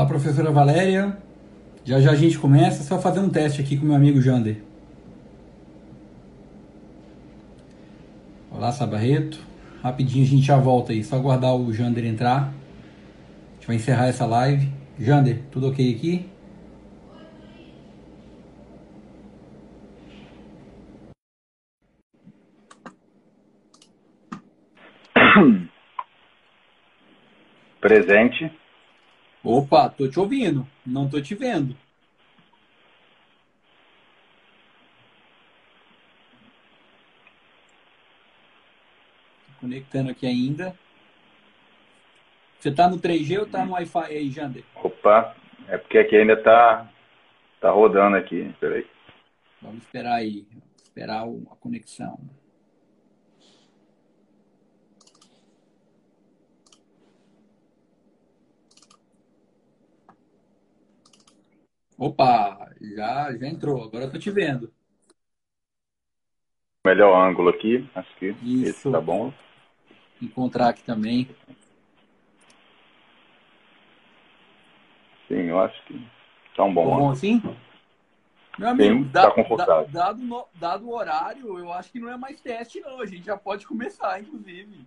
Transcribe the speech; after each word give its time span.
Olá, 0.00 0.08
professora 0.08 0.50
Valéria. 0.50 1.14
Já 1.84 2.00
já 2.00 2.12
a 2.12 2.14
gente 2.14 2.38
começa, 2.38 2.82
só 2.82 2.98
fazer 2.98 3.20
um 3.20 3.28
teste 3.28 3.60
aqui 3.60 3.76
com 3.76 3.84
meu 3.84 3.94
amigo 3.94 4.18
Jander. 4.18 4.56
Olá, 8.50 8.72
Sabarreto. 8.72 9.38
Rapidinho 9.82 10.24
a 10.24 10.26
gente 10.26 10.42
já 10.42 10.56
volta 10.56 10.92
aí, 10.92 11.04
só 11.04 11.16
aguardar 11.16 11.54
o 11.54 11.70
Jander 11.70 12.06
entrar. 12.06 12.44
A 12.44 13.56
gente 13.56 13.66
vai 13.66 13.76
encerrar 13.76 14.06
essa 14.06 14.24
live. 14.24 14.72
Jander, 14.98 15.42
tudo 15.50 15.68
ok 15.68 15.94
aqui? 15.94 16.24
Presente. 27.82 28.59
Opa, 29.42 29.88
tô 29.88 30.06
te 30.06 30.20
ouvindo, 30.20 30.66
não 30.84 31.08
tô 31.08 31.20
te 31.20 31.34
vendo. 31.34 31.74
Tô 39.46 39.60
conectando 39.60 40.10
aqui 40.10 40.26
ainda. 40.26 40.76
Você 42.58 42.70
tá 42.70 42.88
no 42.88 42.98
3G 42.98 43.38
ou 43.38 43.46
tá 43.46 43.64
no 43.64 43.72
Wi-Fi 43.72 44.04
aí, 44.04 44.30
Jander? 44.30 44.64
Opa, 44.74 45.34
é 45.68 45.78
porque 45.78 45.96
aqui 45.96 46.16
ainda 46.16 46.36
tá, 46.36 46.90
tá 47.58 47.70
rodando 47.70 48.16
aqui. 48.16 48.54
Peraí. 48.60 48.86
Vamos 49.62 49.78
esperar 49.78 50.16
aí, 50.16 50.46
esperar 50.82 51.22
a 51.22 51.56
conexão. 51.56 52.20
Opa, 62.00 62.70
já, 62.96 63.30
já 63.36 63.46
entrou, 63.46 63.84
agora 63.84 64.04
eu 64.06 64.10
tô 64.10 64.18
te 64.18 64.30
vendo. 64.30 64.72
Melhor 66.86 67.14
ângulo 67.14 67.50
aqui, 67.50 67.86
acho 67.94 68.16
que 68.16 68.28
Isso. 68.42 68.70
esse 68.70 68.90
tá 68.90 68.98
bom. 68.98 69.30
Encontrar 70.22 70.70
aqui 70.70 70.82
também. 70.82 71.28
Sim, 75.28 75.42
eu 75.50 75.60
acho 75.60 75.84
que 75.84 76.02
tá 76.56 76.64
um 76.64 76.72
bom 76.72 76.88
Tá 76.88 76.96
bom 76.96 77.10
assim? 77.10 77.42
Meu 78.58 78.68
amigo, 78.70 79.04
Sim, 79.04 79.10
tá 79.10 79.30
confortável. 79.30 79.86
da- 79.88 80.12
dado, 80.12 80.46
dado 80.54 80.86
o 80.88 80.94
horário, 80.94 81.58
eu 81.58 81.70
acho 81.70 81.92
que 81.92 82.00
não 82.00 82.10
é 82.10 82.16
mais 82.16 82.40
teste, 82.40 82.80
não. 82.80 82.98
A 83.02 83.04
gente 83.04 83.26
já 83.26 83.36
pode 83.36 83.66
começar, 83.66 84.18
inclusive. 84.22 84.86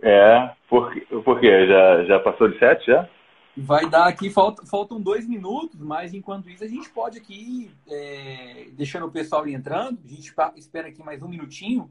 É, 0.00 0.54
por, 0.70 0.98
por 1.22 1.38
quê? 1.38 1.66
Já, 1.66 2.04
já 2.04 2.18
passou 2.20 2.48
de 2.48 2.58
sete 2.58 2.86
já? 2.86 3.06
Vai 3.56 3.90
dar 3.90 4.06
aqui, 4.06 4.30
falta- 4.30 4.64
faltam 4.64 5.00
dois 5.00 5.26
minutos, 5.26 5.80
mas 5.80 6.14
enquanto 6.14 6.48
isso 6.48 6.62
a 6.62 6.68
gente 6.68 6.88
pode 6.90 7.18
aqui, 7.18 7.70
é, 7.88 8.70
deixando 8.72 9.06
o 9.06 9.10
pessoal 9.10 9.46
entrando, 9.46 9.98
a 10.04 10.08
gente 10.08 10.32
espera 10.56 10.88
aqui 10.88 11.02
mais 11.02 11.22
um 11.22 11.28
minutinho 11.28 11.90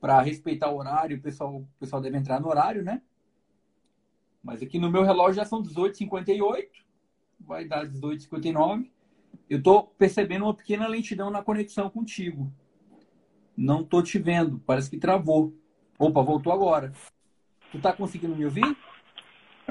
para 0.00 0.20
respeitar 0.20 0.70
o 0.70 0.76
horário, 0.76 1.16
o 1.16 1.20
pessoal, 1.20 1.56
o 1.56 1.68
pessoal 1.80 2.02
deve 2.02 2.18
entrar 2.18 2.40
no 2.40 2.48
horário, 2.48 2.82
né? 2.82 3.00
Mas 4.42 4.60
aqui 4.62 4.78
no 4.78 4.90
meu 4.90 5.02
relógio 5.02 5.36
já 5.36 5.44
são 5.44 5.62
18h58, 5.62 6.68
vai 7.40 7.64
dar 7.64 7.86
18h59. 7.86 8.90
Eu 9.48 9.58
estou 9.58 9.84
percebendo 9.98 10.44
uma 10.44 10.54
pequena 10.54 10.86
lentidão 10.86 11.30
na 11.30 11.42
conexão 11.42 11.88
contigo. 11.88 12.52
Não 13.56 13.80
estou 13.80 14.02
te 14.02 14.18
vendo, 14.18 14.58
parece 14.66 14.90
que 14.90 14.98
travou. 14.98 15.54
Opa, 15.98 16.22
voltou 16.22 16.52
agora. 16.52 16.92
Tu 17.70 17.80
tá 17.80 17.92
conseguindo 17.92 18.36
me 18.36 18.44
ouvir? 18.44 18.76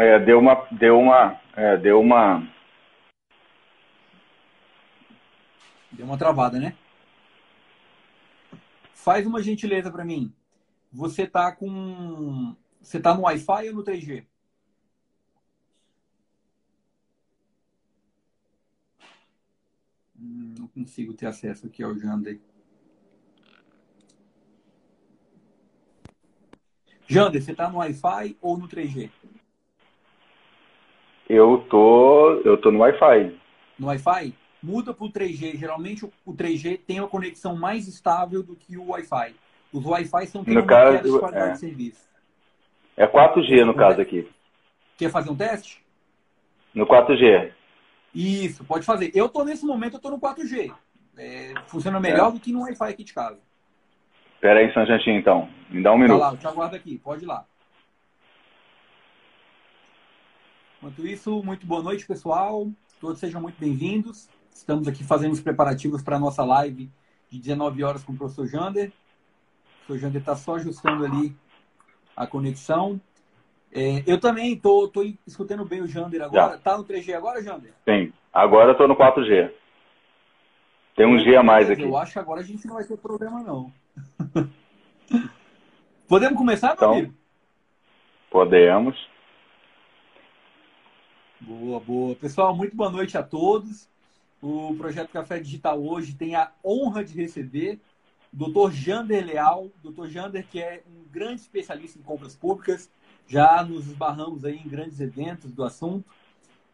É, 0.01 0.17
deu 0.17 0.39
uma, 0.39 0.67
deu 0.71 0.99
uma, 0.99 1.39
é, 1.55 1.77
deu 1.77 2.01
uma, 2.01 2.41
Deu 5.91 6.07
uma 6.07 6.17
travada, 6.17 6.57
né? 6.57 6.75
Faz 8.95 9.27
uma 9.27 9.43
gentileza 9.43 9.91
para 9.91 10.03
mim. 10.03 10.33
Você 10.91 11.27
tá 11.27 11.51
com. 11.51 12.55
Você 12.81 12.99
tá 12.99 13.13
no 13.13 13.21
Wi-Fi 13.21 13.69
ou 13.69 13.75
no 13.75 13.83
3G? 13.83 14.25
Hum, 20.19 20.55
não 20.57 20.67
consigo 20.67 21.13
ter 21.13 21.27
acesso 21.27 21.67
aqui 21.67 21.83
ao 21.83 21.95
Jander. 21.95 22.39
Jander, 27.07 27.43
você 27.43 27.53
tá 27.53 27.69
no 27.69 27.77
Wi-Fi 27.77 28.35
ou 28.41 28.57
no 28.57 28.67
3G? 28.67 29.11
Eu 31.33 31.65
tô, 31.69 32.41
eu 32.43 32.57
tô 32.57 32.71
no 32.71 32.79
Wi-Fi. 32.79 33.35
No 33.79 33.87
Wi-Fi? 33.87 34.35
Muda 34.61 34.93
para 34.93 35.05
o 35.05 35.11
3G. 35.11 35.57
Geralmente 35.57 36.05
o 36.05 36.11
o 36.25 36.33
3G 36.33 36.79
tem 36.85 36.99
uma 36.99 37.07
conexão 37.07 37.55
mais 37.55 37.87
estável 37.87 38.43
do 38.43 38.55
que 38.55 38.77
o 38.77 38.89
Wi-Fi. 38.89 39.33
Os 39.73 39.85
Wi-Fi 39.85 40.27
são 40.27 40.43
tendo 40.43 40.59
No 40.61 40.67
caso, 40.67 41.01
de 41.03 41.19
qualidade 41.19 41.49
é. 41.49 41.53
de 41.53 41.59
serviço. 41.59 42.09
É 42.97 43.07
4G 43.07 43.63
no 43.65 43.73
caso 43.73 44.01
aqui. 44.01 44.29
Quer 44.97 45.09
fazer 45.09 45.29
um 45.31 45.35
teste? 45.35 45.81
No 46.75 46.85
4G. 46.85 47.51
Isso, 48.13 48.63
pode 48.65 48.85
fazer. 48.85 49.11
Eu 49.15 49.29
tô 49.29 49.43
nesse 49.43 49.65
momento, 49.65 49.95
eu 49.95 49.99
tô 50.01 50.09
no 50.11 50.19
4G. 50.19 50.71
É, 51.17 51.53
funciona 51.67 51.99
melhor 51.99 52.31
do 52.31 52.39
que 52.39 52.51
no 52.51 52.61
Wi-Fi 52.61 52.89
aqui 52.89 53.03
de 53.03 53.13
casa. 53.13 53.39
Pera 54.39 54.59
aí 54.59 54.71
só 54.73 54.81
instantinho 54.81 55.17
então. 55.17 55.49
Me 55.69 55.81
dá 55.81 55.91
um 55.91 55.95
Tá 55.95 55.99
minuto. 56.01 56.19
lá, 56.19 56.31
eu 56.31 56.37
te 56.37 56.47
aguardo 56.47 56.75
aqui, 56.75 56.97
pode 56.97 57.23
ir 57.23 57.27
lá. 57.27 57.45
Enquanto 60.81 61.05
isso, 61.05 61.43
muito 61.43 61.63
boa 61.67 61.83
noite, 61.83 62.07
pessoal. 62.07 62.67
Todos 62.99 63.19
sejam 63.19 63.39
muito 63.39 63.59
bem-vindos. 63.59 64.27
Estamos 64.51 64.87
aqui 64.87 65.03
fazendo 65.03 65.31
os 65.31 65.39
preparativos 65.39 66.01
para 66.01 66.15
a 66.15 66.19
nossa 66.19 66.43
live 66.43 66.89
de 67.29 67.37
19 67.39 67.83
horas 67.83 68.03
com 68.03 68.13
o 68.13 68.17
professor 68.17 68.47
Jander. 68.47 68.89
O 68.89 69.85
professor 69.85 69.99
Jander 70.07 70.21
está 70.21 70.35
só 70.35 70.55
ajustando 70.55 71.05
ali 71.05 71.35
a 72.17 72.25
conexão. 72.25 72.99
É, 73.71 74.03
eu 74.07 74.19
também 74.19 74.55
tô, 74.55 74.87
tô 74.87 75.03
escutando 75.27 75.63
bem 75.65 75.81
o 75.81 75.87
Jander 75.87 76.23
agora. 76.23 76.53
Já. 76.53 76.57
Tá 76.57 76.75
no 76.75 76.83
3G 76.83 77.13
agora, 77.13 77.43
Jander? 77.43 77.73
Sim. 77.87 78.11
Agora 78.33 78.73
tô 78.75 78.87
no 78.87 78.95
4G. 78.95 79.51
Tem 80.95 81.05
um 81.05 81.19
G 81.19 81.35
a 81.35 81.43
mais 81.43 81.69
aqui. 81.69 81.83
Eu 81.83 81.95
acho 81.95 82.13
que 82.13 82.19
agora 82.19 82.41
a 82.41 82.43
gente 82.43 82.65
não 82.65 82.73
vai 82.73 82.83
ter 82.85 82.97
problema, 82.97 83.43
não. 83.43 83.71
Podemos 86.09 86.37
começar, 86.39 86.69
meu 86.69 86.73
Então. 86.75 86.91
amigo? 86.93 87.13
Podemos. 88.31 89.10
Boa, 91.43 91.79
boa. 91.79 92.15
Pessoal, 92.15 92.55
muito 92.55 92.75
boa 92.75 92.91
noite 92.91 93.17
a 93.17 93.23
todos. 93.23 93.89
O 94.39 94.75
Projeto 94.75 95.09
Café 95.09 95.39
Digital 95.39 95.83
hoje 95.83 96.13
tem 96.13 96.35
a 96.35 96.51
honra 96.63 97.03
de 97.03 97.15
receber 97.15 97.79
o 98.31 98.37
Dr. 98.47 98.71
Jander 98.71 99.25
Leal. 99.25 99.71
Dr. 99.83 100.05
Jander, 100.05 100.45
que 100.47 100.61
é 100.61 100.83
um 100.87 101.11
grande 101.11 101.41
especialista 101.41 101.97
em 101.97 102.03
compras 102.03 102.35
públicas. 102.35 102.91
Já 103.27 103.63
nos 103.63 103.87
esbarramos 103.87 104.45
aí 104.45 104.55
em 104.55 104.69
grandes 104.69 104.99
eventos 104.99 105.51
do 105.51 105.63
assunto. 105.63 106.05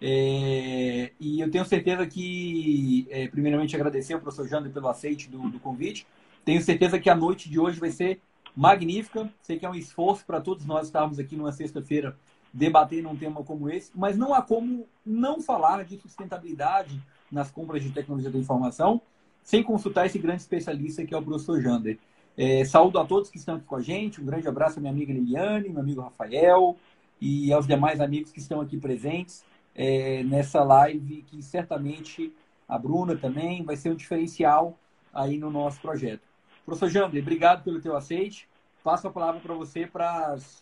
É, 0.02 1.14
e 1.18 1.40
eu 1.40 1.50
tenho 1.50 1.64
certeza 1.64 2.06
que, 2.06 3.08
é, 3.10 3.26
primeiramente, 3.30 3.74
agradecer 3.74 4.16
ao 4.16 4.20
professor 4.20 4.50
Jander 4.50 4.72
pelo 4.74 4.90
aceite 4.90 5.30
do, 5.30 5.50
do 5.50 5.62
convite. 5.62 6.06
Tenho 6.44 6.62
certeza 6.62 7.00
que 7.00 7.10
a 7.10 7.16
noite 7.16 7.50
de 7.50 7.58
hoje 7.58 7.80
vai 7.80 7.90
ser 7.90 8.20
magnífica. 8.54 9.32
Sei 9.42 9.58
que 9.58 9.66
é 9.66 9.70
um 9.70 9.76
esforço 9.76 10.26
para 10.26 10.42
todos 10.42 10.66
nós 10.66 10.88
estarmos 10.88 11.20
aqui 11.20 11.38
numa 11.38 11.54
sexta-feira 11.54 12.18
debatendo 12.54 13.10
um 13.10 13.16
tema 13.16 13.44
como 13.44 13.70
esse, 13.70 13.92
mas 13.96 14.18
não 14.18 14.34
há 14.34 14.42
como 14.42 14.88
não 15.06 15.42
falar 15.42 15.84
de 15.84 15.98
sustentabilidade 15.98 17.02
nas 17.32 17.52
compras 17.52 17.84
de 17.84 17.92
tecnologia 17.92 18.32
da 18.32 18.40
informação 18.40 19.02
sem 19.44 19.64
consultar 19.64 20.06
esse 20.06 20.20
grande 20.20 20.42
especialista 20.42 21.06
que 21.06 21.14
é 21.14 21.18
o 21.18 21.24
professor 21.24 21.62
Jander. 21.62 21.98
É, 22.36 22.66
saúdo 22.66 23.00
a 23.00 23.06
todos 23.06 23.30
que 23.30 23.38
estão 23.38 23.56
aqui 23.56 23.66
com 23.66 23.78
a 23.78 23.82
gente, 23.82 24.22
um 24.22 24.26
grande 24.26 24.48
abraço 24.48 24.78
à 24.78 24.82
minha 24.82 24.92
amiga 24.92 25.14
Liliane, 25.14 25.70
meu 25.70 25.80
amigo 25.80 26.02
Rafael 26.02 26.76
e 27.20 27.52
aos 27.54 27.66
demais 27.66 28.00
amigos 28.00 28.32
que 28.32 28.40
estão 28.40 28.60
aqui 28.62 28.78
presentes 28.78 29.46
é, 29.74 30.22
nessa 30.24 30.64
live, 30.64 31.24
que 31.24 31.42
certamente 31.42 32.34
a 32.68 32.78
Bruna 32.78 33.16
também 33.16 33.64
vai 33.64 33.78
ser 33.78 33.90
um 33.90 33.96
diferencial 33.96 34.78
aí 35.14 35.38
no 35.38 35.50
nosso 35.50 35.80
projeto. 35.80 36.22
Professor 36.66 36.90
Jander, 36.90 37.22
obrigado 37.22 37.64
pelo 37.64 37.80
teu 37.80 37.96
aceite. 37.96 38.50
Passo 38.84 39.08
a 39.08 39.12
palavra 39.12 39.40
para 39.40 39.54
você 39.54 39.88
para 39.88 40.34
as 40.34 40.62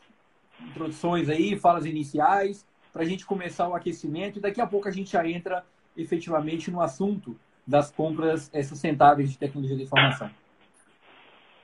introduções 0.61 1.29
aí, 1.29 1.57
falas 1.57 1.85
iniciais, 1.85 2.65
para 2.91 3.03
a 3.03 3.05
gente 3.05 3.25
começar 3.25 3.67
o 3.67 3.75
aquecimento 3.75 4.39
e 4.39 4.41
daqui 4.41 4.61
a 4.61 4.67
pouco 4.67 4.87
a 4.87 4.91
gente 4.91 5.11
já 5.11 5.27
entra 5.27 5.63
efetivamente 5.97 6.71
no 6.71 6.81
assunto 6.81 7.35
das 7.67 7.91
compras 7.91 8.51
sustentáveis 8.63 9.31
de 9.31 9.37
tecnologia 9.37 9.75
de 9.75 9.83
informação. 9.83 10.29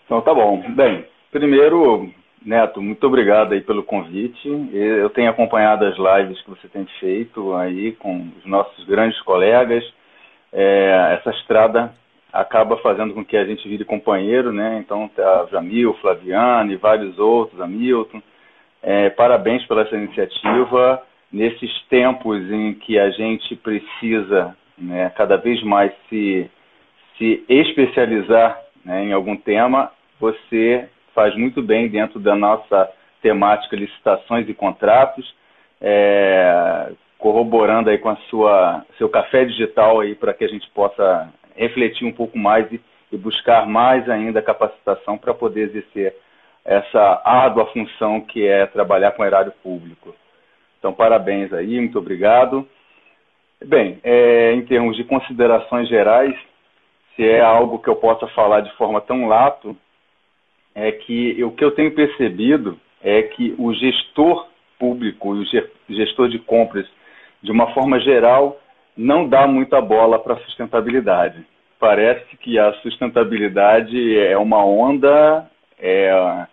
Então 0.05 0.21
tá 0.21 0.33
bom. 0.33 0.61
Bem, 0.71 1.05
primeiro, 1.31 2.11
Neto, 2.43 2.81
muito 2.81 3.05
obrigado 3.05 3.53
aí 3.53 3.61
pelo 3.61 3.83
convite. 3.83 4.49
Eu 4.73 5.09
tenho 5.11 5.29
acompanhado 5.29 5.85
as 5.85 5.95
lives 5.95 6.41
que 6.41 6.49
você 6.49 6.67
tem 6.67 6.85
feito 6.99 7.53
aí 7.53 7.91
com 7.93 8.29
os 8.37 8.45
nossos 8.45 8.83
grandes 8.85 9.21
colegas. 9.21 9.83
É, 10.51 11.17
essa 11.19 11.29
estrada 11.37 11.93
acaba 12.33 12.77
fazendo 12.77 13.13
com 13.13 13.23
que 13.23 13.37
a 13.37 13.45
gente 13.45 13.67
vire 13.69 13.85
companheiro, 13.85 14.51
né? 14.51 14.79
Então 14.79 15.07
tá 15.09 15.47
Jamil, 15.51 15.93
Flaviano 16.01 16.71
e 16.71 16.77
vários 16.77 17.19
outros, 17.19 17.61
Hamilton. 17.61 18.21
É, 18.83 19.09
parabéns 19.11 19.65
pela 19.65 19.81
essa 19.81 19.95
iniciativa. 19.95 21.03
nesses 21.31 21.71
tempos 21.83 22.39
em 22.51 22.73
que 22.73 22.99
a 22.99 23.09
gente 23.11 23.55
precisa 23.55 24.55
né, 24.77 25.11
cada 25.15 25.37
vez 25.37 25.63
mais 25.63 25.91
se, 26.09 26.49
se 27.17 27.43
especializar 27.47 28.59
né, 28.83 29.05
em 29.05 29.13
algum 29.13 29.37
tema, 29.37 29.91
você 30.19 30.89
faz 31.13 31.35
muito 31.35 31.61
bem 31.61 31.87
dentro 31.87 32.19
da 32.19 32.35
nossa 32.35 32.89
temática 33.21 33.75
licitações 33.75 34.49
e 34.49 34.53
contratos, 34.53 35.33
é, 35.79 36.91
corroborando 37.17 37.89
aí 37.89 37.97
com 37.97 38.09
a 38.09 38.17
sua 38.29 38.83
seu 38.97 39.07
café 39.07 39.45
digital 39.45 39.99
aí 39.99 40.15
para 40.15 40.33
que 40.33 40.43
a 40.43 40.47
gente 40.47 40.69
possa 40.71 41.31
refletir 41.55 42.05
um 42.05 42.11
pouco 42.11 42.37
mais 42.37 42.69
e, 42.71 42.81
e 43.11 43.17
buscar 43.17 43.67
mais 43.67 44.09
ainda 44.09 44.41
capacitação 44.41 45.17
para 45.17 45.33
poder 45.33 45.69
exercer 45.69 46.15
essa 46.63 47.21
árdua 47.25 47.65
função 47.67 48.21
que 48.21 48.45
é 48.45 48.65
trabalhar 48.65 49.11
com 49.11 49.25
erário 49.25 49.51
público. 49.63 50.15
Então, 50.79 50.93
parabéns 50.93 51.51
aí, 51.53 51.79
muito 51.79 51.99
obrigado. 51.99 52.67
Bem, 53.63 53.99
é, 54.03 54.53
em 54.53 54.65
termos 54.65 54.97
de 54.97 55.03
considerações 55.03 55.87
gerais, 55.87 56.35
se 57.15 57.27
é 57.27 57.41
algo 57.41 57.79
que 57.79 57.89
eu 57.89 57.95
possa 57.95 58.27
falar 58.29 58.61
de 58.61 58.71
forma 58.75 58.99
tão 59.01 59.27
lato, 59.27 59.77
é 60.73 60.91
que 60.91 61.43
o 61.43 61.51
que 61.51 61.63
eu 61.63 61.71
tenho 61.71 61.93
percebido 61.93 62.79
é 63.03 63.23
que 63.23 63.53
o 63.57 63.73
gestor 63.73 64.47
público, 64.79 65.29
o 65.29 65.45
gestor 65.89 66.29
de 66.29 66.39
compras, 66.39 66.87
de 67.43 67.51
uma 67.51 67.71
forma 67.73 67.99
geral, 67.99 68.59
não 68.95 69.27
dá 69.27 69.45
muita 69.45 69.79
bola 69.81 70.17
para 70.17 70.33
a 70.33 70.39
sustentabilidade. 70.39 71.45
Parece 71.79 72.37
que 72.37 72.57
a 72.57 72.73
sustentabilidade 72.81 74.17
é 74.17 74.37
uma 74.37 74.65
onda, 74.65 75.49
é, 75.79 76.47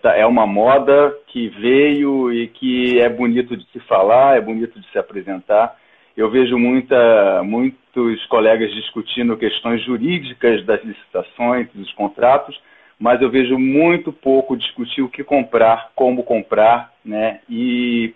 tá, 0.00 0.16
é 0.16 0.26
uma 0.26 0.46
moda 0.46 1.16
que 1.28 1.48
veio 1.48 2.32
e 2.32 2.48
que 2.48 3.00
é 3.00 3.08
bonito 3.08 3.56
de 3.56 3.64
se 3.72 3.80
falar, 3.80 4.36
é 4.36 4.40
bonito 4.40 4.78
de 4.78 4.86
se 4.90 4.98
apresentar. 4.98 5.76
Eu 6.16 6.30
vejo 6.30 6.58
muita, 6.58 7.42
muitos 7.42 8.24
colegas 8.26 8.72
discutindo 8.74 9.36
questões 9.36 9.82
jurídicas 9.82 10.64
das 10.64 10.82
licitações, 10.84 11.68
dos 11.74 11.92
contratos, 11.94 12.60
mas 12.98 13.20
eu 13.22 13.30
vejo 13.30 13.58
muito 13.58 14.12
pouco 14.12 14.56
discutir 14.56 15.02
o 15.02 15.08
que 15.08 15.24
comprar, 15.24 15.90
como 15.94 16.22
comprar, 16.22 16.92
né, 17.04 17.40
e 17.48 18.14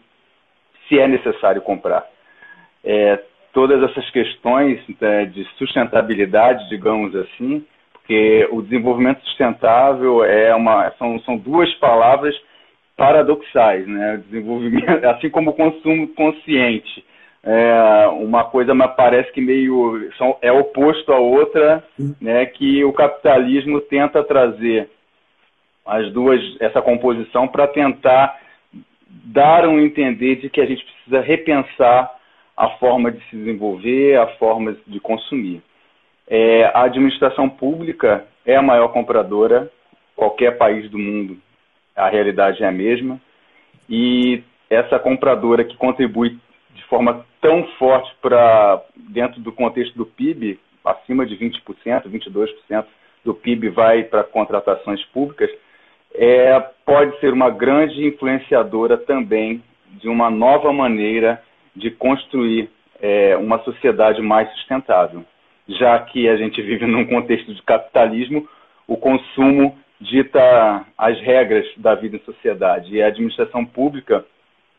se 0.88 0.98
é 0.98 1.08
necessário 1.08 1.62
comprar. 1.62 2.06
É, 2.84 3.20
todas 3.52 3.82
essas 3.82 4.08
questões 4.10 4.80
né, 5.00 5.24
de 5.24 5.42
sustentabilidade, 5.56 6.68
digamos 6.68 7.16
assim, 7.16 7.64
porque 8.06 8.48
o 8.52 8.62
desenvolvimento 8.62 9.20
sustentável 9.24 10.22
é 10.24 10.54
uma, 10.54 10.92
são, 10.92 11.18
são 11.22 11.36
duas 11.36 11.72
palavras 11.74 12.34
paradoxais, 12.96 13.86
né? 13.86 14.22
Desenvolvimento, 14.30 15.04
assim 15.10 15.28
como 15.28 15.50
o 15.50 15.54
consumo 15.54 16.06
consciente. 16.14 17.04
É 17.42 18.06
uma 18.08 18.44
coisa 18.44 18.74
mas 18.74 18.94
parece 18.96 19.30
que 19.32 19.40
meio 19.40 20.08
são, 20.16 20.36
é 20.40 20.52
oposto 20.52 21.12
à 21.12 21.18
outra, 21.18 21.82
né? 22.20 22.46
Que 22.46 22.84
o 22.84 22.92
capitalismo 22.92 23.80
tenta 23.80 24.22
trazer 24.22 24.88
as 25.84 26.10
duas 26.12 26.40
essa 26.60 26.80
composição 26.80 27.48
para 27.48 27.66
tentar 27.66 28.38
dar 29.24 29.66
um 29.68 29.80
entender 29.80 30.36
de 30.36 30.48
que 30.48 30.60
a 30.60 30.66
gente 30.66 30.84
precisa 30.84 31.20
repensar 31.20 32.12
a 32.56 32.70
forma 32.78 33.10
de 33.10 33.20
se 33.28 33.36
desenvolver, 33.36 34.16
a 34.16 34.26
forma 34.38 34.76
de 34.86 35.00
consumir. 35.00 35.60
É, 36.28 36.64
a 36.75 36.82
administração 36.84 37.49
pública 37.49 38.26
é 38.44 38.56
a 38.56 38.62
maior 38.62 38.88
compradora, 38.88 39.70
qualquer 40.14 40.56
país 40.56 40.90
do 40.90 40.99
mundo, 40.99 41.38
a 41.94 42.08
realidade 42.08 42.62
é 42.62 42.67
a 42.67 42.73
mesma, 42.73 43.20
e 43.88 44.43
essa 44.69 44.99
compradora 44.99 45.64
que 45.64 45.76
contribui 45.76 46.38
de 46.75 46.84
forma 46.84 47.25
tão 47.40 47.64
forte 47.78 48.12
para 48.20 48.82
dentro 48.96 49.40
do 49.40 49.52
contexto 49.52 49.96
do 49.96 50.05
PIB, 50.05 50.58
acima 50.84 51.25
de 51.25 51.37
20%, 51.37 51.62
22% 52.08 52.84
do 53.25 53.34
PIB 53.34 53.70
vai 53.70 54.05
para 54.05 54.25
contratações 54.25 55.05
públicas, 55.06 55.50
é, 56.14 56.58
pode 56.84 57.19
ser 57.20 57.32
uma 57.32 57.50
grande 57.50 58.06
influenciadora 58.06 58.96
também 58.96 59.62
de 60.00 60.08
uma 60.08 60.31
nova 60.31 60.73
maneira 60.73 61.43
de 61.75 61.90
construir 61.90 62.70
é, 63.00 63.37
uma 63.37 63.58
sociedade 63.61 64.23
mais 64.23 64.50
sustentável. 64.55 65.25
Já 65.68 65.98
que 65.98 66.28
a 66.28 66.36
gente 66.36 66.60
vive 66.62 66.86
num 66.86 67.06
contexto 67.06 67.52
de 67.52 67.62
capitalismo, 67.62 68.48
o 68.86 68.96
consumo 68.96 69.76
dita 70.00 70.84
as 70.96 71.18
regras 71.20 71.66
da 71.76 71.94
vida 71.94 72.16
em 72.16 72.20
sociedade. 72.20 72.94
E 72.94 73.02
a 73.02 73.08
administração 73.08 73.64
pública, 73.64 74.24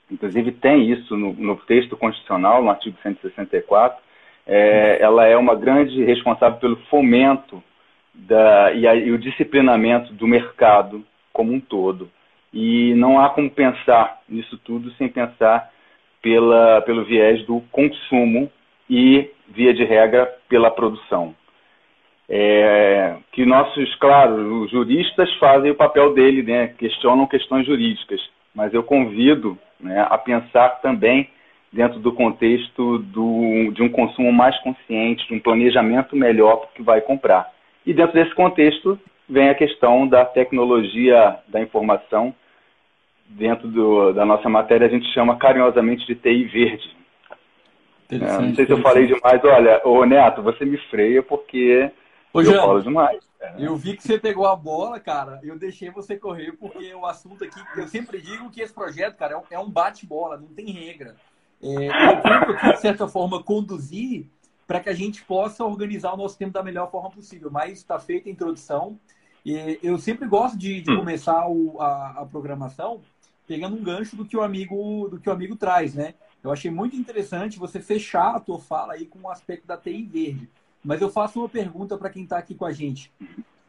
inclusive, 0.09 0.51
tem 0.51 0.89
isso 0.91 1.17
no, 1.17 1.33
no 1.33 1.55
texto 1.57 1.97
constitucional, 1.97 2.63
no 2.63 2.69
artigo 2.69 2.97
164, 3.01 4.01
é, 4.45 4.99
ela 5.01 5.25
é 5.25 5.35
uma 5.35 5.55
grande 5.55 6.03
responsável 6.03 6.57
pelo 6.59 6.77
fomento 6.89 7.61
da, 8.13 8.71
e, 8.73 8.87
a, 8.87 8.95
e 8.95 9.11
o 9.11 9.17
disciplinamento 9.17 10.13
do 10.13 10.27
mercado 10.27 11.03
como 11.33 11.53
um 11.53 11.59
todo. 11.59 12.09
E 12.53 12.93
não 12.95 13.19
há 13.19 13.29
como 13.29 13.49
pensar 13.51 14.21
nisso 14.27 14.57
tudo 14.63 14.89
sem 14.91 15.09
pensar 15.09 15.69
pela, 16.21 16.81
pelo 16.81 17.03
viés 17.03 17.45
do 17.45 17.61
consumo 17.71 18.49
e, 18.89 19.29
via 19.49 19.73
de 19.73 19.83
regra, 19.83 20.25
pela 20.49 20.71
produção. 20.71 21.35
É, 22.29 23.15
que 23.31 23.45
nossos, 23.45 23.95
claro, 23.95 24.63
os 24.63 24.71
juristas 24.71 25.33
fazem 25.35 25.71
o 25.71 25.75
papel 25.75 26.13
dele, 26.13 26.43
né, 26.43 26.67
questionam 26.77 27.25
questões 27.25 27.65
jurídicas, 27.65 28.19
mas 28.53 28.73
eu 28.73 28.83
convido 28.83 29.57
né, 29.79 30.05
a 30.09 30.17
pensar 30.17 30.81
também 30.81 31.29
dentro 31.71 31.99
do 31.99 32.11
contexto 32.11 32.99
do, 32.99 33.71
de 33.71 33.81
um 33.81 33.89
consumo 33.89 34.31
mais 34.31 34.57
consciente, 34.61 35.27
de 35.27 35.35
um 35.35 35.39
planejamento 35.39 36.15
melhor 36.15 36.57
para 36.57 36.69
o 36.69 36.73
que 36.73 36.81
vai 36.81 37.01
comprar. 37.01 37.49
E 37.85 37.93
dentro 37.93 38.13
desse 38.13 38.33
contexto 38.35 38.99
vem 39.29 39.49
a 39.49 39.55
questão 39.55 40.07
da 40.07 40.25
tecnologia 40.25 41.37
da 41.47 41.61
informação, 41.61 42.33
dentro 43.29 43.67
do, 43.67 44.13
da 44.13 44.25
nossa 44.25 44.49
matéria, 44.49 44.87
a 44.87 44.89
gente 44.89 45.07
chama 45.13 45.37
carinhosamente 45.37 46.05
de 46.05 46.15
TI 46.15 46.45
verde. 46.45 46.96
É, 48.09 48.17
não 48.17 48.55
sei 48.55 48.65
se 48.65 48.71
eu 48.71 48.81
falei 48.81 49.07
demais. 49.07 49.43
Olha, 49.43 49.81
ô 49.85 50.05
Neto, 50.05 50.41
você 50.41 50.63
me 50.65 50.77
freia 50.89 51.21
porque 51.21 51.91
ô, 52.33 52.41
eu 52.41 52.53
falo 52.53 52.81
demais. 52.81 53.19
É. 53.39 53.53
Eu 53.57 53.75
vi 53.75 53.95
que 53.95 54.03
você 54.03 54.17
pegou 54.17 54.47
a 54.47 54.55
bola, 54.55 54.99
cara. 54.99 55.39
Eu 55.43 55.57
deixei 55.57 55.89
você 55.89 56.17
correr 56.17 56.53
porque 56.53 56.93
o 56.93 57.05
assunto 57.05 57.43
aqui, 57.43 57.59
eu 57.75 57.87
sempre 57.87 58.21
digo 58.21 58.49
que 58.49 58.61
esse 58.61 58.73
projeto, 58.73 59.17
cara, 59.17 59.41
é 59.51 59.59
um 59.59 59.67
é 59.67 59.69
bate-bola, 59.69 60.37
não 60.37 60.47
tem 60.47 60.71
regra. 60.71 61.15
É, 61.61 61.67
eu 61.67 62.21
tento 62.21 62.51
aqui, 62.51 62.73
de 62.73 62.79
certa 62.79 63.07
forma, 63.07 63.43
conduzir 63.43 64.27
para 64.65 64.79
que 64.79 64.89
a 64.89 64.93
gente 64.93 65.23
possa 65.23 65.63
organizar 65.63 66.13
o 66.13 66.17
nosso 66.17 66.37
tempo 66.37 66.51
da 66.51 66.63
melhor 66.63 66.89
forma 66.89 67.09
possível. 67.09 67.49
Mas 67.51 67.73
está 67.79 67.99
feita 67.99 68.29
a 68.29 68.31
introdução. 68.31 68.99
E 69.45 69.79
eu 69.81 69.97
sempre 69.97 70.27
gosto 70.27 70.57
de, 70.57 70.81
de 70.81 70.91
hum. 70.91 70.97
começar 70.97 71.47
o, 71.47 71.79
a, 71.79 72.21
a 72.21 72.25
programação 72.25 73.01
pegando 73.47 73.77
um 73.77 73.83
gancho 73.83 74.15
do 74.15 74.25
que 74.25 74.35
o 74.35 74.43
amigo 74.43 75.07
do 75.07 75.19
que 75.19 75.29
o 75.29 75.31
amigo 75.31 75.55
traz, 75.55 75.95
né? 75.95 76.13
Eu 76.47 76.53
achei 76.53 76.71
muito 76.71 76.95
interessante 76.95 77.59
você 77.59 77.81
fechar 77.81 78.35
a 78.35 78.39
tua 78.39 78.57
fala 78.57 78.93
aí 78.93 79.05
com 79.05 79.19
o 79.19 79.29
aspecto 79.29 79.67
da 79.67 79.75
TI 79.75 80.03
verde. 80.03 80.49
Mas 80.83 81.01
eu 81.01 81.09
faço 81.09 81.39
uma 81.39 81.49
pergunta 81.49 81.97
para 81.97 82.09
quem 82.09 82.23
está 82.23 82.37
aqui 82.37 82.55
com 82.55 82.65
a 82.65 82.71
gente. 82.71 83.11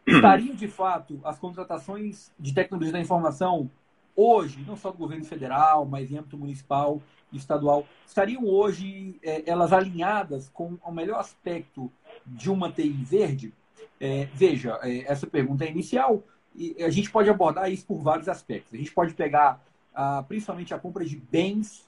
Estariam, 0.07 0.55
de 0.55 0.69
fato, 0.69 1.21
as 1.25 1.39
contratações 1.41 2.31
de 2.39 2.55
tecnologia 2.55 2.93
da 2.93 3.01
informação 3.01 3.69
hoje, 4.15 4.65
não 4.65 4.77
só 4.77 4.93
do 4.93 4.99
governo 4.99 5.25
federal, 5.25 5.85
mas 5.87 6.11
em 6.11 6.19
âmbito 6.19 6.39
municipal 6.39 7.03
e 7.33 7.37
estadual, 7.37 7.85
estariam 8.07 8.45
hoje 8.45 9.19
é, 9.23 9.43
elas 9.51 9.73
alinhadas 9.73 10.49
com 10.49 10.79
o 10.85 10.93
melhor 10.93 11.19
aspecto 11.19 11.91
de 12.25 12.49
uma 12.49 12.71
TI 12.71 12.91
verde? 12.91 13.53
É, 14.01 14.29
veja, 14.33 14.79
é, 14.83 15.01
essa 15.11 15.27
pergunta 15.27 15.65
é 15.65 15.71
inicial 15.71 16.23
e 16.55 16.77
a 16.83 16.91
gente 16.91 17.11
pode 17.11 17.29
abordar 17.29 17.71
isso 17.73 17.85
por 17.85 18.01
vários 18.01 18.29
aspectos. 18.29 18.73
A 18.73 18.77
gente 18.77 18.93
pode 18.93 19.15
pegar 19.15 19.61
ah, 19.93 20.25
principalmente 20.29 20.73
a 20.73 20.79
compra 20.79 21.05
de 21.05 21.17
bens, 21.17 21.88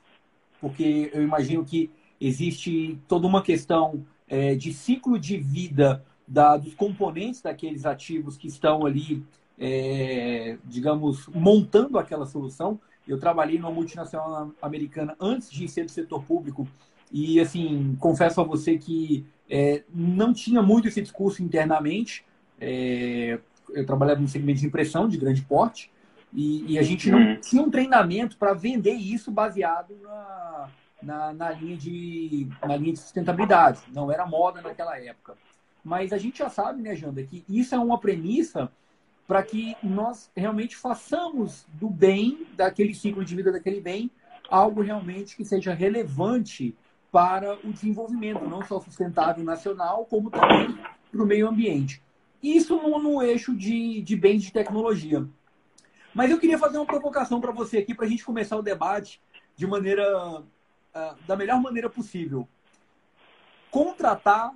porque 0.61 1.11
eu 1.13 1.23
imagino 1.23 1.65
que 1.65 1.91
existe 2.21 2.99
toda 3.09 3.27
uma 3.27 3.43
questão 3.43 4.05
é, 4.29 4.55
de 4.55 4.73
ciclo 4.73 5.19
de 5.19 5.39
vida 5.39 6.05
da, 6.27 6.57
dos 6.57 6.75
componentes 6.75 7.41
daqueles 7.43 7.87
ativos 7.87 8.37
que 8.37 8.47
estão 8.47 8.87
ali, 8.87 9.25
é, 9.59 10.59
digamos, 10.65 11.27
montando 11.29 11.99
aquela 11.99 12.27
solução. 12.27 12.79
Eu 13.09 13.19
trabalhei 13.19 13.59
numa 13.59 13.73
multinacional 13.73 14.53
americana 14.63 15.17
antes 15.19 15.51
de 15.51 15.67
ser 15.67 15.85
do 15.85 15.91
setor 15.91 16.23
público 16.23 16.69
e, 17.11 17.41
assim, 17.41 17.97
confesso 17.99 18.41
a 18.41 18.45
você 18.45 18.79
que 18.79 19.27
é, 19.49 19.83
não 19.93 20.33
tinha 20.33 20.63
muito 20.63 20.87
esse 20.87 21.03
discurso 21.03 21.43
internamente. 21.43 22.25
É, 22.61 23.41
eu 23.71 23.85
trabalhava 23.87 24.21
no 24.21 24.29
segmento 24.29 24.61
de 24.61 24.67
impressão 24.67 25.09
de 25.09 25.17
grande 25.17 25.43
porte 25.43 25.91
e, 26.33 26.75
e 26.75 26.79
a 26.79 26.83
gente 26.83 27.11
não 27.11 27.19
uhum. 27.19 27.41
tinha 27.41 27.63
um 27.63 27.71
treinamento 27.71 28.37
para 28.37 28.55
vender 28.55 28.95
isso 28.95 29.31
baseado 29.31 29.97
na, 30.03 30.69
na, 31.03 31.33
na, 31.33 31.51
linha 31.51 31.77
de, 31.77 32.49
na 32.63 32.77
linha 32.77 32.93
de 32.93 33.01
sustentabilidade. 33.01 33.81
Não 33.93 34.11
era 34.11 34.27
moda 34.27 34.61
naquela 34.63 34.99
época. 34.99 35.37
Mas 35.83 36.13
a 36.13 36.19
gente 36.19 36.39
já 36.39 36.49
sabe, 36.49 36.83
né, 36.83 36.95
Janda, 36.95 37.23
que 37.23 37.45
isso 37.49 37.75
é 37.75 37.79
uma 37.79 37.99
premissa 37.99 38.71
para 39.27 39.43
que 39.43 39.77
nós 39.83 40.31
realmente 40.37 40.77
façamos 40.77 41.65
do 41.75 41.89
bem, 41.89 42.47
daquele 42.57 42.95
ciclo 42.95 43.25
de 43.25 43.35
vida 43.35 43.53
daquele 43.53 43.81
bem, 43.81 44.11
algo 44.49 44.83
realmente 44.83 45.37
que 45.37 45.45
seja 45.45 45.73
relevante 45.73 46.75
para 47.13 47.55
o 47.65 47.73
desenvolvimento, 47.73 48.49
não 48.49 48.65
só 48.65 48.81
sustentável 48.81 49.45
nacional, 49.45 50.05
como 50.07 50.31
também 50.31 50.79
para 51.11 51.23
o 51.23 51.27
meio 51.27 51.49
ambiente. 51.49 52.03
Isso 52.43 52.77
no, 52.77 52.99
no 52.99 53.23
eixo 53.23 53.55
de, 53.55 54.01
de 54.01 54.17
bens 54.17 54.43
de 54.43 54.53
tecnologia. 54.53 55.27
Mas 56.15 56.31
eu 56.31 56.39
queria 56.39 56.59
fazer 56.59 56.79
uma 56.79 56.87
provocação 56.87 57.41
para 57.41 57.53
você 57.53 57.79
aqui, 57.79 57.95
para 57.95 58.07
a 58.07 58.09
gente 58.09 58.25
começar 58.25 58.57
o 58.57 58.63
debate 58.63 59.21
de 59.55 59.67
maneira, 59.67 60.41
uh, 60.41 61.17
da 61.27 61.37
melhor 61.37 61.61
maneira 61.61 61.89
possível. 61.89 62.49
Contratar 63.71 64.53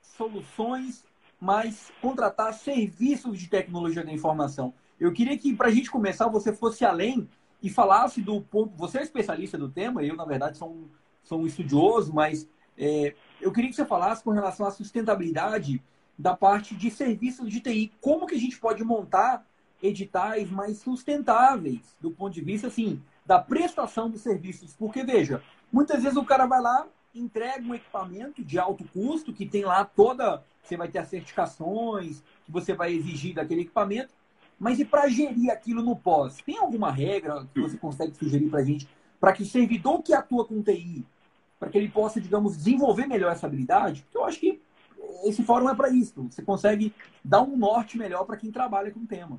soluções, 0.00 1.04
mas 1.40 1.92
contratar 2.00 2.54
serviços 2.54 3.38
de 3.38 3.48
tecnologia 3.48 4.04
da 4.04 4.12
informação. 4.12 4.72
Eu 4.98 5.12
queria 5.12 5.36
que, 5.36 5.54
para 5.54 5.68
a 5.68 5.70
gente 5.70 5.90
começar, 5.90 6.28
você 6.28 6.52
fosse 6.52 6.84
além 6.84 7.28
e 7.62 7.68
falasse 7.68 8.22
do 8.22 8.40
ponto. 8.40 8.76
Você 8.76 8.98
é 8.98 9.02
especialista 9.02 9.58
do 9.58 9.68
tema, 9.68 10.04
eu, 10.04 10.14
na 10.14 10.24
verdade, 10.24 10.56
sou 10.56 10.70
um, 10.70 10.88
sou 11.22 11.40
um 11.40 11.46
estudioso, 11.46 12.12
mas 12.12 12.48
é, 12.78 13.14
eu 13.40 13.52
queria 13.52 13.70
que 13.70 13.76
você 13.76 13.84
falasse 13.84 14.22
com 14.22 14.30
relação 14.30 14.66
à 14.66 14.70
sustentabilidade 14.70 15.82
da 16.16 16.36
parte 16.36 16.74
de 16.74 16.90
serviços 16.90 17.50
de 17.50 17.60
TI. 17.60 17.92
Como 18.00 18.26
que 18.26 18.34
a 18.34 18.38
gente 18.38 18.58
pode 18.58 18.84
montar 18.84 19.44
editais 19.84 20.50
mais 20.50 20.78
sustentáveis 20.78 21.96
do 22.00 22.10
ponto 22.10 22.32
de 22.32 22.40
vista, 22.40 22.68
assim, 22.68 23.00
da 23.24 23.38
prestação 23.38 24.08
dos 24.08 24.22
serviços? 24.22 24.74
Porque, 24.74 25.04
veja, 25.04 25.42
muitas 25.70 26.02
vezes 26.02 26.16
o 26.16 26.24
cara 26.24 26.46
vai 26.46 26.60
lá, 26.60 26.86
entrega 27.14 27.62
um 27.62 27.74
equipamento 27.74 28.42
de 28.42 28.58
alto 28.58 28.84
custo, 28.92 29.32
que 29.32 29.46
tem 29.46 29.64
lá 29.64 29.84
toda... 29.84 30.42
Você 30.62 30.78
vai 30.78 30.88
ter 30.88 30.98
as 30.98 31.08
certificações 31.08 32.22
que 32.46 32.50
você 32.50 32.72
vai 32.72 32.94
exigir 32.94 33.34
daquele 33.34 33.60
equipamento, 33.60 34.14
mas 34.58 34.80
e 34.80 34.84
para 34.86 35.06
gerir 35.10 35.50
aquilo 35.50 35.82
no 35.82 35.94
pós? 35.94 36.38
Tem 36.38 36.56
alguma 36.56 36.90
regra 36.90 37.46
que 37.52 37.60
você 37.60 37.76
consegue 37.76 38.16
sugerir 38.16 38.48
para 38.48 38.60
a 38.60 38.64
gente 38.64 38.88
para 39.20 39.34
que 39.34 39.42
o 39.42 39.46
servidor 39.46 40.02
que 40.02 40.14
atua 40.14 40.46
com 40.46 40.62
TI, 40.62 41.04
para 41.60 41.68
que 41.68 41.76
ele 41.76 41.90
possa, 41.90 42.18
digamos, 42.18 42.56
desenvolver 42.56 43.06
melhor 43.06 43.30
essa 43.30 43.46
habilidade? 43.46 44.02
Porque 44.02 44.16
eu 44.16 44.24
acho 44.24 44.40
que 44.40 44.58
esse 45.24 45.42
fórum 45.42 45.68
é 45.68 45.74
para 45.74 45.90
isso. 45.90 46.22
Você 46.30 46.40
consegue 46.40 46.94
dar 47.22 47.42
um 47.42 47.58
norte 47.58 47.98
melhor 47.98 48.24
para 48.24 48.38
quem 48.38 48.50
trabalha 48.50 48.90
com 48.90 49.00
o 49.00 49.06
tema. 49.06 49.38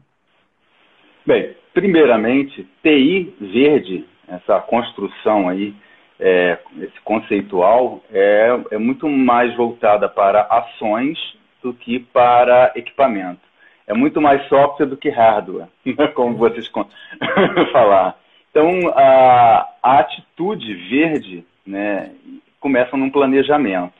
Bem, 1.25 1.55
primeiramente, 1.73 2.67
TI 2.83 3.33
verde, 3.41 4.05
essa 4.27 4.59
construção 4.59 5.49
aí, 5.49 5.73
é, 6.19 6.59
esse 6.79 7.01
conceitual, 7.03 8.03
é, 8.11 8.59
é 8.71 8.77
muito 8.77 9.09
mais 9.09 9.55
voltada 9.55 10.07
para 10.07 10.43
ações 10.43 11.17
do 11.63 11.73
que 11.73 11.99
para 11.99 12.71
equipamento. 12.75 13.41
É 13.87 13.93
muito 13.93 14.21
mais 14.21 14.47
software 14.47 14.85
do 14.85 14.97
que 14.97 15.09
hardware, 15.09 15.67
como 16.13 16.37
vocês 16.37 16.67
falar. 17.71 18.17
Então, 18.51 18.69
a, 18.95 19.67
a 19.81 19.99
atitude 19.99 20.75
verde 20.75 21.43
né, 21.65 22.11
começa 22.59 22.95
num 22.95 23.09
planejamento. 23.09 23.93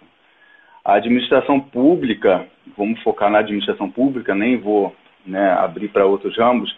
A 0.83 0.93
administração 0.93 1.59
pública, 1.59 2.45
vamos 2.77 3.01
focar 3.01 3.31
na 3.31 3.39
administração 3.39 3.89
pública, 3.89 4.35
nem 4.35 4.57
vou 4.57 4.95
né, 5.25 5.51
abrir 5.53 5.87
para 5.87 6.05
outros 6.05 6.37
ramos, 6.37 6.75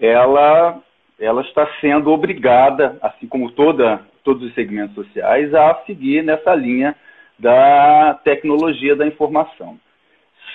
ela, 0.00 0.80
ela 1.18 1.42
está 1.42 1.68
sendo 1.80 2.10
obrigada, 2.10 2.98
assim 3.02 3.26
como 3.26 3.50
toda, 3.52 4.00
todos 4.24 4.42
os 4.42 4.54
segmentos 4.54 4.94
sociais, 4.94 5.52
a 5.54 5.74
seguir 5.86 6.22
nessa 6.22 6.54
linha 6.54 6.94
da 7.38 8.18
tecnologia 8.24 8.96
da 8.96 9.06
informação. 9.06 9.78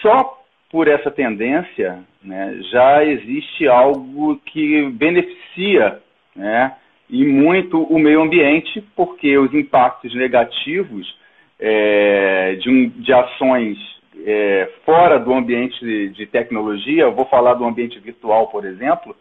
Só 0.02 0.44
por 0.70 0.88
essa 0.88 1.12
tendência, 1.12 2.00
né, 2.24 2.60
já 2.72 3.06
existe 3.06 3.68
algo 3.68 4.38
que 4.46 4.90
beneficia 4.90 6.00
né, 6.36 6.76
e 7.10 7.24
muito 7.24 7.82
o 7.84 8.00
meio 8.00 8.22
ambiente, 8.22 8.82
porque 8.96 9.38
os 9.38 9.54
impactos 9.54 10.14
negativos 10.16 11.16
é, 11.60 12.56
de, 12.56 12.70
um, 12.70 12.90
de, 12.90 13.14
ações 13.14 13.78
é, 14.26 14.70
fora 14.84 15.20
do 15.20 15.32
ambiente 15.32 15.80
de, 15.80 16.10
de, 16.10 16.26
tecnologia, 16.26 17.10
vou 17.10 17.26
falar 17.26 17.54
do 17.54 17.66
ambiente 17.66 18.00
virtual, 18.00 18.48
por 18.48 18.66
exemplo, 18.66 19.16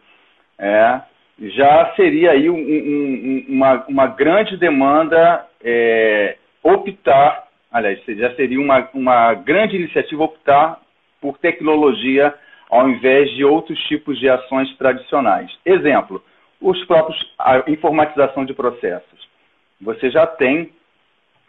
é, 0.59 1.01
já 1.39 1.93
seria 1.95 2.31
aí 2.31 2.49
um, 2.49 2.55
um, 2.55 3.45
uma, 3.49 3.85
uma, 3.87 4.07
grande 4.07 4.55
demanda 4.57 5.45
é, 5.63 6.37
optar, 6.61 7.47
aliás, 7.71 7.99
já 8.05 8.33
seria 8.35 8.59
uma, 8.59 8.87
uma 8.93 9.33
grande 9.33 9.75
iniciativa 9.75 10.23
optar 10.23 10.79
por 11.19 11.37
tecnologia 11.37 12.33
ao 12.69 12.89
invés 12.89 13.29
de 13.31 13.43
outros 13.43 13.79
tipos 13.83 14.19
de 14.19 14.29
ações 14.29 14.75
tradicionais. 14.77 15.51
Exemplo, 15.65 16.23
os 16.61 16.83
próprios 16.85 17.19
a 17.37 17.63
informatização 17.67 18.45
de 18.45 18.53
processos. 18.53 19.27
Você 19.81 20.09
já 20.09 20.25
tem 20.25 20.71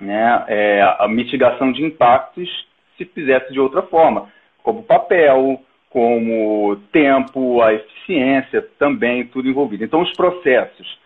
né, 0.00 0.44
é, 0.48 0.96
a 0.98 1.06
mitigação 1.08 1.72
de 1.72 1.84
impactos 1.84 2.48
se 2.96 3.04
fizesse 3.04 3.52
de 3.52 3.60
outra 3.60 3.82
forma, 3.82 4.28
como 4.62 4.82
papel, 4.82 5.60
como 5.94 6.74
tempo, 6.90 7.62
a 7.62 7.72
eficiência 7.72 8.60
também, 8.80 9.26
tudo 9.26 9.48
envolvido. 9.48 9.84
Então, 9.84 10.02
os 10.02 10.10
processos. 10.14 10.98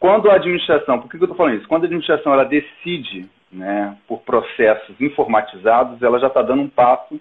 Quando 0.00 0.28
a 0.28 0.34
administração, 0.34 0.98
por 0.98 1.08
que 1.08 1.14
eu 1.14 1.20
estou 1.20 1.36
falando 1.36 1.58
isso? 1.58 1.68
Quando 1.68 1.84
a 1.84 1.86
administração 1.86 2.32
ela 2.32 2.42
decide 2.42 3.30
né, 3.52 3.96
por 4.08 4.22
processos 4.22 5.00
informatizados, 5.00 6.02
ela 6.02 6.18
já 6.18 6.26
está 6.26 6.42
dando 6.42 6.62
um 6.62 6.68
passo 6.68 7.20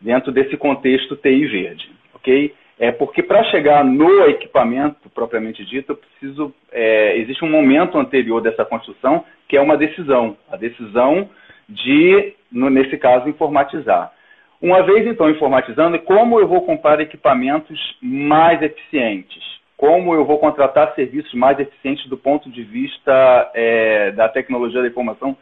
dentro 0.00 0.32
desse 0.32 0.56
contexto 0.56 1.14
TI 1.14 1.46
verde, 1.46 1.88
ok? 2.12 2.52
É 2.80 2.90
porque 2.90 3.22
para 3.22 3.44
chegar 3.44 3.84
no 3.84 4.24
equipamento 4.24 5.08
propriamente 5.10 5.64
dito, 5.64 5.92
eu 5.92 5.96
preciso, 5.96 6.52
é, 6.72 7.16
existe 7.18 7.44
um 7.44 7.50
momento 7.50 7.96
anterior 7.96 8.42
dessa 8.42 8.64
construção 8.64 9.24
que 9.46 9.56
é 9.56 9.60
uma 9.60 9.76
decisão, 9.76 10.36
a 10.50 10.56
decisão 10.56 11.30
de, 11.68 12.34
no, 12.50 12.68
nesse 12.68 12.98
caso, 12.98 13.28
informatizar. 13.28 14.15
Uma 14.60 14.82
vez 14.82 15.06
então 15.06 15.28
informatizando, 15.28 15.98
como 16.00 16.40
eu 16.40 16.48
vou 16.48 16.62
comprar 16.62 17.00
equipamentos 17.00 17.78
mais 18.00 18.60
eficientes? 18.62 19.42
Como 19.76 20.14
eu 20.14 20.24
vou 20.24 20.38
contratar 20.38 20.94
serviços 20.94 21.34
mais 21.34 21.58
eficientes 21.58 22.08
do 22.08 22.16
ponto 22.16 22.50
de 22.50 22.62
vista 22.62 23.50
é, 23.54 24.10
da 24.12 24.28
tecnologia 24.28 24.80
da 24.80 24.88
informação 24.88 25.36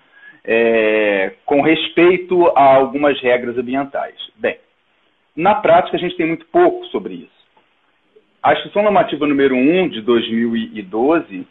é, 0.44 1.34
com 1.46 1.60
respeito 1.60 2.48
a 2.56 2.74
algumas 2.74 3.20
regras 3.20 3.56
ambientais? 3.56 4.16
Bem, 4.36 4.58
na 5.36 5.54
prática, 5.54 5.96
a 5.96 6.00
gente 6.00 6.16
tem 6.16 6.26
muito 6.26 6.46
pouco 6.46 6.84
sobre 6.86 7.14
isso. 7.14 7.44
A 8.42 8.52
Instrução 8.52 8.82
Normativa 8.82 9.26
número 9.26 9.54
1 9.54 9.88
de 9.88 10.02
2012, 10.02 11.46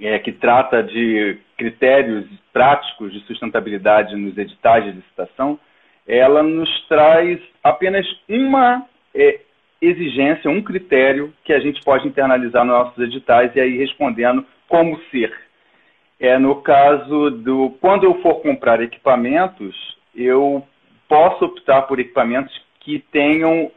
é, 0.00 0.18
que 0.18 0.32
trata 0.32 0.82
de 0.82 1.38
critérios 1.56 2.26
práticos 2.52 3.12
de 3.12 3.20
sustentabilidade 3.20 4.16
nos 4.16 4.36
editais 4.36 4.84
de 4.84 4.92
licitação, 4.92 5.58
ela 6.10 6.42
nos 6.42 6.68
traz 6.88 7.38
apenas 7.62 8.04
uma 8.28 8.84
é, 9.14 9.38
exigência, 9.80 10.50
um 10.50 10.60
critério 10.60 11.32
que 11.44 11.52
a 11.52 11.60
gente 11.60 11.80
pode 11.84 12.08
internalizar 12.08 12.64
nos 12.64 12.74
nossos 12.74 12.98
editais 12.98 13.54
e 13.54 13.60
aí 13.60 13.78
respondendo 13.78 14.44
como 14.68 15.00
ser. 15.12 15.32
É 16.18 16.36
no 16.36 16.56
caso 16.56 17.30
do 17.30 17.70
quando 17.80 18.04
eu 18.04 18.20
for 18.22 18.40
comprar 18.42 18.82
equipamentos, 18.82 19.96
eu 20.12 20.66
posso 21.08 21.44
optar 21.44 21.82
por 21.82 22.00
equipamentos 22.00 22.60
que 22.80 22.98
tenham 23.12 23.70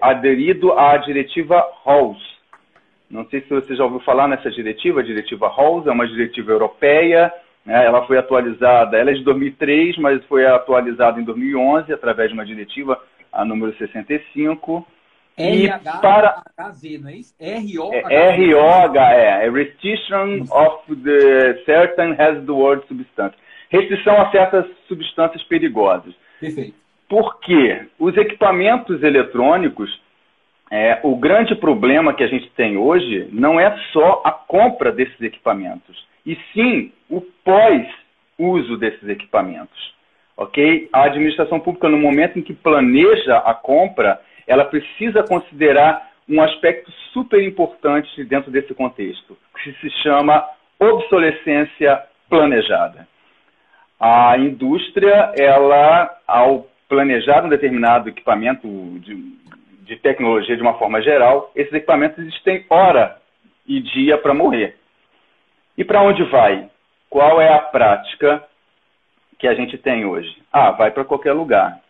aderido 0.00 0.72
à 0.72 0.96
diretiva 0.96 1.62
Halls. 1.84 2.22
Não 3.10 3.28
sei 3.28 3.42
se 3.42 3.50
você 3.50 3.76
já 3.76 3.84
ouviu 3.84 4.00
falar 4.00 4.26
nessa 4.26 4.50
diretiva, 4.50 5.00
a 5.00 5.04
diretiva 5.04 5.48
Halls 5.48 5.86
é 5.86 5.90
uma 5.90 6.06
diretiva 6.06 6.50
europeia, 6.50 7.32
né, 7.68 7.84
ela 7.84 8.06
foi 8.06 8.16
atualizada, 8.16 8.96
ela 8.96 9.10
é 9.10 9.14
de 9.14 9.22
2003, 9.22 9.98
mas 9.98 10.24
foi 10.24 10.46
atualizada 10.46 11.20
em 11.20 11.24
2011 11.24 11.92
através 11.92 12.30
de 12.30 12.34
uma 12.34 12.46
diretiva, 12.46 12.98
a 13.30 13.44
número 13.44 13.76
65. 13.76 14.86
R-H-Z, 15.36 16.00
para... 16.00 16.42
não 16.56 17.10
é 17.10 17.16
isso? 17.16 17.34
R-O-H-E. 17.38 18.14
R-O-H-E, 18.14 19.44
é 19.44 19.50
Restriction 19.50 20.46
of 20.50 20.96
the 20.96 21.62
Certain 21.66 22.12
Hazard 22.12 22.50
Word 22.50 22.88
Substance. 22.88 23.36
Restrição 23.68 24.18
a 24.18 24.30
certas 24.30 24.64
substâncias 24.88 25.42
perigosas. 25.44 26.14
Perfeito. 26.40 26.74
Porque 27.06 27.82
os 27.98 28.16
equipamentos 28.16 29.02
eletrônicos, 29.02 29.90
é, 30.70 31.00
o 31.02 31.16
grande 31.16 31.54
problema 31.54 32.14
que 32.14 32.24
a 32.24 32.28
gente 32.28 32.50
tem 32.56 32.78
hoje 32.78 33.28
não 33.30 33.60
é 33.60 33.78
só 33.92 34.22
a 34.24 34.32
compra 34.32 34.90
desses 34.90 35.20
equipamentos, 35.20 36.06
e 36.24 36.34
sim 36.54 36.92
o 37.08 37.20
pós-uso 37.44 38.76
desses 38.76 39.08
equipamentos. 39.08 39.94
Ok? 40.36 40.88
A 40.92 41.04
administração 41.04 41.58
pública, 41.58 41.88
no 41.88 41.98
momento 41.98 42.38
em 42.38 42.42
que 42.42 42.54
planeja 42.54 43.38
a 43.38 43.54
compra, 43.54 44.20
ela 44.46 44.64
precisa 44.64 45.22
considerar 45.22 46.08
um 46.28 46.40
aspecto 46.42 46.90
super 47.12 47.42
importante 47.42 48.22
dentro 48.24 48.50
desse 48.50 48.74
contexto, 48.74 49.36
que 49.62 49.72
se 49.74 49.90
chama 50.02 50.44
obsolescência 50.78 52.02
planejada. 52.28 53.08
A 53.98 54.36
indústria, 54.38 55.32
ela, 55.36 56.08
ao 56.26 56.68
planejar 56.88 57.44
um 57.44 57.48
determinado 57.48 58.08
equipamento 58.08 58.68
de, 59.00 59.14
de 59.82 59.96
tecnologia 59.96 60.56
de 60.56 60.62
uma 60.62 60.78
forma 60.78 61.02
geral, 61.02 61.50
esses 61.56 61.72
equipamentos 61.72 62.18
existem 62.18 62.64
hora 62.70 63.16
e 63.66 63.80
dia 63.80 64.16
para 64.16 64.32
morrer. 64.32 64.76
E 65.76 65.84
para 65.84 66.02
onde 66.02 66.22
vai? 66.24 66.68
Qual 67.10 67.40
é 67.40 67.52
a 67.52 67.58
prática 67.58 68.44
que 69.38 69.48
a 69.48 69.54
gente 69.54 69.78
tem 69.78 70.04
hoje? 70.04 70.42
Ah, 70.52 70.72
vai 70.72 70.90
para 70.90 71.04
qualquer 71.04 71.32
lugar. 71.32 71.80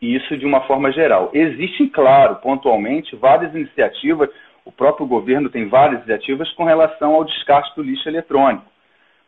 Isso 0.00 0.36
de 0.36 0.44
uma 0.44 0.60
forma 0.62 0.92
geral. 0.92 1.30
Existem, 1.32 1.88
claro, 1.88 2.36
pontualmente, 2.36 3.16
várias 3.16 3.54
iniciativas, 3.54 4.28
o 4.64 4.70
próprio 4.72 5.06
governo 5.06 5.50
tem 5.50 5.68
várias 5.68 5.98
iniciativas 6.00 6.50
com 6.52 6.64
relação 6.64 7.14
ao 7.14 7.24
descarte 7.24 7.74
do 7.74 7.82
lixo 7.82 8.08
eletrônico. 8.08 8.64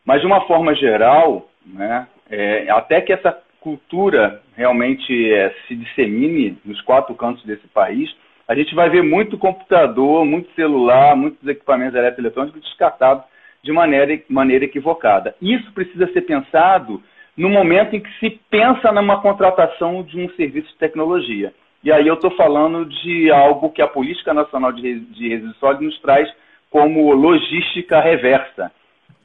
Mas, 0.05 0.21
de 0.21 0.27
uma 0.27 0.41
forma 0.47 0.73
geral, 0.73 1.49
né, 1.65 2.07
é, 2.29 2.69
até 2.69 3.01
que 3.01 3.11
essa 3.11 3.37
cultura 3.59 4.41
realmente 4.55 5.33
é, 5.33 5.53
se 5.67 5.75
dissemine 5.75 6.57
nos 6.63 6.81
quatro 6.81 7.13
cantos 7.15 7.43
desse 7.43 7.67
país, 7.67 8.09
a 8.47 8.55
gente 8.55 8.73
vai 8.73 8.89
ver 8.89 9.03
muito 9.03 9.37
computador, 9.37 10.25
muito 10.25 10.49
celular, 10.53 11.15
muitos 11.15 11.45
equipamentos 11.47 11.95
eletroeletrônicos 11.95 12.61
descartados 12.61 13.25
de 13.63 13.71
maneira, 13.71 14.19
maneira 14.29 14.65
equivocada. 14.65 15.35
Isso 15.41 15.71
precisa 15.73 16.11
ser 16.13 16.21
pensado 16.21 17.01
no 17.35 17.49
momento 17.49 17.95
em 17.95 17.99
que 17.99 18.09
se 18.19 18.39
pensa 18.49 18.91
numa 18.91 19.21
contratação 19.21 20.03
de 20.03 20.19
um 20.19 20.29
serviço 20.31 20.67
de 20.69 20.77
tecnologia. 20.77 21.53
E 21.83 21.91
aí 21.91 22.07
eu 22.07 22.15
estou 22.15 22.31
falando 22.31 22.85
de 22.85 23.31
algo 23.31 23.69
que 23.69 23.81
a 23.81 23.87
Política 23.87 24.33
Nacional 24.33 24.71
de, 24.71 24.99
de 24.99 25.29
Resíduos 25.29 25.57
Sólidos 25.57 25.85
nos 25.85 26.01
traz 26.01 26.27
como 26.69 27.13
logística 27.13 27.99
reversa. 27.99 28.71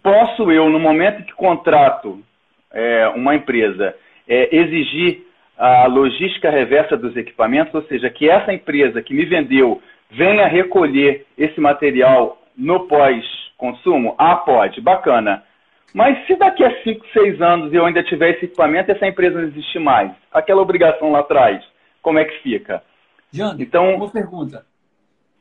Posso 0.02 0.50
eu, 0.50 0.68
no 0.68 0.78
momento 0.78 1.20
em 1.20 1.24
que 1.24 1.32
contrato 1.32 2.20
é, 2.72 3.08
uma 3.08 3.34
empresa, 3.34 3.94
é, 4.28 4.54
exigir 4.54 5.26
a 5.56 5.86
logística 5.86 6.50
reversa 6.50 6.96
dos 6.96 7.16
equipamentos, 7.16 7.74
ou 7.74 7.82
seja, 7.82 8.10
que 8.10 8.28
essa 8.28 8.52
empresa 8.52 9.02
que 9.02 9.14
me 9.14 9.24
vendeu 9.24 9.80
venha 10.10 10.46
recolher 10.46 11.24
esse 11.38 11.60
material 11.60 12.38
no 12.56 12.86
pós-consumo? 13.62 14.14
Ah, 14.18 14.36
pode, 14.36 14.80
bacana. 14.80 15.44
Mas 15.94 16.26
se 16.26 16.34
daqui 16.36 16.64
a 16.64 16.82
5, 16.82 17.06
6 17.12 17.40
anos 17.40 17.72
eu 17.72 17.86
ainda 17.86 18.02
tiver 18.02 18.34
esse 18.34 18.46
equipamento 18.46 18.90
essa 18.90 19.06
empresa 19.06 19.40
não 19.40 19.48
existe 19.48 19.78
mais, 19.78 20.10
aquela 20.32 20.62
obrigação 20.62 21.12
lá 21.12 21.20
atrás, 21.20 21.62
como 22.00 22.18
é 22.18 22.24
que 22.24 22.42
fica? 22.42 22.82
Então, 23.58 23.94
uma 23.94 24.10
pergunta. 24.10 24.66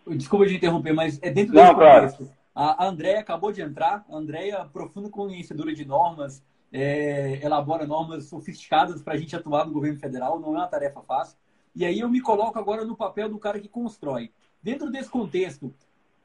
Desculpa 0.08 0.46
de 0.46 0.56
interromper, 0.56 0.94
mas 0.94 1.20
é 1.22 1.30
dentro 1.30 1.54
desse 1.54 1.66
não, 1.66 1.74
contexto. 1.74 2.18
Claro. 2.18 2.32
A 2.54 2.86
Andréia 2.86 3.20
acabou 3.20 3.52
de 3.52 3.62
entrar. 3.62 4.06
A 4.10 4.16
Andréia, 4.16 4.66
profunda 4.72 5.10
conhecedora 5.10 5.74
de 5.74 5.86
normas, 5.86 6.44
é, 6.72 7.40
elabora 7.44 7.86
normas 7.86 8.26
sofisticadas 8.26 9.02
para 9.02 9.14
a 9.14 9.18
gente 9.18 9.36
atuar 9.36 9.66
no 9.66 9.72
governo 9.72 10.00
federal, 10.00 10.40
não 10.40 10.56
é 10.56 10.60
uma 10.60 10.68
tarefa 10.68 11.02
fácil. 11.02 11.38
E 11.74 11.86
aí 11.86 12.00
eu 12.00 12.10
me 12.10 12.20
coloco 12.20 12.60
agora 12.60 12.84
no 12.84 12.96
papel 12.96 13.30
do 13.30 13.40
cara 13.40 13.60
que 13.60 13.70
constrói. 13.70 14.32
Dentro 14.62 14.92
desse 14.92 15.10
contexto, 15.10 15.74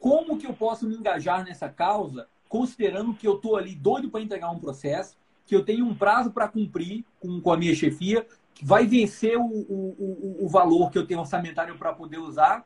como 0.06 0.38
que 0.38 0.46
eu 0.46 0.52
posso 0.52 0.86
me 0.86 0.94
engajar 0.94 1.44
nessa 1.44 1.68
causa, 1.68 2.28
considerando 2.48 3.12
que 3.12 3.26
eu 3.26 3.34
estou 3.34 3.56
ali 3.56 3.74
doido 3.74 4.09
para 4.09 4.20
entregar 4.20 4.52
um 4.52 4.61
processo, 4.61 5.18
que 5.44 5.52
eu 5.52 5.64
tenho 5.64 5.85
um 5.85 5.96
prazo 5.96 6.31
para 6.31 6.46
cumprir 6.46 7.04
com, 7.18 7.40
com 7.40 7.52
a 7.52 7.57
minha 7.57 7.74
chefia, 7.74 8.24
que 8.54 8.64
vai 8.64 8.87
vencer 8.87 9.37
o, 9.37 9.42
o, 9.42 9.96
o, 9.98 10.44
o 10.44 10.48
valor 10.48 10.92
que 10.92 10.98
eu 10.98 11.04
tenho 11.04 11.18
orçamentário 11.18 11.76
para 11.76 11.92
poder 11.92 12.18
usar, 12.18 12.64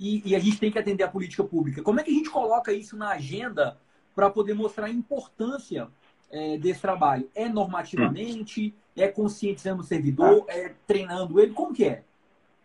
e, 0.00 0.20
e 0.28 0.34
a 0.34 0.40
gente 0.40 0.58
tem 0.58 0.68
que 0.68 0.80
atender 0.80 1.04
a 1.04 1.08
política 1.08 1.44
pública. 1.44 1.80
Como 1.80 2.00
é 2.00 2.02
que 2.02 2.10
a 2.10 2.14
gente 2.14 2.28
coloca 2.28 2.72
isso 2.72 2.96
na 2.96 3.10
agenda 3.10 3.78
para 4.12 4.28
poder 4.28 4.54
mostrar 4.54 4.86
a 4.86 4.90
importância 4.90 5.86
é, 6.28 6.58
desse 6.58 6.80
trabalho? 6.80 7.30
É 7.36 7.48
normativamente? 7.48 8.74
É 8.96 9.06
conscientizando 9.06 9.82
o 9.82 9.84
servidor? 9.84 10.44
Ah. 10.48 10.52
É 10.52 10.74
treinando 10.88 11.38
ele? 11.38 11.52
Como 11.52 11.72
que 11.72 11.84
é? 11.84 12.02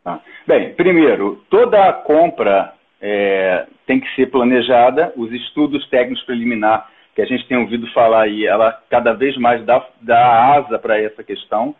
Ah. 0.04 0.19
Bem, 0.47 0.73
primeiro, 0.73 1.43
toda 1.47 1.89
a 1.89 1.93
compra 1.93 2.75
é, 3.08 3.68
tem 3.86 4.00
que 4.00 4.15
ser 4.15 4.32
planejada. 4.32 5.13
Os 5.15 5.32
estudos 5.32 5.88
técnicos 5.89 6.24
preliminares 6.24 6.86
que 7.13 7.22
a 7.22 7.26
gente 7.26 7.48
tem 7.48 7.56
ouvido 7.56 7.88
falar 7.94 8.24
aí, 8.24 8.46
ela 8.46 8.78
cada 8.89 9.13
vez 9.13 9.38
mais 9.38 9.63
dá, 9.63 9.86
dá 10.02 10.56
asa 10.56 10.80
para 10.80 11.00
essa 11.00 11.24
questão. 11.24 11.76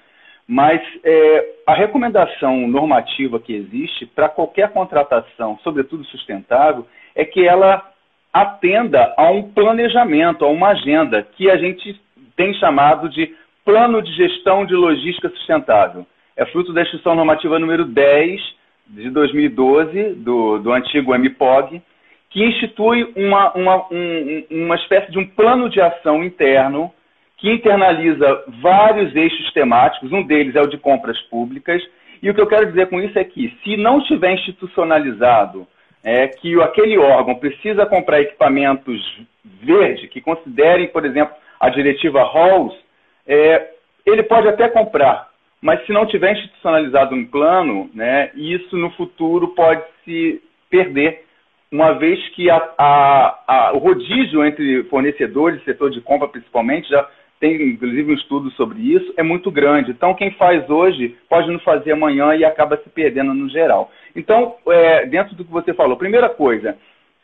Mas 0.48 0.80
é, 1.04 1.46
a 1.66 1.74
recomendação 1.74 2.68
normativa 2.68 3.40
que 3.40 3.54
existe 3.54 4.06
para 4.06 4.30
qualquer 4.30 4.72
contratação, 4.72 5.58
sobretudo 5.64 6.06
sustentável, 6.06 6.86
é 7.16 7.26
que 7.26 7.46
ela 7.46 7.84
atenda 8.32 9.12
a 9.18 9.32
um 9.32 9.52
planejamento, 9.52 10.46
a 10.46 10.50
uma 10.50 10.70
agenda, 10.70 11.24
que 11.24 11.50
a 11.50 11.58
gente 11.58 12.00
tem 12.36 12.54
chamado 12.54 13.10
de 13.10 13.36
Plano 13.66 14.00
de 14.02 14.14
Gestão 14.14 14.64
de 14.64 14.76
Logística 14.76 15.30
Sustentável. 15.30 16.06
É 16.38 16.46
fruto 16.46 16.72
da 16.72 16.84
Instrução 16.84 17.16
Normativa 17.16 17.58
número 17.58 17.84
10 17.84 18.40
de 18.88 19.10
2012, 19.10 20.16
do, 20.16 20.60
do 20.60 20.72
antigo 20.72 21.14
MPOG, 21.14 21.82
que 22.30 22.44
institui 22.44 23.12
uma, 23.16 23.54
uma, 23.54 23.88
um, 23.92 24.44
uma 24.52 24.76
espécie 24.76 25.12
de 25.12 25.18
um 25.18 25.26
plano 25.26 25.70
de 25.70 25.82
ação 25.82 26.24
interno 26.24 26.92
que 27.38 27.52
internaliza 27.52 28.44
vários 28.62 29.16
eixos 29.16 29.52
temáticos, 29.54 30.12
um 30.12 30.24
deles 30.24 30.56
é 30.56 30.62
o 30.62 30.68
de 30.68 30.78
compras 30.78 31.20
públicas, 31.24 31.82
e 32.22 32.30
o 32.30 32.34
que 32.34 32.42
eu 32.42 32.48
quero 32.48 32.68
dizer 32.68 32.88
com 32.88 33.02
isso 33.02 33.18
é 33.20 33.24
que, 33.24 33.56
se 33.64 33.78
não 33.78 34.00
estiver 34.00 34.34
institucionalizado 34.34 35.68
é, 36.04 36.28
que 36.28 36.60
aquele 36.62 36.98
órgão 36.98 37.36
precisa 37.36 37.86
comprar 37.86 38.22
equipamentos 38.22 39.02
verdes 39.44 40.10
que 40.10 40.22
considerem, 40.22 40.88
por 40.88 41.06
exemplo, 41.06 41.36
a 41.60 41.70
diretiva 41.70 42.22
Halls, 42.24 42.74
é, 43.28 43.72
ele 44.06 44.24
pode 44.24 44.48
até 44.48 44.70
comprar, 44.70 45.30
mas 45.66 45.84
se 45.84 45.92
não 45.92 46.06
tiver 46.06 46.32
institucionalizado 46.32 47.16
um 47.16 47.26
plano, 47.26 47.90
né, 47.92 48.30
isso 48.36 48.78
no 48.78 48.92
futuro 48.92 49.48
pode 49.56 49.82
se 50.04 50.40
perder, 50.70 51.24
uma 51.72 51.94
vez 51.94 52.20
que 52.36 52.52
a, 52.52 52.58
a, 52.78 53.40
a, 53.48 53.72
o 53.74 53.80
rodízio 53.80 54.46
entre 54.46 54.84
fornecedores, 54.84 55.64
setor 55.64 55.90
de 55.90 56.02
compra 56.02 56.28
principalmente, 56.28 56.88
já 56.88 57.10
tem 57.40 57.56
inclusive 57.56 58.12
um 58.12 58.14
estudo 58.14 58.52
sobre 58.52 58.80
isso, 58.80 59.12
é 59.18 59.24
muito 59.24 59.50
grande. 59.50 59.90
Então, 59.90 60.14
quem 60.14 60.30
faz 60.34 60.70
hoje 60.70 61.18
pode 61.28 61.52
não 61.52 61.58
fazer 61.58 61.94
amanhã 61.94 62.36
e 62.36 62.46
acaba 62.46 62.78
se 62.78 62.90
perdendo 62.92 63.34
no 63.34 63.50
geral. 63.50 63.92
Então, 64.16 64.58
é, 64.68 65.08
dentro 65.08 65.36
do 65.36 65.44
que 65.44 65.52
você 65.52 65.74
falou, 65.74 65.98
primeira 65.98 66.30
coisa, 66.30 66.78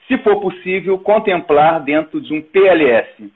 se 0.08 0.17
for 0.17 0.41
possível, 0.41 0.97
contemplar 0.97 1.80
dentro 1.82 2.19
de 2.19 2.34
um 2.34 2.41
PLS, 2.41 3.32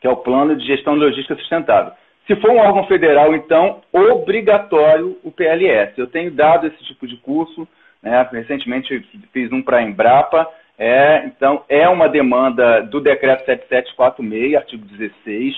que 0.00 0.06
é 0.06 0.10
o 0.10 0.16
Plano 0.16 0.54
de 0.54 0.64
Gestão 0.64 0.94
de 0.94 1.00
Logística 1.00 1.34
Sustentável. 1.34 1.92
Se 2.28 2.36
for 2.36 2.50
um 2.50 2.58
órgão 2.58 2.86
federal, 2.86 3.34
então, 3.34 3.80
obrigatório 3.90 5.18
o 5.24 5.32
PLS. 5.32 5.98
Eu 5.98 6.06
tenho 6.06 6.30
dado 6.30 6.66
esse 6.66 6.84
tipo 6.84 7.06
de 7.06 7.16
curso, 7.16 7.66
né, 8.02 8.28
recentemente 8.30 9.00
fiz 9.32 9.50
um 9.50 9.62
para 9.62 9.78
a 9.78 9.82
Embrapa, 9.82 10.46
é, 10.78 11.24
então, 11.24 11.64
é 11.70 11.88
uma 11.88 12.06
demanda 12.06 12.82
do 12.82 13.00
decreto 13.00 13.46
7746, 13.46 14.54
artigo 14.54 14.84
16, 14.84 15.56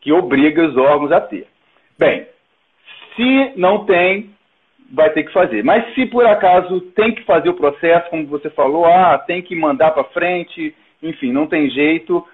que 0.00 0.10
obriga 0.10 0.66
os 0.66 0.76
órgãos 0.76 1.12
a 1.12 1.20
ter. 1.20 1.46
Bem, 1.98 2.26
se 3.14 3.52
não 3.56 3.84
tem, 3.84 4.30
vai 4.90 5.10
ter 5.10 5.24
que 5.24 5.32
fazer. 5.32 5.62
Mas 5.62 5.94
se 5.94 6.06
por 6.06 6.24
acaso 6.26 6.80
tem 6.96 7.14
que 7.14 7.22
fazer 7.24 7.50
o 7.50 7.54
processo, 7.54 8.08
como 8.08 8.26
você 8.26 8.48
falou, 8.48 8.86
ah, 8.86 9.18
tem 9.18 9.42
que 9.42 9.54
mandar 9.54 9.90
para 9.90 10.04
frente, 10.04 10.74
enfim, 11.02 11.30
não 11.30 11.46
tem 11.46 11.68
jeito. 11.68 12.26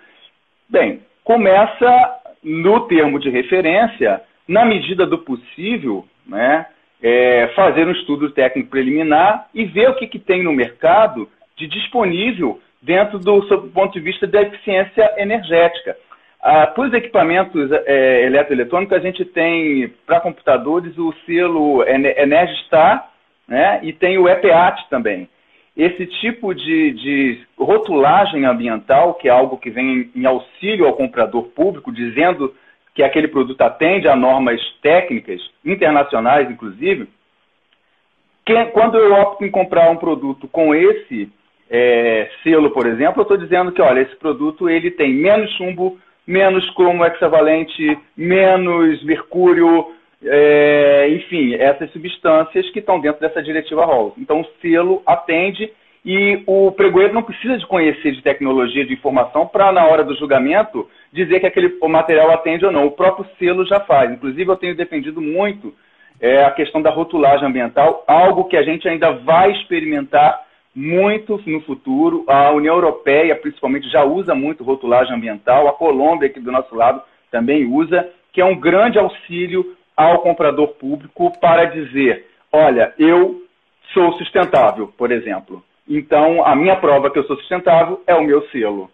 Bem, 0.70 1.00
começa 1.24 2.22
no 2.46 2.86
termo 2.86 3.18
de 3.18 3.28
referência, 3.28 4.22
na 4.46 4.64
medida 4.64 5.04
do 5.04 5.18
possível, 5.18 6.04
né, 6.24 6.66
é, 7.02 7.48
fazer 7.56 7.86
um 7.88 7.90
estudo 7.90 8.30
técnico 8.30 8.70
preliminar 8.70 9.48
e 9.52 9.64
ver 9.64 9.90
o 9.90 9.94
que, 9.94 10.06
que 10.06 10.20
tem 10.20 10.44
no 10.44 10.52
mercado 10.52 11.28
de 11.56 11.66
disponível 11.66 12.60
dentro 12.80 13.18
do, 13.18 13.42
ponto 13.74 13.92
de 13.92 14.00
vista 14.00 14.28
da 14.28 14.42
eficiência 14.42 15.12
energética. 15.16 15.96
Ah, 16.40 16.68
para 16.68 16.84
os 16.84 16.92
equipamentos 16.92 17.72
é, 17.72 18.24
eletroeletrônicos, 18.26 18.96
a 18.96 19.00
gente 19.00 19.24
tem, 19.24 19.92
para 20.06 20.20
computadores, 20.20 20.96
o 20.96 21.12
selo 21.26 21.82
Energistar 21.82 23.10
né, 23.48 23.80
e 23.82 23.92
tem 23.92 24.18
o 24.18 24.28
EPAT 24.28 24.88
também. 24.88 25.28
Esse 25.76 26.06
tipo 26.06 26.54
de, 26.54 26.92
de, 26.92 27.40
rotulagem 27.58 28.46
ambiental, 28.46 29.14
que 29.14 29.28
é 29.28 29.30
algo 29.30 29.58
que 29.58 29.70
vem 29.70 30.10
em 30.14 30.24
auxílio 30.24 30.86
ao 30.86 30.94
comprador 30.94 31.44
público, 31.48 31.92
dizendo 31.92 32.54
que 32.94 33.02
aquele 33.02 33.28
produto 33.28 33.60
atende 33.60 34.08
a 34.08 34.16
normas 34.16 34.60
técnicas, 34.80 35.40
internacionais 35.64 36.50
inclusive, 36.50 37.08
que, 38.46 38.64
quando 38.66 38.96
eu 38.96 39.12
opto 39.14 39.44
em 39.44 39.50
comprar 39.50 39.90
um 39.90 39.96
produto 39.96 40.48
com 40.48 40.74
esse 40.74 41.30
é, 41.68 42.30
selo, 42.42 42.70
por 42.70 42.86
exemplo, 42.86 43.20
eu 43.20 43.22
estou 43.22 43.36
dizendo 43.36 43.72
que, 43.72 43.82
olha, 43.82 44.00
esse 44.00 44.16
produto 44.16 44.70
ele 44.70 44.90
tem 44.90 45.12
menos 45.12 45.50
chumbo 45.56 45.98
menos 46.26 46.68
cromo 46.70 47.04
hexavalente, 47.04 47.98
menos 48.16 49.02
mercúrio, 49.04 49.94
é, 50.24 51.08
enfim, 51.10 51.54
essas 51.54 51.90
substâncias 51.92 52.68
que 52.70 52.78
estão 52.78 53.00
dentro 53.00 53.20
dessa 53.20 53.42
diretiva 53.42 53.84
ROLS. 53.84 54.14
Então, 54.18 54.40
o 54.40 54.46
selo 54.60 55.02
atende 55.06 55.70
e 56.04 56.42
o 56.46 56.70
pregoeiro 56.70 57.12
não 57.12 57.22
precisa 57.22 57.58
de 57.58 57.66
conhecer 57.66 58.12
de 58.12 58.22
tecnologia 58.22 58.86
de 58.86 58.92
informação 58.92 59.46
para, 59.46 59.72
na 59.72 59.84
hora 59.86 60.04
do 60.04 60.16
julgamento, 60.16 60.88
dizer 61.12 61.40
que 61.40 61.46
aquele 61.46 61.76
material 61.88 62.30
atende 62.30 62.64
ou 62.64 62.70
não. 62.70 62.86
O 62.86 62.92
próprio 62.92 63.26
selo 63.38 63.66
já 63.66 63.80
faz. 63.80 64.10
Inclusive, 64.10 64.48
eu 64.48 64.56
tenho 64.56 64.76
defendido 64.76 65.20
muito 65.20 65.74
é, 66.20 66.44
a 66.44 66.50
questão 66.50 66.80
da 66.80 66.90
rotulagem 66.90 67.46
ambiental, 67.46 68.04
algo 68.06 68.44
que 68.44 68.56
a 68.56 68.62
gente 68.62 68.88
ainda 68.88 69.12
vai 69.12 69.50
experimentar 69.52 70.46
muito 70.74 71.40
no 71.46 71.60
futuro. 71.62 72.24
A 72.28 72.50
União 72.52 72.74
Europeia, 72.74 73.34
principalmente, 73.34 73.90
já 73.90 74.04
usa 74.04 74.34
muito 74.34 74.62
rotulagem 74.62 75.14
ambiental. 75.14 75.66
A 75.66 75.72
Colômbia, 75.72 76.28
aqui 76.28 76.38
do 76.38 76.52
nosso 76.52 76.74
lado, 76.74 77.02
também 77.30 77.64
usa, 77.64 78.08
que 78.32 78.40
é 78.40 78.44
um 78.44 78.58
grande 78.58 78.98
auxílio 78.98 79.76
ao 79.96 80.18
comprador 80.20 80.68
público 80.74 81.32
para 81.40 81.64
dizer: 81.66 82.26
olha, 82.52 82.92
eu 82.98 83.42
sou 83.92 84.12
sustentável, 84.14 84.92
por 84.96 85.10
exemplo. 85.10 85.64
Então, 85.88 86.44
a 86.44 86.54
minha 86.54 86.76
prova 86.76 87.10
que 87.10 87.18
eu 87.18 87.24
sou 87.24 87.36
sustentável 87.36 88.02
é 88.06 88.14
o 88.14 88.24
meu 88.24 88.46
selo. 88.48 88.90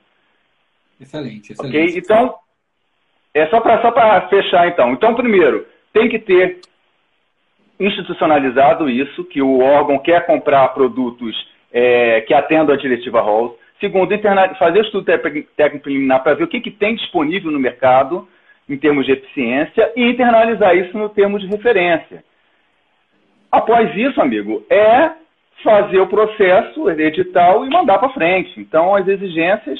Excelente, 1.00 1.52
excelente. 1.52 1.76
Ok? 1.76 1.98
Então, 1.98 2.34
é 3.34 3.46
só 3.46 3.60
para 3.60 3.80
só 3.80 4.28
fechar, 4.28 4.68
então. 4.68 4.92
Então, 4.92 5.14
primeiro, 5.14 5.66
tem 5.92 6.08
que 6.08 6.18
ter 6.18 6.60
institucionalizado 7.80 8.88
isso, 8.88 9.24
que 9.24 9.42
o 9.42 9.60
órgão 9.60 9.98
quer 9.98 10.24
comprar 10.26 10.68
produtos 10.68 11.34
é, 11.72 12.20
que 12.20 12.34
atendam 12.34 12.74
a 12.74 12.78
diretiva 12.78 13.20
Halls. 13.20 13.54
Segundo, 13.80 14.16
fazer 14.58 14.84
estudo 14.84 15.04
técnico 15.04 15.82
preliminar 15.82 16.22
para 16.22 16.34
ver 16.34 16.44
o 16.44 16.48
que, 16.48 16.60
que 16.60 16.70
tem 16.70 16.94
disponível 16.94 17.50
no 17.50 17.58
mercado 17.58 18.28
em 18.68 18.76
termos 18.76 19.06
de 19.06 19.12
eficiência 19.12 19.92
e 19.96 20.02
internalizar 20.10 20.76
isso 20.76 20.96
no 20.96 21.08
termo 21.08 21.38
de 21.38 21.46
referência. 21.46 22.24
Após 23.50 23.94
isso, 23.96 24.20
amigo, 24.20 24.64
é 24.70 25.10
fazer 25.62 26.00
o 26.00 26.06
processo 26.06 26.90
edital 26.90 27.64
e 27.64 27.70
mandar 27.70 27.98
para 27.98 28.08
frente. 28.10 28.58
Então, 28.58 28.94
as 28.94 29.06
exigências 29.06 29.78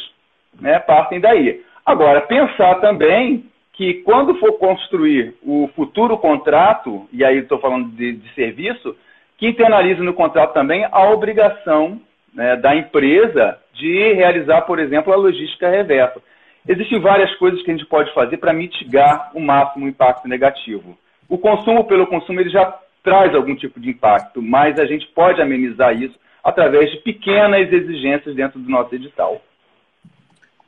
né, 0.61 0.79
partem 0.79 1.21
daí. 1.21 1.63
Agora, 1.85 2.21
pensar 2.21 2.77
também 2.77 3.47
que 3.73 3.95
quando 4.03 4.35
for 4.37 4.53
construir 4.59 5.35
o 5.43 5.69
futuro 5.75 6.19
contrato, 6.19 7.09
e 7.13 7.25
aí 7.25 7.39
estou 7.39 7.59
falando 7.59 7.89
de, 7.91 8.13
de, 8.13 8.35
serviço, 8.35 8.95
que 9.39 9.49
internalize 9.49 10.01
no 10.01 10.15
contrato 10.15 10.53
também 10.53 10.87
a 10.93 11.11
obrigação 11.11 12.01
né, 12.35 12.57
da 12.57 12.77
empresa 12.77 13.59
de 13.73 14.13
realizar, 14.13 14.63
por 14.63 14.79
exemplo, 14.79 15.13
a 15.13 15.17
logística 15.17 15.69
reversa. 15.69 16.21
Existem 16.69 17.01
várias 17.01 17.35
coisas 17.37 17.63
que 17.63 17.71
a 17.71 17.77
gente 17.77 17.87
pode 17.87 18.13
fazer 18.15 18.37
para 18.37 18.53
mitigar 18.53 19.33
o 19.35 19.41
máximo 19.41 19.89
impacto 19.89 20.29
negativo. 20.29 20.97
O 21.29 21.39
consumo 21.39 21.85
pelo 21.85 22.07
consumo 22.07 22.41
ele 22.41 22.51
já 22.51 22.79
traz 23.03 23.35
algum 23.35 23.57
tipo 23.57 23.81
de 23.81 23.91
impacto, 23.91 24.41
mas 24.41 24.79
a 24.79 24.87
gente 24.87 25.07
pode 25.09 25.43
amenizar 25.43 26.01
isso 26.01 26.19
através 26.43 26.91
de 26.91 26.99
pequenas 26.99 27.73
exigências 27.73 28.35
dentro 28.35 28.61
do 28.61 28.69
nosso 28.69 28.95
edital. 28.95 29.41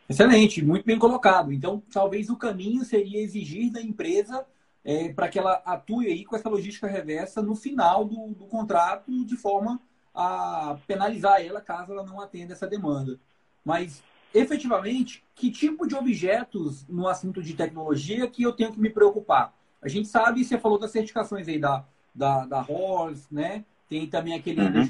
Excelente, 0.08 0.62
muito 0.62 0.84
bem 0.84 0.98
colocado. 0.98 1.52
Então, 1.52 1.82
talvez 1.92 2.28
o 2.28 2.36
caminho 2.36 2.84
seria 2.84 3.22
exigir 3.22 3.72
da 3.72 3.80
empresa 3.80 4.44
é, 4.84 5.12
para 5.12 5.28
que 5.28 5.38
ela 5.38 5.62
atue 5.64 6.06
aí 6.06 6.24
com 6.24 6.36
essa 6.36 6.48
logística 6.48 6.86
reversa 6.86 7.40
no 7.40 7.56
final 7.56 8.04
do, 8.04 8.34
do, 8.34 8.46
contrato, 8.46 9.24
de 9.24 9.36
forma 9.36 9.80
a 10.14 10.76
penalizar 10.86 11.40
ela 11.40 11.60
caso 11.60 11.92
ela 11.92 12.04
não 12.04 12.20
atenda 12.20 12.52
essa 12.52 12.66
demanda. 12.66 13.18
Mas, 13.64 14.02
efetivamente, 14.34 15.24
que 15.34 15.50
tipo 15.50 15.86
de 15.86 15.94
objetos 15.94 16.84
no 16.88 17.06
assunto 17.06 17.40
de 17.40 17.54
tecnologia 17.54 18.26
que 18.26 18.42
eu 18.42 18.52
tenho 18.52 18.72
que 18.72 18.80
me 18.80 18.90
preocupar? 18.90 19.54
A 19.80 19.88
gente 19.88 20.08
sabe, 20.08 20.44
você 20.44 20.58
falou 20.58 20.78
das 20.78 20.90
certificações 20.90 21.46
aí 21.46 21.58
da, 21.58 21.84
da, 22.14 22.44
da 22.44 22.60
Horse, 22.60 23.26
né? 23.30 23.64
Tem 23.88 24.06
também 24.06 24.34
aquele 24.34 24.60
uhum. 24.60 24.88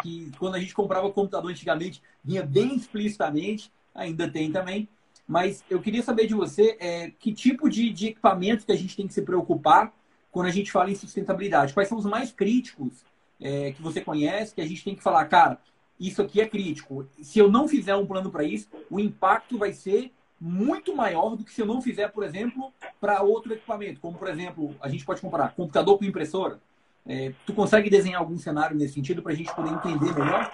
que 0.00 0.30
quando 0.38 0.54
a 0.54 0.60
gente 0.60 0.74
comprava 0.74 1.10
computador 1.10 1.50
antigamente, 1.50 2.00
vinha 2.22 2.44
bem 2.44 2.76
explicitamente 2.76 3.72
ainda 3.94 4.30
tem 4.30 4.52
também. 4.52 4.88
Mas 5.26 5.64
eu 5.70 5.80
queria 5.80 6.02
saber 6.02 6.26
de 6.26 6.34
você 6.34 6.76
é, 6.78 7.10
que 7.18 7.32
tipo 7.32 7.68
de, 7.68 7.90
de 7.90 8.08
equipamento 8.08 8.66
que 8.66 8.72
a 8.72 8.76
gente 8.76 8.94
tem 8.94 9.06
que 9.06 9.14
se 9.14 9.22
preocupar 9.22 9.92
quando 10.30 10.46
a 10.46 10.50
gente 10.50 10.70
fala 10.70 10.90
em 10.90 10.94
sustentabilidade. 10.94 11.72
Quais 11.72 11.88
são 11.88 11.96
os 11.96 12.04
mais 12.04 12.30
críticos 12.30 13.04
é, 13.40 13.72
que 13.72 13.80
você 13.80 14.00
conhece, 14.00 14.54
que 14.54 14.60
a 14.60 14.66
gente 14.66 14.84
tem 14.84 14.94
que 14.94 15.02
falar, 15.02 15.24
cara, 15.26 15.58
isso 15.98 16.22
aqui 16.22 16.40
é 16.40 16.46
crítico. 16.46 17.06
Se 17.20 17.38
eu 17.38 17.50
não 17.50 17.68
fizer 17.68 17.94
um 17.94 18.06
plano 18.06 18.30
para 18.30 18.44
isso, 18.44 18.68
o 18.90 18.98
impacto 18.98 19.58
vai 19.58 19.72
ser 19.72 20.10
muito 20.40 20.94
maior 20.94 21.36
do 21.36 21.44
que 21.44 21.52
se 21.52 21.62
eu 21.62 21.66
não 21.66 21.80
fizer, 21.80 22.08
por 22.08 22.24
exemplo, 22.24 22.72
para 23.00 23.22
outro 23.22 23.52
equipamento. 23.52 24.00
Como, 24.00 24.18
por 24.18 24.28
exemplo, 24.28 24.74
a 24.80 24.88
gente 24.88 25.04
pode 25.04 25.20
comparar 25.20 25.54
computador 25.54 25.98
com 25.98 26.04
impressora. 26.04 26.58
É, 27.06 27.32
tu 27.46 27.52
consegue 27.52 27.90
desenhar 27.90 28.20
algum 28.20 28.36
cenário 28.36 28.76
nesse 28.76 28.94
sentido 28.94 29.22
para 29.22 29.32
a 29.32 29.34
gente 29.34 29.54
poder 29.54 29.70
entender 29.70 30.14
melhor? 30.14 30.50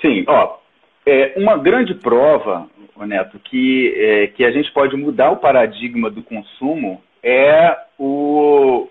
Sim, 0.00 0.24
ó, 0.26 0.58
é, 1.06 1.34
uma 1.36 1.56
grande 1.56 1.94
prova, 1.94 2.68
Neto, 2.98 3.38
que, 3.38 3.94
é, 3.96 4.26
que 4.28 4.44
a 4.44 4.50
gente 4.50 4.70
pode 4.72 4.96
mudar 4.96 5.30
o 5.30 5.38
paradigma 5.38 6.10
do 6.10 6.22
consumo 6.22 7.02
é 7.22 7.76
o 7.98 8.88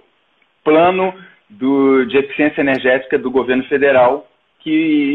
plano 0.64 1.14
do, 1.50 2.06
de 2.06 2.18
eficiência 2.18 2.62
energética 2.62 3.18
do 3.18 3.30
governo 3.30 3.64
federal, 3.66 4.28
que 4.64 4.70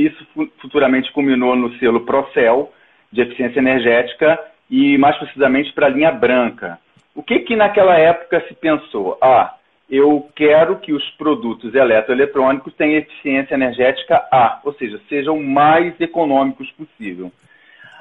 isso 0.07 0.51
futuramente 0.61 1.13
culminou 1.13 1.57
no 1.57 1.73
selo 1.79 2.05
Procel 2.05 2.73
de 3.13 3.23
eficiência 3.23 3.59
energética 3.59 4.39
e 4.71 4.99
mais 4.99 5.17
precisamente 5.19 5.73
para 5.73 5.87
a 5.87 5.91
linha 5.91 6.11
branca. 6.11 6.79
O 7.15 7.23
que 7.23 7.39
que 7.41 7.57
naquela 7.57 7.97
época 7.97 8.45
se 8.47 8.55
pensou? 8.55 9.17
Ah, 9.23 9.55
eu 9.89 10.29
quero 10.35 10.77
que 10.81 10.93
os 10.93 11.09
produtos 11.13 11.75
eletroeletrônicos 11.75 12.75
tenham 12.75 12.99
eficiência 12.99 13.55
energética 13.55 14.17
A, 14.33 14.61
ou 14.65 14.75
seja, 14.75 15.01
sejam 15.09 15.41
mais 15.41 15.99
econômicos 16.01 16.71
possível. 16.73 17.31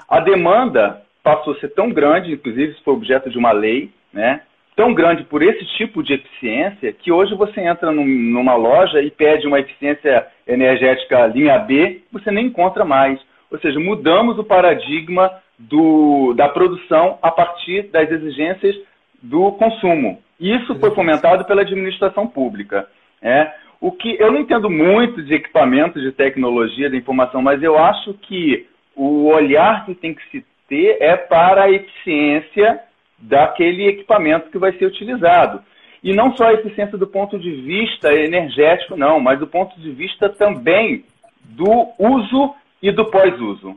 A 0.10 0.19
demanda 0.19 1.01
passou 1.23 1.53
a 1.53 1.60
ser 1.60 1.69
tão 1.69 1.89
grande, 1.89 2.34
inclusive 2.34 2.73
isso 2.73 2.84
foi 2.84 2.93
objeto 2.93 3.29
de 3.29 3.38
uma 3.38 3.51
lei, 3.51 3.91
né? 4.12 4.41
Tão 4.75 4.93
grande 4.93 5.23
por 5.23 5.41
esse 5.41 5.65
tipo 5.77 6.03
de 6.03 6.13
eficiência 6.13 6.91
que 6.91 7.11
hoje 7.11 7.33
você 7.35 7.61
entra 7.61 7.91
num, 7.91 8.05
numa 8.05 8.55
loja 8.55 9.01
e 9.01 9.09
pede 9.09 9.47
uma 9.47 9.59
eficiência 9.59 10.27
energética 10.45 11.27
linha 11.27 11.57
B, 11.59 12.01
você 12.11 12.29
nem 12.31 12.47
encontra 12.47 12.83
mais. 12.83 13.19
Ou 13.49 13.57
seja, 13.59 13.79
mudamos 13.79 14.38
o 14.38 14.43
paradigma 14.43 15.31
do, 15.57 16.33
da 16.33 16.49
produção 16.49 17.17
a 17.21 17.31
partir 17.31 17.83
das 17.83 18.11
exigências 18.11 18.75
do 19.21 19.51
consumo. 19.53 20.21
Isso 20.39 20.75
foi 20.79 20.91
fomentado 20.91 21.45
pela 21.45 21.61
administração 21.61 22.27
pública. 22.27 22.88
É. 23.21 23.51
O 23.79 23.91
que 23.91 24.17
eu 24.19 24.31
não 24.31 24.39
entendo 24.39 24.69
muito 24.69 25.23
de 25.23 25.33
equipamentos, 25.33 26.01
de 26.01 26.11
tecnologia, 26.11 26.89
de 26.89 26.97
informação, 26.97 27.41
mas 27.41 27.61
eu 27.63 27.77
acho 27.77 28.13
que 28.13 28.67
o 28.95 29.25
olhar 29.25 29.85
que 29.85 29.93
tem 29.95 30.13
que 30.13 30.23
se 30.31 30.45
ter 30.67 30.97
é 30.99 31.15
para 31.15 31.63
a 31.63 31.71
eficiência 31.71 32.79
daquele 33.17 33.88
equipamento 33.88 34.49
que 34.49 34.58
vai 34.58 34.71
ser 34.73 34.86
utilizado. 34.86 35.62
E 36.04 36.13
não 36.13 36.36
só 36.36 36.47
a 36.47 36.54
eficiência 36.54 36.97
do 36.97 37.08
ponto 37.08 37.39
de 37.39 37.51
vista 37.51 38.13
energético, 38.13 38.95
não, 38.95 39.19
mas 39.19 39.39
do 39.39 39.47
ponto 39.47 39.80
de 39.80 39.91
vista 39.91 40.30
também 40.30 41.04
do 41.43 41.88
uso 41.97 42.54
e 42.82 42.91
do 42.91 43.06
pós-uso. 43.06 43.75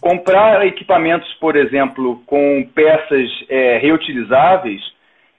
Comprar 0.00 0.66
equipamentos, 0.66 1.32
por 1.34 1.56
exemplo, 1.56 2.22
com 2.26 2.68
peças 2.74 3.30
é, 3.48 3.78
reutilizáveis 3.78 4.82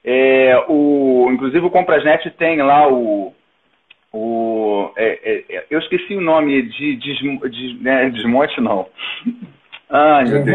é, 0.04 0.62
o, 0.68 1.30
inclusive 1.32 1.64
o 1.64 1.70
Comprasnet 1.70 2.30
tem 2.32 2.60
lá 2.60 2.86
o. 2.86 3.32
o 4.12 4.92
é, 4.96 5.18
é, 5.24 5.56
é 5.56 5.66
eu 5.70 5.78
esqueci 5.78 6.14
o 6.14 6.20
nome 6.20 6.60
de, 6.60 6.96
de, 6.96 7.48
de 7.48 7.82
né, 7.82 8.10
desmonte, 8.10 8.60
não. 8.60 8.86
Ai, 9.90 10.24
meu 10.24 10.36
é, 10.36 10.42
Deus. 10.42 10.46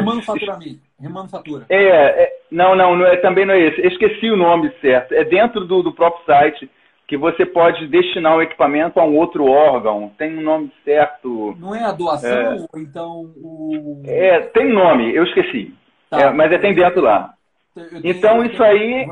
Remanufaturamento. 1.00 1.70
É, 1.70 2.24
é, 2.24 2.32
não, 2.52 2.76
não, 2.76 2.96
não 2.96 3.06
é, 3.06 3.16
também 3.18 3.46
não 3.46 3.54
é 3.54 3.62
esse. 3.62 3.82
Esqueci 3.88 4.30
o 4.30 4.36
nome 4.36 4.72
certo. 4.82 5.14
É 5.14 5.24
dentro 5.24 5.66
do, 5.66 5.82
do 5.82 5.94
próprio 5.94 6.26
site 6.26 6.70
que 7.08 7.18
você 7.18 7.46
pode 7.46 7.88
destinar 7.88 8.36
o 8.36 8.42
equipamento 8.42 9.00
a 9.00 9.04
um 9.04 9.16
outro 9.16 9.46
órgão. 9.46 10.12
Tem 10.18 10.38
um 10.38 10.42
nome 10.42 10.72
certo. 10.84 11.56
Não 11.60 11.74
é 11.74 11.84
a 11.84 11.92
doação 11.92 12.68
ou 12.72 12.80
então 12.80 13.32
o. 13.38 14.04
É, 14.06 14.42
tem 14.42 14.72
nome, 14.72 15.16
eu 15.16 15.24
esqueci. 15.24 15.74
Tá. 16.10 16.22
É, 16.22 16.32
mas 16.32 16.52
é, 16.52 16.58
tem 16.58 16.74
dentro 16.74 17.02
lá. 17.02 17.34
Tenho, 17.74 18.02
então, 18.04 18.44
isso 18.46 18.64
aí 18.64 19.08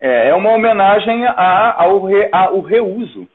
é, 0.00 0.28
é, 0.28 0.34
uma 0.34 0.50
homenagem 0.50 1.24
a, 1.26 1.82
ao, 1.82 2.04
re, 2.04 2.28
ao 2.32 2.60
reuso. 2.60 3.28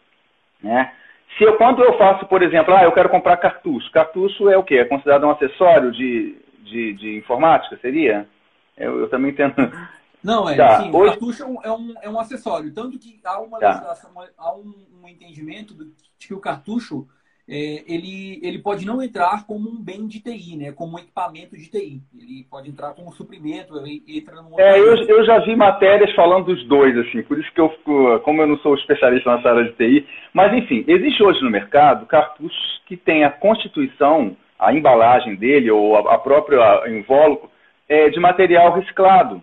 Né? 0.61 0.91
Se 1.37 1.43
eu, 1.43 1.57
quando 1.57 1.83
eu 1.83 1.97
faço, 1.97 2.25
por 2.25 2.41
exemplo, 2.41 2.73
ah, 2.73 2.83
eu 2.83 2.91
quero 2.91 3.09
comprar 3.09 3.37
cartucho. 3.37 3.91
Cartucho 3.91 4.49
é 4.49 4.57
o 4.57 4.63
quê? 4.63 4.75
É 4.75 4.85
considerado 4.85 5.25
um 5.25 5.31
acessório 5.31 5.91
de, 5.91 6.35
de, 6.63 6.93
de 6.93 7.17
informática, 7.17 7.77
seria? 7.81 8.27
Eu, 8.77 8.99
eu 9.01 9.09
também 9.09 9.33
tento... 9.33 9.55
Não, 10.23 10.49
é, 10.49 10.55
tá. 10.57 10.81
sim, 10.81 10.89
Hoje... 10.89 10.95
o 10.95 11.11
cartucho 11.11 11.43
é 11.43 11.45
um, 11.45 11.61
é 11.63 11.71
um, 11.71 11.93
é 12.03 12.09
um, 12.09 12.19
acessório. 12.19 12.73
Tanto 12.73 12.97
que 12.97 13.19
há 13.23 13.39
uma 13.39 13.59
tá. 13.59 13.69
legislação, 13.69 14.11
há 14.37 14.55
um, 14.55 14.73
um 15.01 15.07
entendimento 15.07 15.73
de 15.73 15.91
que 16.19 16.33
o 16.33 16.39
cartucho 16.39 17.07
é, 17.49 17.83
ele, 17.87 18.41
ele 18.43 18.59
pode 18.59 18.85
não 18.85 19.01
entrar 19.01 19.47
como 19.47 19.69
um 19.69 19.81
bem 19.81 20.05
de 20.05 20.19
TI, 20.19 20.57
né? 20.57 20.73
como 20.73 20.97
um 20.97 20.99
equipamento 20.99 21.55
de 21.55 21.71
TI. 21.71 22.01
Ele 22.13 22.45
pode 22.49 22.69
entrar 22.69 22.93
como 22.93 23.07
um 23.07 23.13
suprimento, 23.13 23.77
ele 23.77 24.03
entra. 24.05 24.35
É, 24.57 24.77
eu, 24.77 24.95
eu 24.95 25.25
já 25.25 25.39
vi 25.39 25.55
matérias 25.55 26.13
falando 26.13 26.47
dos 26.47 26.67
dois, 26.67 26.97
assim, 26.97 27.23
por 27.23 27.39
isso 27.39 27.49
que 27.53 27.61
eu 27.61 27.69
fico, 27.69 28.19
como 28.19 28.41
eu 28.41 28.47
não 28.47 28.57
sou 28.57 28.75
especialista 28.75 29.33
nessa 29.33 29.49
área 29.49 29.63
de 29.63 29.73
TI, 29.73 30.05
mas 30.33 30.53
enfim, 30.53 30.83
existe 30.87 31.23
hoje 31.23 31.41
no 31.41 31.49
mercado 31.49 32.05
cartuchos 32.05 32.81
que 32.85 32.97
têm 32.97 33.23
a 33.23 33.29
constituição, 33.29 34.35
a 34.59 34.73
embalagem 34.73 35.35
dele, 35.35 35.71
ou 35.71 35.95
a, 35.95 36.15
a 36.15 36.17
própria 36.17 36.83
invólucro, 36.89 37.49
é, 37.87 38.09
de 38.09 38.19
material 38.19 38.73
reciclado. 38.73 39.41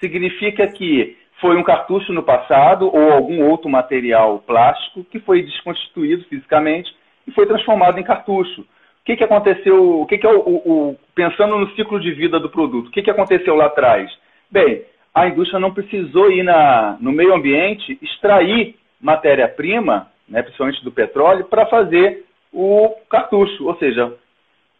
Significa 0.00 0.66
que 0.68 1.18
foi 1.38 1.54
um 1.58 1.62
cartucho 1.62 2.14
no 2.14 2.22
passado 2.22 2.86
ou 2.86 3.12
algum 3.12 3.46
outro 3.46 3.68
material 3.68 4.38
plástico 4.38 5.04
que 5.04 5.20
foi 5.20 5.42
desconstituído 5.42 6.24
fisicamente 6.24 6.90
e 7.26 7.32
foi 7.32 7.46
transformado 7.46 7.98
em 7.98 8.04
cartucho. 8.04 8.62
O 8.62 8.66
que, 9.04 9.16
que 9.16 9.24
aconteceu? 9.24 10.00
O 10.00 10.06
que, 10.06 10.18
que 10.18 10.26
é 10.26 10.30
o, 10.30 10.40
o, 10.40 10.54
o, 10.90 10.98
pensando 11.14 11.58
no 11.58 11.70
ciclo 11.74 12.00
de 12.00 12.12
vida 12.12 12.40
do 12.40 12.50
produto? 12.50 12.88
O 12.88 12.90
que, 12.90 13.02
que 13.02 13.10
aconteceu 13.10 13.54
lá 13.54 13.66
atrás? 13.66 14.10
Bem, 14.50 14.82
a 15.14 15.28
indústria 15.28 15.60
não 15.60 15.72
precisou 15.72 16.30
ir 16.30 16.42
na, 16.42 16.96
no 17.00 17.12
meio 17.12 17.34
ambiente 17.34 17.98
extrair 18.02 18.76
matéria-prima, 19.00 20.08
né, 20.28 20.42
principalmente 20.42 20.82
do 20.82 20.90
petróleo, 20.90 21.44
para 21.44 21.66
fazer 21.66 22.24
o 22.52 22.94
cartucho. 23.08 23.66
Ou 23.66 23.76
seja, 23.76 24.12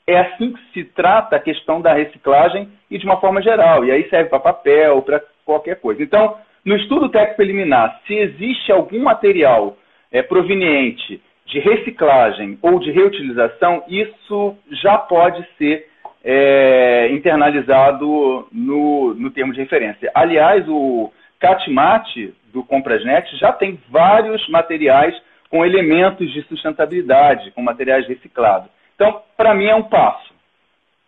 é 0.07 0.19
assim 0.19 0.53
que 0.53 0.61
se 0.73 0.85
trata 0.85 1.37
a 1.37 1.41
questão 1.41 1.81
da 1.81 1.95
reciclagem 1.95 2.69
e 2.91 2.99
de 2.99 3.05
uma 3.05 3.21
forma 3.21 3.41
geral. 3.41 3.85
E 3.85 3.91
aí 3.91 4.09
serve 4.09 4.29
para 4.29 4.41
papel, 4.41 5.03
para 5.03 5.23
qualquer 5.45 5.81
coisa. 5.81 6.03
Então, 6.03 6.37
no 6.65 6.77
estudo 6.77 7.09
técnico 7.09 7.37
preliminar, 7.37 8.01
se 8.07 8.15
existe 8.15 8.73
algum 8.73 9.03
material 9.05 9.77
é, 10.11 10.21
proveniente 10.23 11.21
de 11.47 11.61
reciclagem 11.61 12.59
ou 12.61 12.79
de 12.79 12.91
reutilização, 12.91 13.85
isso 13.89 14.57
já 14.83 14.99
pode 14.99 15.47
ser 15.57 15.89
é, 16.25 17.09
internalizado 17.13 18.49
no, 18.51 19.15
no 19.15 19.31
termo 19.31 19.53
de 19.53 19.61
referência. 19.61 20.11
Aliás, 20.15 20.69
o 20.69 21.13
CATMAT 21.39 22.35
do 22.53 22.65
Comprasnet 22.65 23.37
já 23.37 23.53
tem 23.53 23.79
vários 23.89 24.47
materiais 24.49 25.15
com 25.49 25.65
elementos 25.65 26.33
de 26.33 26.43
sustentabilidade, 26.43 27.53
com 27.53 27.63
materiais 27.63 28.09
reciclados. 28.09 28.69
Então, 28.97 29.23
para 29.37 29.55
mim, 29.55 29.67
é 29.67 29.75
um 29.75 29.85
passo. 29.85 30.35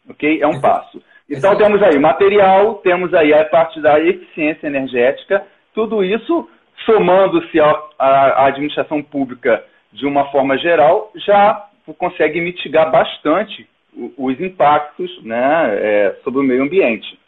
Ok? 0.09 0.41
É 0.41 0.47
um 0.47 0.61
passo. 0.61 1.03
Então, 1.29 1.57
temos 1.57 1.83
aí 1.83 1.99
material, 1.99 2.77
temos 2.77 3.13
aí 3.13 3.35
a 3.35 3.45
parte 3.45 3.81
da 3.81 3.99
eficiência 4.01 4.67
energética, 4.67 5.45
tudo 5.75 6.05
isso 6.05 6.49
somando-se 6.87 7.59
à 7.99 8.47
administração 8.47 9.03
pública 9.03 9.63
de 9.93 10.07
uma 10.07 10.31
forma 10.31 10.57
geral, 10.59 11.11
já 11.15 11.71
consegue 11.99 12.41
mitigar 12.41 12.91
bastante 12.91 13.69
os 14.17 14.41
impactos 14.41 15.11
né, 15.25 15.37
é, 15.79 16.21
sobre 16.23 16.41
o 16.41 16.43
meio 16.45 16.63
ambiente. 16.63 17.19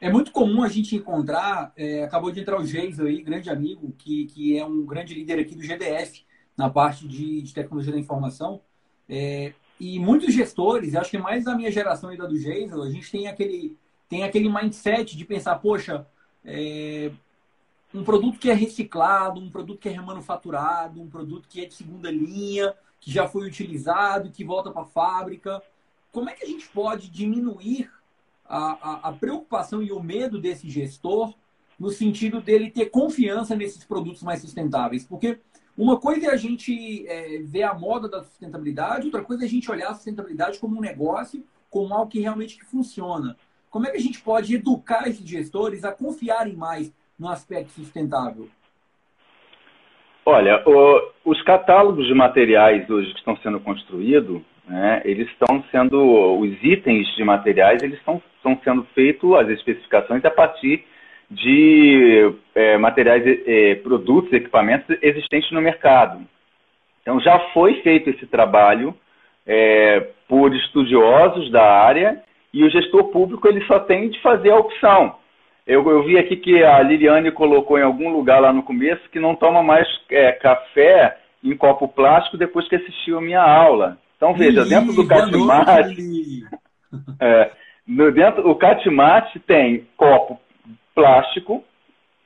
É 0.00 0.10
muito 0.10 0.32
comum 0.32 0.64
a 0.64 0.68
gente 0.68 0.96
encontrar, 0.96 1.72
é, 1.76 2.02
acabou 2.02 2.32
de 2.32 2.40
entrar 2.40 2.58
o 2.58 2.66
Geisel 2.66 3.06
aí, 3.06 3.22
grande 3.22 3.48
amigo, 3.48 3.94
que, 3.96 4.26
que 4.26 4.58
é 4.58 4.64
um 4.64 4.84
grande 4.84 5.14
líder 5.14 5.38
aqui 5.38 5.54
do 5.54 5.62
GDF, 5.62 6.24
na 6.56 6.68
parte 6.68 7.06
de, 7.06 7.40
de 7.40 7.54
tecnologia 7.54 7.92
da 7.92 7.98
informação. 8.00 8.60
É, 9.08 9.52
e 9.78 9.98
muitos 10.00 10.34
gestores, 10.34 10.96
acho 10.96 11.10
que 11.10 11.18
mais 11.18 11.44
da 11.44 11.54
minha 11.54 11.70
geração 11.70 12.12
e 12.12 12.16
da 12.16 12.26
do 12.26 12.36
Geisel, 12.36 12.82
a 12.82 12.90
gente 12.90 13.10
tem 13.10 13.28
aquele, 13.28 13.76
tem 14.08 14.24
aquele 14.24 14.48
mindset 14.48 15.16
de 15.16 15.24
pensar, 15.24 15.56
poxa, 15.60 16.04
é, 16.44 17.10
um 17.94 18.02
produto 18.02 18.38
que 18.38 18.50
é 18.50 18.54
reciclado, 18.54 19.40
um 19.40 19.50
produto 19.50 19.80
que 19.80 19.88
é 19.88 19.92
remanufaturado, 19.92 21.00
um 21.00 21.08
produto 21.08 21.48
que 21.48 21.60
é 21.60 21.66
de 21.66 21.74
segunda 21.74 22.10
linha, 22.10 22.74
que 23.00 23.10
já 23.10 23.28
foi 23.28 23.46
utilizado, 23.46 24.30
que 24.30 24.44
volta 24.44 24.70
para 24.70 24.82
a 24.82 24.86
fábrica. 24.86 25.62
Como 26.10 26.30
é 26.30 26.32
que 26.32 26.44
a 26.44 26.48
gente 26.48 26.68
pode 26.68 27.10
diminuir 27.10 27.90
a, 28.46 28.58
a, 28.58 29.08
a, 29.08 29.12
preocupação 29.12 29.82
e 29.82 29.92
o 29.92 30.02
medo 30.02 30.40
desse 30.40 30.68
gestor 30.70 31.34
no 31.78 31.90
sentido 31.90 32.40
dele 32.40 32.70
ter 32.70 32.86
confiança 32.86 33.54
nesses 33.56 33.84
produtos 33.84 34.22
mais 34.22 34.40
sustentáveis? 34.40 35.04
Porque 35.04 35.38
uma 35.76 35.98
coisa 35.98 36.26
é 36.26 36.30
a 36.30 36.36
gente 36.36 37.06
é, 37.06 37.42
ver 37.42 37.64
a 37.64 37.74
moda 37.74 38.08
da 38.08 38.22
sustentabilidade, 38.22 39.06
outra 39.06 39.22
coisa 39.22 39.42
é 39.42 39.46
a 39.46 39.50
gente 39.50 39.70
olhar 39.70 39.90
a 39.90 39.94
sustentabilidade 39.94 40.58
como 40.58 40.76
um 40.76 40.80
negócio, 40.80 41.44
como 41.68 41.92
algo 41.92 42.10
que 42.10 42.20
realmente 42.20 42.62
funciona. 42.64 43.36
Como 43.70 43.86
é 43.86 43.90
que 43.90 43.96
a 43.96 44.02
gente 44.02 44.20
pode 44.20 44.54
educar 44.54 45.08
esses 45.08 45.26
gestores 45.26 45.82
a 45.82 45.92
confiarem 45.92 46.54
mais 46.54 46.92
no 47.22 47.28
aspecto 47.30 47.70
sustentável? 47.70 48.48
Olha, 50.26 50.62
o, 50.66 51.30
os 51.30 51.40
catálogos 51.42 52.06
de 52.06 52.14
materiais 52.14 52.88
hoje 52.90 53.12
que 53.12 53.18
estão 53.18 53.36
sendo 53.38 53.60
construídos, 53.60 54.42
né, 54.66 55.02
eles 55.04 55.28
estão 55.28 55.64
sendo, 55.70 55.98
os 56.38 56.52
itens 56.62 57.06
de 57.16 57.24
materiais, 57.24 57.82
eles 57.82 57.98
estão, 57.98 58.20
estão 58.36 58.60
sendo 58.62 58.84
feitos, 58.94 59.34
as 59.34 59.48
especificações, 59.48 60.24
a 60.24 60.30
partir 60.30 60.84
de 61.30 62.34
é, 62.54 62.76
materiais, 62.76 63.24
é, 63.46 63.76
produtos, 63.76 64.32
equipamentos 64.32 64.96
existentes 65.00 65.50
no 65.50 65.62
mercado. 65.62 66.20
Então 67.00 67.20
já 67.20 67.38
foi 67.52 67.80
feito 67.82 68.10
esse 68.10 68.26
trabalho 68.26 68.94
é, 69.46 70.08
por 70.28 70.54
estudiosos 70.54 71.50
da 71.50 71.64
área 71.64 72.22
e 72.52 72.62
o 72.62 72.70
gestor 72.70 73.04
público 73.04 73.48
ele 73.48 73.64
só 73.64 73.80
tem 73.80 74.10
de 74.10 74.20
fazer 74.20 74.50
a 74.50 74.58
opção. 74.58 75.16
Eu, 75.66 75.88
eu 75.88 76.02
vi 76.04 76.18
aqui 76.18 76.36
que 76.36 76.62
a 76.62 76.82
Liliane 76.82 77.30
colocou 77.30 77.78
em 77.78 77.82
algum 77.82 78.10
lugar 78.10 78.40
lá 78.40 78.52
no 78.52 78.62
começo 78.62 79.08
que 79.10 79.20
não 79.20 79.34
toma 79.34 79.62
mais 79.62 79.86
é, 80.10 80.32
café 80.32 81.18
em 81.42 81.56
copo 81.56 81.88
plástico 81.88 82.36
depois 82.36 82.68
que 82.68 82.76
assistiu 82.76 83.18
a 83.18 83.22
minha 83.22 83.42
aula. 83.42 83.98
Então 84.16 84.34
veja, 84.34 84.64
dentro 84.64 84.92
do 84.92 85.06
catimate, 85.06 86.44
é, 87.20 87.50
no, 87.86 88.10
dentro, 88.12 88.48
o 88.48 88.54
catimate 88.54 89.38
tem 89.40 89.86
copo 89.96 90.40
plástico, 90.94 91.64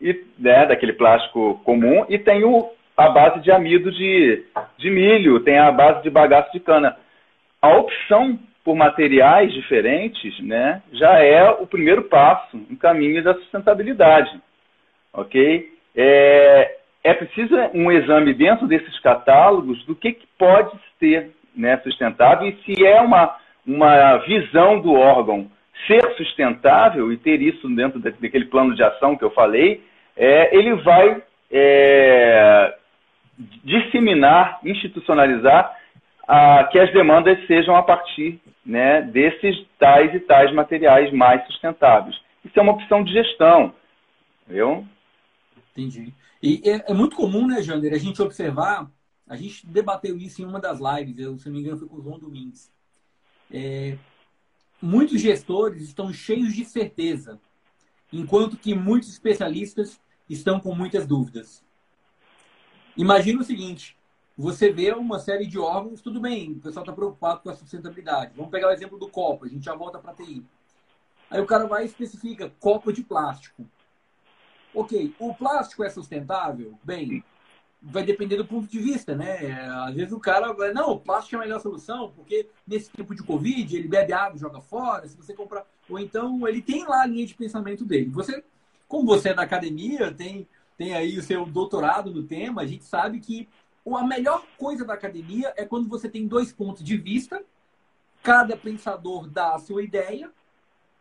e, 0.01 0.25
né, 0.39 0.67
daquele 0.67 0.93
plástico 0.93 1.61
comum, 1.65 2.05
e 2.09 2.19
tem 2.19 2.45
o, 2.45 2.71
a 2.97 3.09
base 3.09 3.41
de 3.41 3.51
amido 3.51 3.91
de, 3.91 4.45
de 4.79 4.91
milho, 4.91 5.41
tem 5.41 5.59
a 5.59 5.71
base 5.73 6.03
de 6.03 6.11
bagaço 6.11 6.53
de 6.53 6.61
cana. 6.61 6.97
A 7.61 7.77
opção 7.77 8.39
por 8.67 8.75
materiais 8.75 9.53
diferentes 9.53 10.41
né, 10.41 10.83
já 10.93 11.21
é 11.21 11.49
o 11.49 11.69
primeiro 11.69 12.03
passo 12.03 12.57
no 12.69 12.77
caminho 12.77 13.23
da 13.23 13.33
sustentabilidade. 13.35 14.41
Ok? 15.13 15.73
É, 15.95 16.77
é 17.05 17.15
preciso 17.15 17.55
um 17.73 17.93
exame 17.93 18.35
dentro 18.35 18.67
desses 18.67 18.99
catálogos 18.99 19.85
do 19.85 19.95
que, 19.95 20.15
que 20.15 20.27
pode 20.37 20.77
ser 20.99 21.31
né, 21.55 21.79
sustentável 21.85 22.49
e 22.49 22.57
se 22.65 22.85
é 22.85 23.01
uma, 23.01 23.37
uma 23.65 24.17
visão 24.27 24.81
do 24.81 24.95
órgão 24.95 25.49
ser 25.87 26.03
sustentável 26.17 27.13
e 27.13 27.17
ter 27.17 27.41
isso 27.41 27.69
dentro 27.69 28.01
daquele 28.01 28.47
plano 28.47 28.75
de 28.75 28.83
ação 28.83 29.17
que 29.17 29.23
eu 29.23 29.31
falei, 29.31 29.81
é, 30.17 30.57
ele 30.57 30.75
vai 30.83 31.23
é, 31.53 32.75
disseminar, 33.63 34.59
institucionalizar 34.65 35.73
a, 36.27 36.65
que 36.65 36.79
as 36.79 36.93
demandas 36.93 37.39
sejam 37.47 37.77
a 37.77 37.83
partir 37.83 38.41
né, 38.65 39.03
desses 39.03 39.65
tais 39.79 40.13
e 40.15 40.21
tais 40.21 40.53
materiais 40.53 41.13
mais 41.13 41.45
sustentáveis. 41.47 42.17
Isso 42.45 42.59
é 42.59 42.63
uma 42.63 42.73
opção 42.73 43.05
de 43.05 43.13
gestão, 43.13 43.75
entendeu? 44.45 44.85
Entendi. 45.73 46.13
E 46.43 46.63
é, 46.65 46.91
é 46.91 46.95
muito 46.95 47.17
comum, 47.17 47.47
né, 47.47 47.63
Jander, 47.63 47.93
a 47.93 47.99
gente 47.99 48.21
observar, 48.21 48.91
a 49.29 49.37
gente 49.37 49.67
debateu 49.67 50.17
isso 50.17 50.43
em 50.43 50.45
uma 50.45 50.61
das 50.61 50.79
lives, 50.79 51.19
eu, 51.19 51.39
se 51.39 51.47
não 51.47 51.55
me 51.55 51.61
engano 51.61 51.79
foi 51.79 51.89
com 51.89 51.97
o 51.97 52.03
João 52.03 52.19
Domingues. 52.19 52.73
É, 53.51 53.97
muitos 54.81 55.21
gestores 55.21 55.83
estão 55.83 56.13
cheios 56.13 56.55
de 56.55 56.65
certeza, 56.65 57.41
enquanto 58.13 58.57
que 58.57 58.75
muitos 58.75 59.11
especialistas 59.11 60.01
estão 60.29 60.59
com 60.59 60.75
muitas 60.75 61.07
dúvidas. 61.07 61.65
Imagina 62.97 63.41
o 63.41 63.45
seguinte: 63.45 63.96
você 64.37 64.71
vê 64.71 64.93
uma 64.93 65.19
série 65.19 65.47
de 65.47 65.59
órgãos, 65.59 66.03
tudo 66.03 66.21
bem, 66.21 66.53
o 66.53 66.61
pessoal 66.61 66.83
está 66.83 66.93
preocupado 66.93 67.41
com 67.41 67.51
a 67.51 67.55
sustentabilidade. 67.55 68.33
Vamos 68.37 68.51
pegar 68.51 68.69
o 68.69 68.73
exemplo 68.73 68.99
do 68.99 69.09
copo, 69.09 69.47
a 69.47 69.49
gente 69.49 69.65
já 69.65 69.75
volta 69.75 69.99
para 69.99 70.13
a 70.13 70.15
TI. 70.15 70.45
Aí 71.31 71.41
o 71.41 71.47
cara 71.47 71.67
vai 71.67 71.85
e 71.85 71.87
especifica 71.87 72.53
copo 72.61 72.93
de 72.93 73.03
plástico. 73.03 73.67
Ok, 74.75 75.15
o 75.19 75.35
plástico 75.35 75.83
é 75.83 75.89
sustentável? 75.89 76.79
Bem, 76.85 77.25
vai 77.81 78.03
depender 78.03 78.37
do 78.37 78.45
ponto 78.45 78.67
de 78.67 78.79
vista, 78.79 79.15
né? 79.15 79.53
Às 79.87 79.95
vezes 79.95 80.13
o 80.13 80.21
cara 80.21 80.53
vai, 80.53 80.73
não, 80.73 80.91
o 80.91 81.01
plástico 81.01 81.37
é 81.37 81.39
a 81.39 81.43
melhor 81.43 81.61
solução, 81.61 82.13
porque 82.15 82.49
nesse 82.67 82.91
tempo 82.91 83.15
de 83.15 83.23
Covid 83.23 83.75
ele 83.75 83.89
bebe 83.89 84.13
água 84.13 84.39
joga 84.39 84.61
fora, 84.61 85.09
se 85.09 85.17
você 85.17 85.33
comprar. 85.33 85.65
Ou 85.89 85.99
então 85.99 86.47
ele 86.47 86.61
tem 86.61 86.85
lá 86.85 87.03
a 87.03 87.07
linha 87.07 87.27
de 87.27 87.35
pensamento 87.35 87.87
dele. 87.87 88.11
Você, 88.11 88.45
como 88.87 89.07
você 89.07 89.31
é 89.31 89.35
da 89.35 89.43
academia, 89.43 90.13
tem, 90.13 90.47
tem 90.77 90.95
aí 90.95 91.17
o 91.19 91.23
seu 91.23 91.47
doutorado 91.47 92.11
no 92.13 92.23
tema, 92.23 92.61
a 92.61 92.67
gente 92.67 92.85
sabe 92.85 93.19
que 93.19 93.49
a 93.95 94.07
melhor 94.07 94.43
coisa 94.57 94.87
da 94.87 94.95
academia 94.95 95.53
é 95.55 95.67
quando 95.67 95.87
você 95.87 96.09
tem 96.09 96.27
dois 96.27 96.51
pontos 96.51 96.83
de 96.83 96.97
vista, 96.97 97.45
cada 98.23 98.57
pensador 98.57 99.29
dá 99.29 99.55
a 99.55 99.59
sua 99.59 99.83
ideia, 99.83 100.33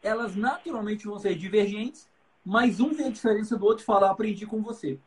elas 0.04 0.36
naturalmente 0.36 1.06
vão 1.06 1.18
ser 1.18 1.36
divergentes, 1.36 2.10
mas 2.44 2.82
um 2.82 2.94
vê 2.94 3.06
a 3.06 3.10
diferença 3.10 3.58
do 3.58 3.66
outro 3.66 3.82
e 3.82 3.86
fala, 3.86 4.12
aprendi 4.12 4.46
com 4.46 4.62
você. 4.62 5.00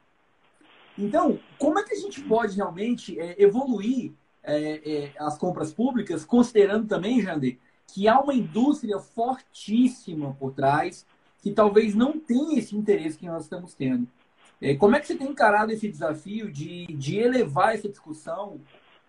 Então, 0.97 1.39
como 1.59 1.79
é 1.79 1.85
que 1.85 1.95
a 1.95 1.99
gente 1.99 2.21
pode 2.23 2.57
realmente 2.57 3.21
é, 3.21 3.41
evoluir 3.41 4.13
é, 4.43 4.81
é, 4.85 5.13
as 5.19 5.39
compras 5.39 5.73
públicas, 5.73 6.25
considerando 6.25 6.89
também, 6.89 7.21
Jander, 7.21 7.57
que 7.87 8.09
há 8.09 8.19
uma 8.19 8.35
indústria 8.35 8.99
fortíssima 8.99 10.35
por 10.35 10.53
trás, 10.53 11.07
que 11.41 11.53
talvez 11.53 11.95
não 11.95 12.19
tenha 12.19 12.59
esse 12.59 12.77
interesse 12.77 13.19
que 13.19 13.27
nós 13.27 13.45
estamos 13.45 13.75
tendo. 13.75 14.09
É, 14.61 14.75
como 14.75 14.97
é 14.97 15.01
que 15.01 15.07
você 15.07 15.15
tem 15.15 15.29
encarado 15.29 15.73
esse 15.73 15.89
desafio 15.89 16.51
de, 16.51 16.87
de 16.87 17.19
elevar 17.19 17.75
essa 17.75 17.89
discussão 17.89 18.61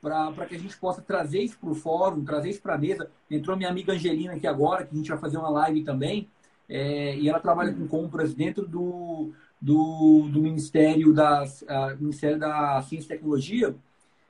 para 0.02 0.46
que 0.46 0.56
a 0.56 0.60
gente 0.60 0.78
possa 0.78 1.02
trazer 1.02 1.42
isso 1.42 1.58
para 1.60 1.70
o 1.70 1.76
fórum, 1.76 2.24
trazer 2.24 2.50
isso 2.50 2.62
para 2.62 2.76
a 2.76 2.78
mesa? 2.78 3.10
Entrou 3.30 3.58
minha 3.58 3.70
amiga 3.70 3.94
Angelina 3.94 4.34
aqui 4.34 4.48
agora, 4.48 4.86
que 4.86 4.94
a 4.94 4.98
gente 4.98 5.10
vai 5.10 5.18
fazer 5.18 5.38
uma 5.38 5.50
live 5.50 5.84
também, 5.84 6.30
é, 6.68 7.16
e 7.18 7.28
ela 7.28 7.40
trabalha 7.40 7.74
com 7.74 7.88
compras 7.88 8.34
dentro 8.34 8.68
do, 8.68 9.32
do, 9.60 10.30
do 10.32 10.40
Ministério, 10.40 11.12
das, 11.12 11.64
uh, 11.64 11.98
Ministério 12.00 12.38
da 12.38 12.82
Ciência 12.84 13.08
e 13.08 13.18
Tecnologia. 13.18 13.76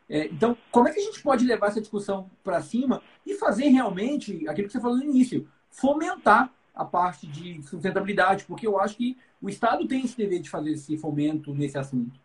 É, 0.08 0.26
então, 0.28 0.58
como 0.72 0.88
é 0.88 0.92
que 0.92 1.00
a 1.00 1.04
gente 1.04 1.22
pode 1.22 1.46
levar 1.46 1.68
essa 1.68 1.82
discussão 1.82 2.32
para 2.44 2.62
cima 2.62 3.02
e 3.26 3.36
fazer 3.36 3.68
realmente 3.68 4.48
aquilo 4.48 4.68
que 4.68 4.74
você 4.74 4.80
falou 4.80 4.98
no 4.98 5.04
início, 5.04 5.48
fomentar 5.70 6.52
a 6.80 6.86
parte 6.86 7.28
de 7.28 7.62
sustentabilidade, 7.64 8.46
porque 8.46 8.66
eu 8.66 8.80
acho 8.80 8.96
que 8.96 9.18
o 9.42 9.50
Estado 9.50 9.86
tem 9.86 10.00
esse 10.00 10.18
dever 10.18 10.40
de 10.40 10.50
fazer 10.50 10.72
esse 10.72 10.98
fomento 10.98 11.54
nesse 11.54 11.78
assunto. 11.78 12.18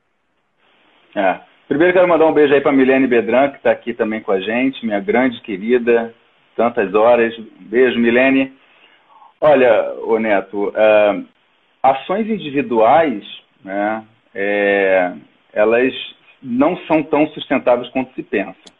É. 1.14 1.40
Primeiro 1.66 1.92
quero 1.92 2.06
mandar 2.06 2.26
um 2.26 2.32
beijo 2.32 2.54
aí 2.54 2.60
para 2.60 2.72
Milene 2.72 3.08
Bedran, 3.08 3.50
que 3.50 3.56
está 3.56 3.72
aqui 3.72 3.92
também 3.92 4.20
com 4.20 4.30
a 4.30 4.40
gente, 4.40 4.86
minha 4.86 5.00
grande 5.00 5.40
querida, 5.40 6.14
tantas 6.54 6.94
horas. 6.94 7.34
Beijo, 7.60 7.98
Milene. 7.98 8.52
Olha, 9.40 9.94
ô 10.04 10.18
Neto, 10.18 10.68
uh, 10.68 11.26
ações 11.82 12.28
individuais, 12.28 13.24
né, 13.64 14.04
é, 14.34 15.12
elas 15.52 15.92
não 16.42 16.76
são 16.86 17.02
tão 17.02 17.26
sustentáveis 17.28 17.90
quanto 17.90 18.14
se 18.14 18.22
pensa. 18.22 18.72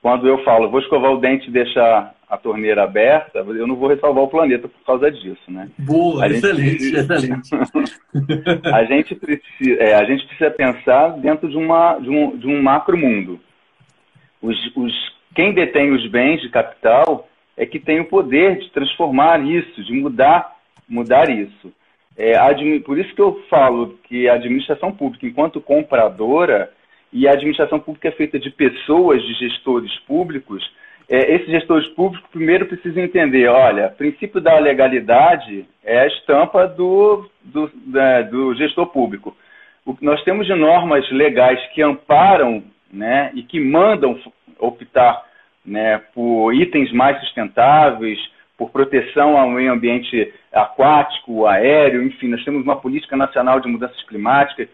Quando 0.00 0.28
eu 0.28 0.42
falo, 0.44 0.70
vou 0.70 0.80
escovar 0.80 1.12
o 1.12 1.20
dente 1.20 1.48
e 1.48 1.52
deixar 1.52 2.14
a 2.28 2.36
torneira 2.36 2.82
aberta, 2.82 3.38
eu 3.38 3.66
não 3.66 3.76
vou 3.76 3.88
ressalvar 3.88 4.24
o 4.24 4.28
planeta 4.28 4.66
por 4.66 4.84
causa 4.84 5.10
disso, 5.10 5.48
né? 5.48 5.68
Boa, 5.78 6.24
a 6.24 6.28
excelente, 6.28 6.82
gente... 6.82 6.96
excelente. 6.96 7.50
a, 8.72 8.84
gente 8.84 9.14
precisa, 9.14 9.80
é, 9.80 9.94
a 9.94 10.04
gente 10.04 10.26
precisa 10.26 10.50
pensar 10.50 11.10
dentro 11.18 11.48
de, 11.48 11.56
uma, 11.56 11.98
de, 11.98 12.10
um, 12.10 12.36
de 12.36 12.48
um 12.48 12.60
macro 12.60 12.98
mundo. 12.98 13.38
Os, 14.42 14.56
os, 14.74 14.92
quem 15.34 15.54
detém 15.54 15.92
os 15.92 16.08
bens 16.10 16.40
de 16.40 16.48
capital 16.48 17.28
é 17.56 17.64
que 17.64 17.78
tem 17.78 18.00
o 18.00 18.06
poder 18.06 18.58
de 18.58 18.70
transformar 18.70 19.40
isso, 19.40 19.84
de 19.84 19.92
mudar, 19.92 20.56
mudar 20.88 21.30
isso. 21.30 21.72
É, 22.16 22.32
por 22.80 22.98
isso 22.98 23.14
que 23.14 23.20
eu 23.20 23.40
falo 23.48 23.98
que 24.04 24.28
a 24.28 24.34
administração 24.34 24.90
pública, 24.90 25.26
enquanto 25.26 25.60
compradora, 25.60 26.72
e 27.12 27.28
a 27.28 27.32
administração 27.32 27.78
pública 27.78 28.08
é 28.08 28.12
feita 28.12 28.38
de 28.38 28.50
pessoas, 28.50 29.22
de 29.22 29.34
gestores 29.34 29.94
públicos, 30.00 30.62
é, 31.08 31.34
esses 31.34 31.48
gestores 31.48 31.88
públicos 31.90 32.28
primeiro 32.30 32.66
precisam 32.66 33.02
entender, 33.02 33.46
olha, 33.48 33.88
o 33.88 33.96
princípio 33.96 34.40
da 34.40 34.58
legalidade 34.58 35.64
é 35.84 36.00
a 36.00 36.06
estampa 36.06 36.66
do, 36.66 37.28
do, 37.44 37.70
da, 37.86 38.22
do 38.22 38.54
gestor 38.54 38.86
público. 38.86 39.36
O, 39.84 39.96
nós 40.00 40.22
temos 40.24 40.46
de 40.46 40.54
normas 40.54 41.08
legais 41.10 41.60
que 41.72 41.82
amparam 41.82 42.64
né, 42.92 43.30
e 43.34 43.42
que 43.42 43.60
mandam 43.60 44.18
optar 44.58 45.24
né, 45.64 45.98
por 46.12 46.52
itens 46.52 46.92
mais 46.92 47.20
sustentáveis, 47.20 48.18
por 48.56 48.70
proteção 48.70 49.36
ao 49.36 49.50
meio 49.50 49.72
ambiente 49.72 50.32
aquático, 50.52 51.46
aéreo, 51.46 52.02
enfim, 52.02 52.28
nós 52.28 52.42
temos 52.42 52.64
uma 52.64 52.76
política 52.76 53.16
nacional 53.16 53.60
de 53.60 53.68
mudanças 53.68 54.02
climáticas 54.04 54.68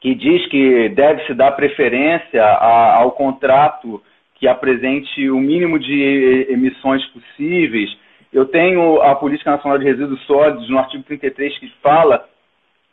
que 0.00 0.14
diz 0.14 0.46
que 0.48 0.88
deve 0.90 1.24
se 1.26 1.34
dar 1.34 1.52
preferência 1.52 2.44
a, 2.44 2.96
ao 2.96 3.12
contrato 3.12 4.02
que 4.42 4.48
apresente 4.48 5.30
o 5.30 5.38
mínimo 5.38 5.78
de 5.78 6.48
emissões 6.50 7.06
possíveis. 7.10 7.96
Eu 8.32 8.44
tenho 8.44 9.00
a 9.00 9.14
Política 9.14 9.52
Nacional 9.52 9.78
de 9.78 9.84
Resíduos 9.84 10.20
Sólidos, 10.26 10.68
no 10.68 10.80
artigo 10.80 11.04
33, 11.04 11.58
que 11.58 11.72
fala 11.80 12.28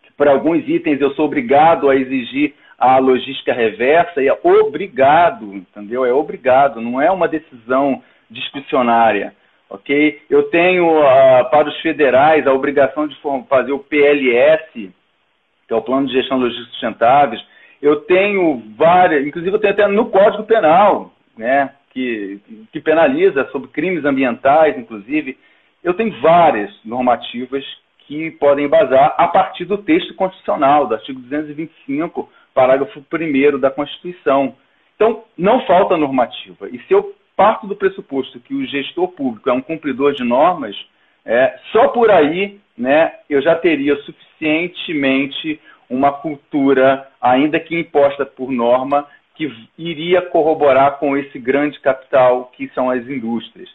que 0.03 0.13
para 0.13 0.29
alguns 0.29 0.59
itens 0.67 1.01
eu 1.01 1.09
sou 1.15 1.25
obrigado 1.25 1.89
a 1.89 1.95
exigir 1.95 2.53
a 2.77 2.99
logística 2.99 3.51
reversa, 3.51 4.21
e 4.21 4.27
é 4.27 4.39
obrigado, 4.43 5.55
entendeu? 5.55 6.05
É 6.05 6.13
obrigado, 6.13 6.81
não 6.81 7.01
é 7.01 7.09
uma 7.09 7.27
decisão 7.27 8.03
discricionária. 8.29 9.33
Ok? 9.71 10.21
Eu 10.29 10.51
tenho 10.51 10.99
uh, 10.99 11.49
para 11.49 11.67
os 11.67 11.81
federais 11.81 12.45
a 12.45 12.53
obrigação 12.53 13.07
de 13.07 13.17
fazer 13.49 13.71
o 13.71 13.79
PLS, 13.79 14.71
que 15.67 15.73
é 15.73 15.75
o 15.75 15.81
Plano 15.81 16.05
de 16.05 16.13
Gestão 16.13 16.37
Logística 16.37 16.69
Sustentáveis. 16.73 17.43
Eu 17.81 18.01
tenho 18.01 18.61
várias, 18.77 19.25
inclusive 19.25 19.55
eu 19.55 19.59
tenho 19.59 19.73
até 19.73 19.87
no 19.87 20.11
Código 20.11 20.43
Penal, 20.43 21.11
né, 21.39 21.71
que, 21.91 22.39
que 22.71 22.81
penaliza 22.81 23.49
sobre 23.51 23.69
crimes 23.69 24.03
ambientais, 24.03 24.77
inclusive. 24.77 25.37
Eu 25.81 25.93
tenho 25.93 26.19
várias 26.19 26.69
normativas 26.83 27.63
que 27.99 28.29
podem 28.31 28.65
embasar 28.65 29.15
a 29.17 29.27
partir 29.29 29.63
do 29.63 29.77
texto 29.77 30.13
constitucional, 30.15 30.85
do 30.85 30.95
artigo 30.95 31.21
225, 31.21 32.29
parágrafo 32.53 32.99
1 32.99 33.57
da 33.57 33.71
Constituição. 33.71 34.53
Então, 34.95 35.23
não 35.37 35.65
falta 35.65 35.95
normativa. 35.95 36.67
E 36.69 36.79
se 36.79 36.93
eu 36.93 37.15
parto 37.37 37.65
do 37.67 37.75
pressuposto 37.75 38.41
que 38.41 38.53
o 38.53 38.65
gestor 38.65 39.07
público 39.07 39.49
é 39.49 39.53
um 39.53 39.61
cumpridor 39.61 40.11
de 40.13 40.25
normas, 40.25 40.75
é, 41.23 41.57
só 41.71 41.87
por 41.87 42.11
aí 42.11 42.59
né, 42.77 43.13
eu 43.29 43.41
já 43.41 43.55
teria 43.55 43.95
suficientemente 43.97 45.59
uma 45.89 46.11
cultura, 46.11 47.07
ainda 47.21 47.59
que 47.59 47.79
imposta 47.79 48.25
por 48.25 48.51
norma, 48.51 49.07
que 49.39 49.69
iria 49.77 50.21
corroborar 50.21 50.99
com 50.99 51.15
esse 51.15 51.39
grande 51.39 51.79
capital 51.79 52.51
que 52.57 52.67
são 52.75 52.89
as 52.89 53.07
indústrias. 53.07 53.69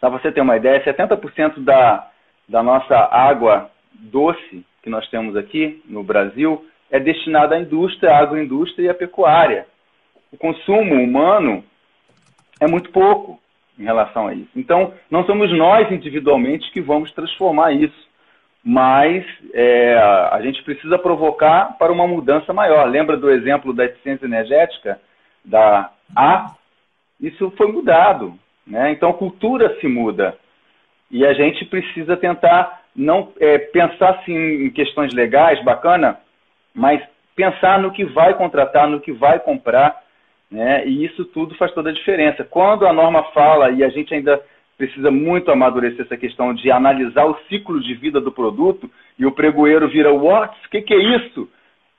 Para 0.00 0.08
você 0.08 0.32
ter 0.32 0.40
uma 0.40 0.56
ideia, 0.56 0.82
70% 0.82 1.60
da, 1.60 2.10
da 2.48 2.64
nossa 2.64 2.96
água 2.96 3.70
doce 3.94 4.66
que 4.82 4.90
nós 4.90 5.08
temos 5.08 5.36
aqui 5.36 5.80
no 5.84 6.02
Brasil 6.02 6.66
é 6.90 6.98
destinada 6.98 7.54
à 7.54 7.60
indústria, 7.60 8.10
à 8.10 8.18
agroindústria 8.18 8.86
e 8.86 8.88
à 8.88 8.94
pecuária. 8.94 9.68
O 10.32 10.36
consumo 10.36 10.96
humano 10.96 11.62
é 12.60 12.66
muito 12.66 12.90
pouco 12.90 13.40
em 13.78 13.84
relação 13.84 14.26
a 14.26 14.34
isso. 14.34 14.50
Então, 14.56 14.92
não 15.08 15.24
somos 15.24 15.56
nós 15.56 15.88
individualmente 15.92 16.72
que 16.72 16.80
vamos 16.80 17.12
transformar 17.12 17.70
isso 17.70 18.08
mas 18.64 19.24
é, 19.52 19.96
a 20.30 20.40
gente 20.40 20.62
precisa 20.62 20.98
provocar 20.98 21.76
para 21.78 21.92
uma 21.92 22.06
mudança 22.06 22.52
maior. 22.52 22.88
Lembra 22.88 23.16
do 23.16 23.30
exemplo 23.30 23.72
da 23.72 23.84
eficiência 23.84 24.24
energética 24.24 25.00
da 25.44 25.90
A? 26.14 26.54
Isso 27.20 27.52
foi 27.56 27.72
mudado. 27.72 28.38
Né? 28.66 28.92
Então, 28.92 29.10
a 29.10 29.14
cultura 29.14 29.76
se 29.80 29.88
muda. 29.88 30.36
E 31.10 31.26
a 31.26 31.32
gente 31.32 31.64
precisa 31.64 32.16
tentar 32.16 32.82
não 32.94 33.32
é, 33.40 33.58
pensar 33.58 34.10
assim, 34.10 34.34
em 34.34 34.70
questões 34.70 35.12
legais, 35.12 35.62
bacana, 35.64 36.20
mas 36.74 37.02
pensar 37.34 37.80
no 37.80 37.90
que 37.90 38.04
vai 38.04 38.34
contratar, 38.34 38.86
no 38.88 39.00
que 39.00 39.12
vai 39.12 39.40
comprar. 39.40 40.02
Né? 40.50 40.86
E 40.86 41.04
isso 41.04 41.24
tudo 41.24 41.54
faz 41.56 41.72
toda 41.72 41.90
a 41.90 41.94
diferença. 41.94 42.44
Quando 42.44 42.86
a 42.86 42.92
norma 42.92 43.24
fala, 43.32 43.70
e 43.70 43.82
a 43.82 43.88
gente 43.88 44.14
ainda 44.14 44.40
precisa 44.82 45.12
muito 45.12 45.48
amadurecer 45.52 46.04
essa 46.04 46.16
questão 46.16 46.52
de 46.52 46.68
analisar 46.68 47.24
o 47.24 47.38
ciclo 47.48 47.80
de 47.80 47.94
vida 47.94 48.20
do 48.20 48.32
produto 48.32 48.90
e 49.16 49.24
o 49.24 49.30
pregoeiro 49.30 49.88
vira, 49.88 50.12
what? 50.12 50.52
O 50.66 50.70
que, 50.70 50.82
que, 50.82 50.92
é 50.92 51.16
isso? 51.18 51.48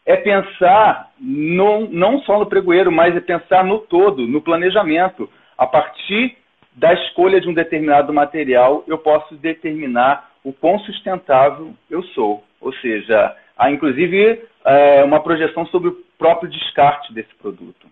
É 0.06 0.17
pensar 0.17 1.10
no, 1.17 1.88
não 1.89 2.19
só 2.24 2.38
no 2.38 2.46
pregoeiro, 2.46 2.91
mas 2.91 3.15
é 3.15 3.22
pensar 3.22 3.63
no 3.63 3.80
todo, 3.80 4.28
no 4.28 4.41
planejamento. 4.41 5.30
A 5.58 5.65
partir 5.65 6.36
da 6.74 6.93
escolha 6.93 7.39
de 7.39 7.48
um 7.48 7.54
determinado 7.54 8.12
material, 8.12 8.84
eu 8.86 8.98
posso 8.98 9.34
determinar 9.36 10.32
o 10.43 10.52
quão 10.52 10.78
sustentável 10.80 11.74
eu 11.89 12.04
sou. 12.08 12.43
Ou 12.60 12.74
seja, 12.74 13.34
há 13.58 13.72
inclusive 13.72 14.41
é, 14.65 15.05
uma 15.05 15.22
projeção 15.22 15.66
sobre 15.68 15.88
o 15.88 15.97
próprio 16.18 16.49
descarte 16.49 17.14
desse 17.14 17.34
produto. 17.36 17.88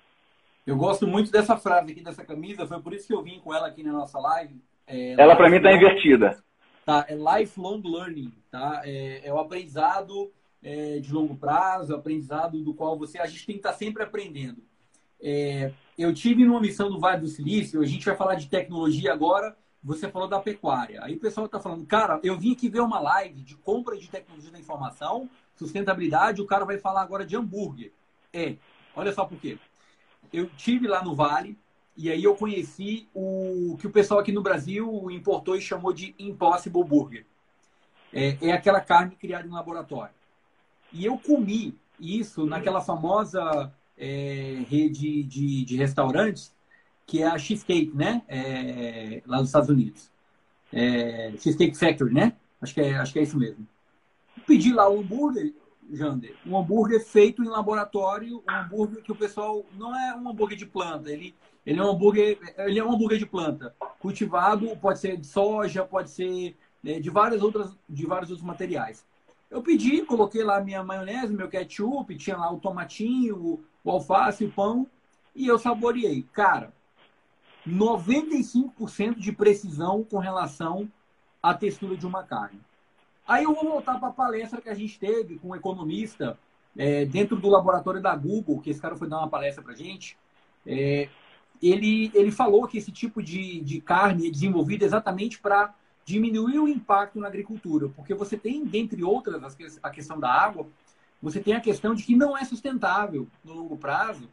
Eu 0.67 0.75
gosto 0.75 1.07
muito 1.07 1.31
dessa 1.31 1.55
frase 1.55 1.93
aqui 1.93 2.03
dessa 2.03 2.25
camisa, 2.25 2.67
foi 2.67 2.81
por 2.81 2.91
isso 2.93 3.07
que 3.07 3.13
eu 3.13 3.23
vim 3.23 3.39
com 3.39 3.53
ela 3.53 3.67
aqui 3.67 3.83
na 3.83 3.93
nossa 3.93 4.19
live 4.19 4.59
é, 4.87 5.13
Ela 5.13 5.35
para 5.35 5.49
mim 5.49 5.57
está 5.57 5.71
invertida. 5.71 6.43
Tá, 6.85 7.05
é 7.07 7.15
lifelong 7.15 7.81
learning, 7.83 8.33
tá? 8.49 8.81
É, 8.83 9.27
é 9.27 9.33
o 9.33 9.39
aprendizado 9.39 10.31
é, 10.63 10.99
de 10.99 11.11
longo 11.13 11.35
prazo, 11.35 11.95
aprendizado 11.95 12.63
do 12.63 12.73
qual 12.73 12.97
você 12.97 13.19
a 13.19 13.25
gente 13.25 13.45
tem 13.45 13.55
que 13.55 13.59
estar 13.59 13.71
tá 13.71 13.77
sempre 13.77 14.03
aprendendo. 14.03 14.61
É, 15.21 15.71
eu 15.97 16.13
tive 16.13 16.43
numa 16.43 16.59
missão 16.59 16.89
do 16.89 16.99
Vale 16.99 17.21
do 17.21 17.27
Silício, 17.27 17.81
a 17.81 17.85
gente 17.85 18.05
vai 18.05 18.15
falar 18.15 18.35
de 18.35 18.47
tecnologia 18.47 19.13
agora. 19.13 19.55
Você 19.83 20.09
falou 20.09 20.27
da 20.27 20.39
pecuária. 20.39 21.03
Aí 21.03 21.15
o 21.15 21.19
pessoal 21.19 21.47
está 21.47 21.59
falando, 21.59 21.85
cara, 21.87 22.19
eu 22.23 22.37
vim 22.37 22.53
aqui 22.53 22.69
ver 22.69 22.81
uma 22.81 22.99
live 22.99 23.41
de 23.41 23.55
compra 23.55 23.97
de 23.97 24.07
tecnologia 24.07 24.51
da 24.51 24.59
informação, 24.59 25.27
sustentabilidade. 25.55 26.41
O 26.41 26.45
cara 26.45 26.65
vai 26.65 26.77
falar 26.77 27.01
agora 27.01 27.25
de 27.25 27.35
hambúrguer. 27.35 27.91
É, 28.31 28.55
olha 28.95 29.11
só 29.11 29.25
por 29.25 29.39
quê. 29.39 29.57
Eu 30.31 30.49
tive 30.55 30.87
lá 30.87 31.03
no 31.03 31.15
Vale, 31.15 31.57
e 31.95 32.09
aí 32.09 32.23
eu 32.23 32.35
conheci 32.35 33.07
o 33.13 33.77
que 33.79 33.87
o 33.87 33.91
pessoal 33.91 34.19
aqui 34.19 34.31
no 34.31 34.41
Brasil 34.41 35.09
importou 35.11 35.55
e 35.55 35.61
chamou 35.61 35.93
de 35.93 36.15
Impossible 36.17 36.83
Burger. 36.83 37.25
É, 38.13 38.37
é 38.41 38.51
aquela 38.51 38.81
carne 38.81 39.15
criada 39.15 39.47
em 39.47 39.51
laboratório. 39.51 40.13
E 40.91 41.05
eu 41.05 41.17
comi 41.17 41.77
isso 41.99 42.45
naquela 42.45 42.81
famosa 42.81 43.71
é, 43.97 44.63
rede 44.67 45.23
de, 45.23 45.63
de, 45.63 45.77
restaurantes 45.77 46.53
que 47.05 47.21
é 47.21 47.27
a 47.27 47.37
Cheesecake, 47.37 47.91
né? 47.93 48.21
É, 48.27 49.21
lá 49.25 49.37
nos 49.39 49.49
Estados 49.49 49.69
Unidos. 49.69 50.09
É, 50.71 51.33
Cheesecake 51.37 51.77
Factory, 51.77 52.13
né? 52.13 52.33
Acho 52.61 52.73
que, 52.73 52.81
é, 52.81 52.95
acho 52.95 53.13
que 53.13 53.19
é 53.19 53.23
isso 53.23 53.37
mesmo. 53.37 53.67
Pedi 54.47 54.73
lá 54.73 54.89
o 54.89 54.99
hambúrguer, 54.99 55.53
Jander, 55.91 56.35
um 56.45 56.57
hambúrguer 56.57 57.03
feito 57.05 57.43
em 57.43 57.47
laboratório, 57.47 58.41
um 58.47 58.51
hambúrguer 58.51 59.03
que 59.03 59.11
o 59.11 59.15
pessoal 59.15 59.65
não 59.77 59.93
é 59.95 60.15
um 60.15 60.29
hambúrguer 60.29 60.57
de 60.57 60.65
planta, 60.65 61.11
ele 61.11 61.35
ele 61.65 61.79
é 61.79 61.83
um 61.83 61.91
hambúrguer, 61.91 62.39
ele 62.57 62.79
é 62.79 62.83
um 62.83 62.91
hambúrguer 62.91 63.19
de 63.19 63.25
planta, 63.25 63.75
cultivado, 63.99 64.75
pode 64.77 64.99
ser 64.99 65.17
de 65.17 65.27
soja, 65.27 65.85
pode 65.85 66.09
ser 66.09 66.55
né, 66.83 66.99
de 66.99 67.09
várias 67.09 67.41
outras, 67.41 67.75
de 67.87 68.05
vários 68.05 68.29
outros 68.29 68.45
materiais. 68.45 69.05
Eu 69.49 69.61
pedi, 69.61 70.01
coloquei 70.03 70.43
lá 70.43 70.61
minha 70.61 70.83
maionese, 70.83 71.33
meu 71.33 71.49
ketchup, 71.49 72.15
tinha 72.15 72.37
lá 72.37 72.51
o 72.51 72.59
tomatinho, 72.59 73.35
o, 73.35 73.63
o 73.83 73.91
alface, 73.91 74.45
o 74.45 74.51
pão. 74.51 74.87
e 75.35 75.45
eu 75.45 75.59
saboreei. 75.59 76.25
Cara, 76.31 76.73
95% 77.67 79.15
de 79.19 79.31
precisão 79.31 80.03
com 80.03 80.17
relação 80.17 80.89
à 81.43 81.53
textura 81.53 81.95
de 81.95 82.07
uma 82.07 82.23
carne. 82.23 82.59
Aí 83.27 83.43
eu 83.43 83.53
vou 83.53 83.65
voltar 83.65 83.99
para 83.99 84.09
a 84.09 84.13
palestra 84.13 84.61
que 84.61 84.69
a 84.69 84.73
gente 84.73 84.97
teve 84.97 85.37
com 85.37 85.49
um 85.49 85.55
economista 85.55 86.39
é, 86.77 87.05
dentro 87.05 87.35
do 87.35 87.49
laboratório 87.49 88.01
da 88.01 88.15
Google, 88.15 88.59
que 88.59 88.69
esse 88.69 88.81
cara 88.81 88.95
foi 88.95 89.07
dar 89.07 89.19
uma 89.19 89.29
palestra 89.29 89.63
para 89.63 89.75
gente. 89.75 90.17
É, 90.65 91.09
ele, 91.61 92.11
ele 92.13 92.31
falou 92.31 92.67
que 92.67 92.77
esse 92.77 92.91
tipo 92.91 93.21
de, 93.21 93.61
de 93.61 93.79
carne 93.79 94.27
é 94.27 94.31
desenvolvido 94.31 94.83
exatamente 94.83 95.39
para 95.39 95.73
diminuir 96.03 96.59
o 96.59 96.67
impacto 96.67 97.19
na 97.19 97.27
agricultura, 97.27 97.89
porque 97.89 98.13
você 98.13 98.35
tem, 98.35 98.65
dentre 98.65 99.03
outras, 99.03 99.55
a 99.83 99.89
questão 99.89 100.19
da 100.19 100.31
água, 100.31 100.67
você 101.21 101.39
tem 101.39 101.53
a 101.53 101.61
questão 101.61 101.93
de 101.93 102.03
que 102.03 102.15
não 102.15 102.35
é 102.35 102.43
sustentável 102.43 103.27
no 103.43 103.53
longo 103.53 103.77
prazo 103.77 104.27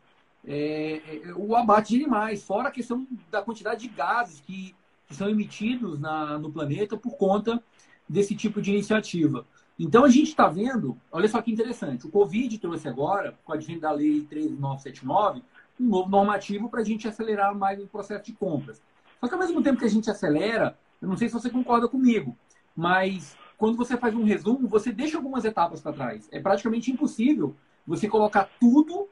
é, 0.46 1.02
é, 1.06 1.34
o 1.36 1.54
abate 1.54 1.90
de 1.90 2.02
animais, 2.02 2.42
fora 2.42 2.68
a 2.68 2.72
questão 2.72 3.06
da 3.30 3.42
quantidade 3.42 3.82
de 3.82 3.88
gases 3.88 4.40
que, 4.40 4.74
que 5.06 5.14
são 5.14 5.28
emitidos 5.28 5.98
na, 5.98 6.38
no 6.38 6.50
planeta 6.50 6.96
por 6.96 7.16
conta 7.16 7.62
desse 8.08 8.34
tipo 8.34 8.62
de 8.62 8.70
iniciativa. 8.70 9.46
Então 9.78 10.04
a 10.04 10.08
gente 10.08 10.28
está 10.28 10.48
vendo, 10.48 10.96
olha 11.12 11.28
só 11.28 11.40
que 11.42 11.52
interessante, 11.52 12.06
o 12.06 12.10
Covid 12.10 12.58
trouxe 12.58 12.88
agora, 12.88 13.38
com 13.44 13.52
a 13.52 13.56
advento 13.56 13.80
da 13.80 13.92
Lei 13.92 14.22
13979, 14.22 15.42
um 15.80 15.86
novo 15.86 16.08
normativo 16.08 16.68
para 16.68 16.80
a 16.80 16.84
gente 16.84 17.06
acelerar 17.06 17.54
mais 17.54 17.80
o 17.80 17.86
processo 17.86 18.24
de 18.24 18.32
compras. 18.32 18.82
Só 19.20 19.28
que 19.28 19.34
ao 19.34 19.40
mesmo 19.40 19.62
tempo 19.62 19.78
que 19.78 19.84
a 19.84 19.90
gente 19.90 20.10
acelera, 20.10 20.78
eu 21.00 21.08
não 21.08 21.16
sei 21.16 21.28
se 21.28 21.34
você 21.34 21.50
concorda 21.50 21.88
comigo, 21.88 22.36
mas 22.74 23.36
quando 23.56 23.76
você 23.76 23.96
faz 23.96 24.14
um 24.14 24.24
resumo, 24.24 24.68
você 24.68 24.92
deixa 24.92 25.16
algumas 25.16 25.44
etapas 25.44 25.80
para 25.80 25.92
trás. 25.92 26.28
É 26.30 26.40
praticamente 26.40 26.90
impossível 26.90 27.56
você 27.86 28.08
colocar 28.08 28.48
tudo 28.60 29.08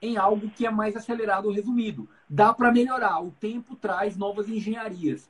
em 0.00 0.16
algo 0.16 0.50
que 0.50 0.66
é 0.66 0.70
mais 0.70 0.96
acelerado 0.96 1.46
ou 1.46 1.52
resumido. 1.52 2.08
Dá 2.28 2.52
para 2.52 2.72
melhorar, 2.72 3.20
o 3.20 3.30
tempo 3.30 3.74
traz 3.76 4.16
novas 4.16 4.48
engenharias. 4.48 5.28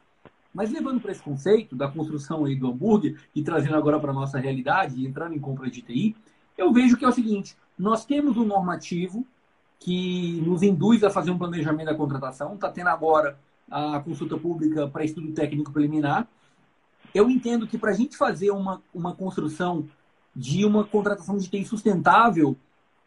Mas 0.52 0.70
levando 0.70 1.00
para 1.00 1.12
esse 1.12 1.22
conceito 1.22 1.76
da 1.76 1.88
construção 1.88 2.44
aí 2.44 2.56
do 2.56 2.68
hambúrguer 2.68 3.20
e 3.34 3.42
trazendo 3.42 3.76
agora 3.76 4.00
para 4.00 4.10
a 4.10 4.14
nossa 4.14 4.38
realidade, 4.38 5.06
entrando 5.06 5.34
em 5.34 5.38
compra 5.38 5.70
de 5.70 5.82
TI, 5.82 6.16
eu 6.56 6.72
vejo 6.72 6.96
que 6.96 7.04
é 7.04 7.08
o 7.08 7.12
seguinte: 7.12 7.56
nós 7.78 8.04
temos 8.04 8.36
um 8.36 8.44
normativo 8.44 9.24
que 9.78 10.40
nos 10.44 10.62
induz 10.62 11.04
a 11.04 11.10
fazer 11.10 11.30
um 11.30 11.38
planejamento 11.38 11.86
da 11.86 11.94
contratação, 11.94 12.54
está 12.54 12.70
tendo 12.70 12.88
agora 12.88 13.38
a 13.70 14.00
consulta 14.00 14.36
pública 14.36 14.88
para 14.88 15.04
estudo 15.04 15.32
técnico 15.32 15.72
preliminar. 15.72 16.26
Eu 17.14 17.30
entendo 17.30 17.66
que 17.66 17.78
para 17.78 17.90
a 17.90 17.94
gente 17.94 18.16
fazer 18.16 18.50
uma, 18.50 18.82
uma 18.92 19.14
construção 19.14 19.88
de 20.34 20.64
uma 20.64 20.84
contratação 20.84 21.36
de 21.36 21.48
TI 21.48 21.64
sustentável, 21.64 22.56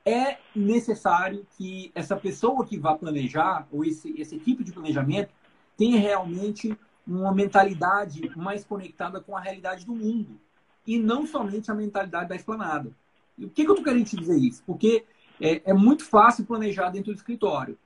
é 0.06 0.38
necessário 0.56 1.46
que 1.58 1.92
essa 1.94 2.16
pessoa 2.16 2.66
que 2.66 2.78
vai 2.78 2.98
planejar, 2.98 3.68
ou 3.72 3.86
esse, 3.86 4.20
esse 4.20 4.36
equipe 4.36 4.64
de 4.64 4.72
planejamento, 4.72 5.32
tenha 5.78 6.00
realmente 6.00 6.78
uma 7.06 7.34
mentalidade 7.34 8.32
mais 8.36 8.64
conectada 8.64 9.20
com 9.20 9.36
a 9.36 9.42
realidade 9.42 9.86
do 9.86 9.96
mundo. 9.96 10.40
E 10.86 10.98
não 10.98 11.28
somente 11.28 11.70
a 11.70 11.76
mentalidade 11.76 12.30
da 12.30 12.36
esplanada. 12.36 12.92
E 13.38 13.46
por 13.46 13.54
que, 13.54 13.64
que 13.64 13.70
eu 13.70 13.76
estou 13.76 13.86
querendo 13.86 14.06
te 14.06 14.16
dizer 14.16 14.38
isso? 14.38 14.64
Porque 14.66 15.06
é, 15.42 15.72
é 15.72 15.74
muito 15.74 16.06
fácil 16.06 16.46
planejar 16.46 16.90
dentro 16.92 17.12
do 17.12 17.18
escritório. 17.18 17.78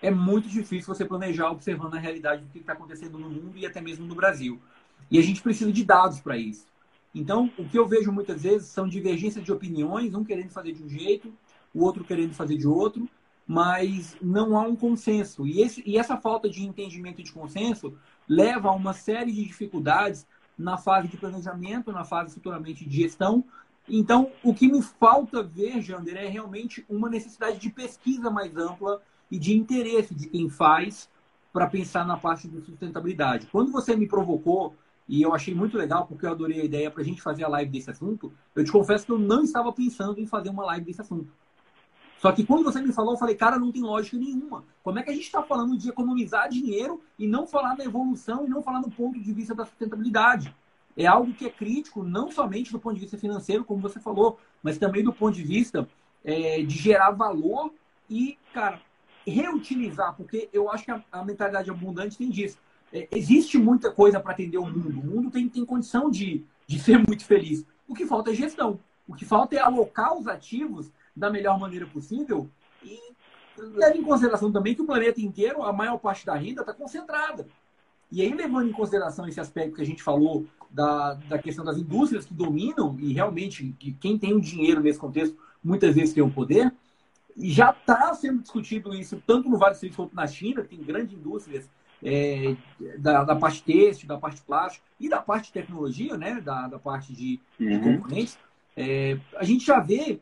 É 0.00 0.10
muito 0.10 0.48
difícil 0.48 0.92
você 0.92 1.04
planejar 1.04 1.50
observando 1.50 1.94
a 1.94 1.98
realidade 1.98 2.42
do 2.42 2.50
que 2.50 2.58
está 2.58 2.72
acontecendo 2.72 3.18
no 3.18 3.28
mundo 3.28 3.56
e 3.56 3.66
até 3.66 3.80
mesmo 3.80 4.06
no 4.06 4.14
Brasil. 4.14 4.60
E 5.10 5.18
a 5.18 5.22
gente 5.22 5.42
precisa 5.42 5.70
de 5.70 5.84
dados 5.84 6.20
para 6.20 6.36
isso. 6.36 6.66
Então, 7.14 7.50
o 7.56 7.64
que 7.64 7.78
eu 7.78 7.86
vejo 7.86 8.10
muitas 8.10 8.42
vezes 8.42 8.68
são 8.68 8.88
divergências 8.88 9.44
de 9.44 9.52
opiniões, 9.52 10.14
um 10.14 10.24
querendo 10.24 10.50
fazer 10.50 10.72
de 10.72 10.82
um 10.82 10.88
jeito, 10.88 11.32
o 11.72 11.84
outro 11.84 12.02
querendo 12.02 12.34
fazer 12.34 12.56
de 12.56 12.66
outro, 12.66 13.08
mas 13.46 14.16
não 14.20 14.58
há 14.58 14.62
um 14.62 14.74
consenso. 14.74 15.46
E, 15.46 15.60
esse, 15.60 15.82
e 15.86 15.96
essa 15.96 16.16
falta 16.16 16.48
de 16.48 16.64
entendimento 16.64 17.20
e 17.20 17.24
de 17.24 17.32
consenso 17.32 17.96
leva 18.28 18.68
a 18.68 18.72
uma 18.72 18.92
série 18.92 19.30
de 19.30 19.44
dificuldades 19.44 20.26
na 20.56 20.76
fase 20.76 21.08
de 21.08 21.16
planejamento, 21.16 21.92
na 21.92 22.04
fase 22.04 22.34
futuramente 22.34 22.84
de 22.84 23.02
gestão. 23.02 23.44
Então, 23.88 24.30
o 24.42 24.54
que 24.54 24.66
me 24.66 24.80
falta 24.82 25.42
ver, 25.42 25.82
Jander, 25.82 26.16
é 26.16 26.26
realmente 26.26 26.84
uma 26.88 27.08
necessidade 27.08 27.58
de 27.58 27.70
pesquisa 27.70 28.30
mais 28.30 28.56
ampla 28.56 29.02
e 29.30 29.38
de 29.38 29.54
interesse 29.54 30.14
de 30.14 30.28
quem 30.28 30.48
faz 30.48 31.08
para 31.52 31.66
pensar 31.66 32.06
na 32.06 32.16
parte 32.16 32.48
de 32.48 32.60
sustentabilidade. 32.62 33.46
Quando 33.46 33.70
você 33.70 33.94
me 33.94 34.08
provocou 34.08 34.74
e 35.08 35.20
eu 35.20 35.34
achei 35.34 35.54
muito 35.54 35.76
legal, 35.76 36.06
porque 36.06 36.24
eu 36.24 36.30
adorei 36.30 36.60
a 36.60 36.64
ideia 36.64 36.90
para 36.90 37.02
a 37.02 37.04
gente 37.04 37.20
fazer 37.20 37.44
a 37.44 37.48
live 37.48 37.70
desse 37.70 37.90
assunto. 37.90 38.32
Eu 38.54 38.64
te 38.64 38.72
confesso 38.72 39.04
que 39.04 39.12
eu 39.12 39.18
não 39.18 39.42
estava 39.42 39.72
pensando 39.72 40.18
em 40.18 40.26
fazer 40.26 40.48
uma 40.48 40.64
live 40.64 40.86
desse 40.86 41.00
assunto. 41.00 41.30
Só 42.18 42.32
que 42.32 42.44
quando 42.44 42.64
você 42.64 42.80
me 42.80 42.90
falou, 42.90 43.12
eu 43.12 43.18
falei, 43.18 43.34
cara, 43.34 43.58
não 43.58 43.70
tem 43.70 43.82
lógica 43.82 44.16
nenhuma. 44.16 44.64
Como 44.82 44.98
é 44.98 45.02
que 45.02 45.10
a 45.10 45.12
gente 45.12 45.24
está 45.24 45.42
falando 45.42 45.76
de 45.76 45.90
economizar 45.90 46.48
dinheiro 46.48 47.02
e 47.18 47.26
não 47.26 47.46
falar 47.46 47.74
da 47.74 47.84
evolução 47.84 48.46
e 48.46 48.48
não 48.48 48.62
falar 48.62 48.80
do 48.80 48.90
ponto 48.90 49.20
de 49.20 49.32
vista 49.32 49.54
da 49.54 49.66
sustentabilidade? 49.66 50.54
É 50.96 51.06
algo 51.06 51.32
que 51.32 51.46
é 51.46 51.50
crítico, 51.50 52.02
não 52.02 52.30
somente 52.30 52.70
do 52.70 52.78
ponto 52.78 52.94
de 52.94 53.00
vista 53.00 53.18
financeiro, 53.18 53.64
como 53.64 53.80
você 53.80 53.98
falou, 53.98 54.38
mas 54.62 54.78
também 54.78 55.02
do 55.02 55.12
ponto 55.12 55.34
de 55.34 55.42
vista 55.42 55.88
é, 56.24 56.62
de 56.62 56.76
gerar 56.76 57.10
valor 57.10 57.72
e, 58.08 58.38
cara, 58.52 58.80
reutilizar, 59.26 60.14
porque 60.14 60.48
eu 60.52 60.70
acho 60.70 60.84
que 60.84 60.90
a, 60.90 61.02
a 61.10 61.24
mentalidade 61.24 61.70
abundante 61.70 62.16
tem 62.16 62.30
disso 62.30 62.58
é, 62.94 63.08
existe 63.10 63.58
muita 63.58 63.90
coisa 63.90 64.20
para 64.20 64.32
atender 64.32 64.56
o 64.56 64.64
mundo. 64.64 65.00
O 65.00 65.04
mundo 65.04 65.30
tem, 65.30 65.48
tem 65.48 65.64
condição 65.64 66.08
de, 66.08 66.46
de 66.64 66.78
ser 66.78 66.96
muito 66.96 67.24
feliz. 67.24 67.66
O 67.88 67.94
que 67.94 68.06
falta 68.06 68.30
é 68.30 68.34
gestão. 68.34 68.78
O 69.08 69.14
que 69.14 69.24
falta 69.24 69.56
é 69.56 69.58
alocar 69.58 70.16
os 70.16 70.28
ativos 70.28 70.90
da 71.14 71.28
melhor 71.28 71.58
maneira 71.58 71.86
possível 71.86 72.48
e 72.82 72.98
leva 73.58 73.96
em 73.96 74.02
consideração 74.02 74.50
também 74.52 74.74
que 74.74 74.82
o 74.82 74.86
planeta 74.86 75.20
inteiro, 75.20 75.62
a 75.64 75.72
maior 75.72 75.98
parte 75.98 76.24
da 76.24 76.34
renda 76.34 76.60
está 76.60 76.72
concentrada. 76.72 77.48
E 78.14 78.22
aí, 78.22 78.32
levando 78.32 78.68
em 78.68 78.72
consideração 78.72 79.26
esse 79.26 79.40
aspecto 79.40 79.74
que 79.74 79.82
a 79.82 79.84
gente 79.84 80.00
falou 80.00 80.46
da, 80.70 81.14
da 81.14 81.36
questão 81.36 81.64
das 81.64 81.76
indústrias 81.76 82.24
que 82.24 82.32
dominam, 82.32 82.96
e 83.00 83.12
realmente 83.12 83.74
que 83.76 83.92
quem 83.92 84.16
tem 84.16 84.32
o 84.32 84.40
dinheiro 84.40 84.80
nesse 84.80 85.00
contexto 85.00 85.36
muitas 85.62 85.96
vezes 85.96 86.14
tem 86.14 86.22
o 86.22 86.30
poder, 86.30 86.72
já 87.36 87.70
está 87.70 88.14
sendo 88.14 88.40
discutido 88.40 88.94
isso 88.94 89.20
tanto 89.26 89.48
no 89.48 89.58
Vale 89.58 89.74
do 89.74 89.78
Silício 89.78 89.96
quanto 89.96 90.14
na 90.14 90.28
China, 90.28 90.62
que 90.62 90.68
tem 90.68 90.84
grandes 90.84 91.12
indústrias 91.12 91.68
é, 92.00 92.54
da, 92.98 93.24
da, 93.24 93.34
parte 93.34 93.64
têxtil, 93.64 94.06
da 94.06 94.16
parte 94.16 94.40
plástica 94.42 94.86
e 95.00 95.08
da 95.08 95.20
parte 95.20 95.46
de 95.46 95.54
tecnologia, 95.54 96.16
né? 96.16 96.40
Da, 96.40 96.68
da 96.68 96.78
parte 96.78 97.12
de, 97.12 97.40
uhum. 97.58 97.68
de 97.68 97.80
componentes, 97.80 98.38
é, 98.76 99.18
a 99.34 99.42
gente 99.42 99.66
já 99.66 99.80
vê 99.80 100.20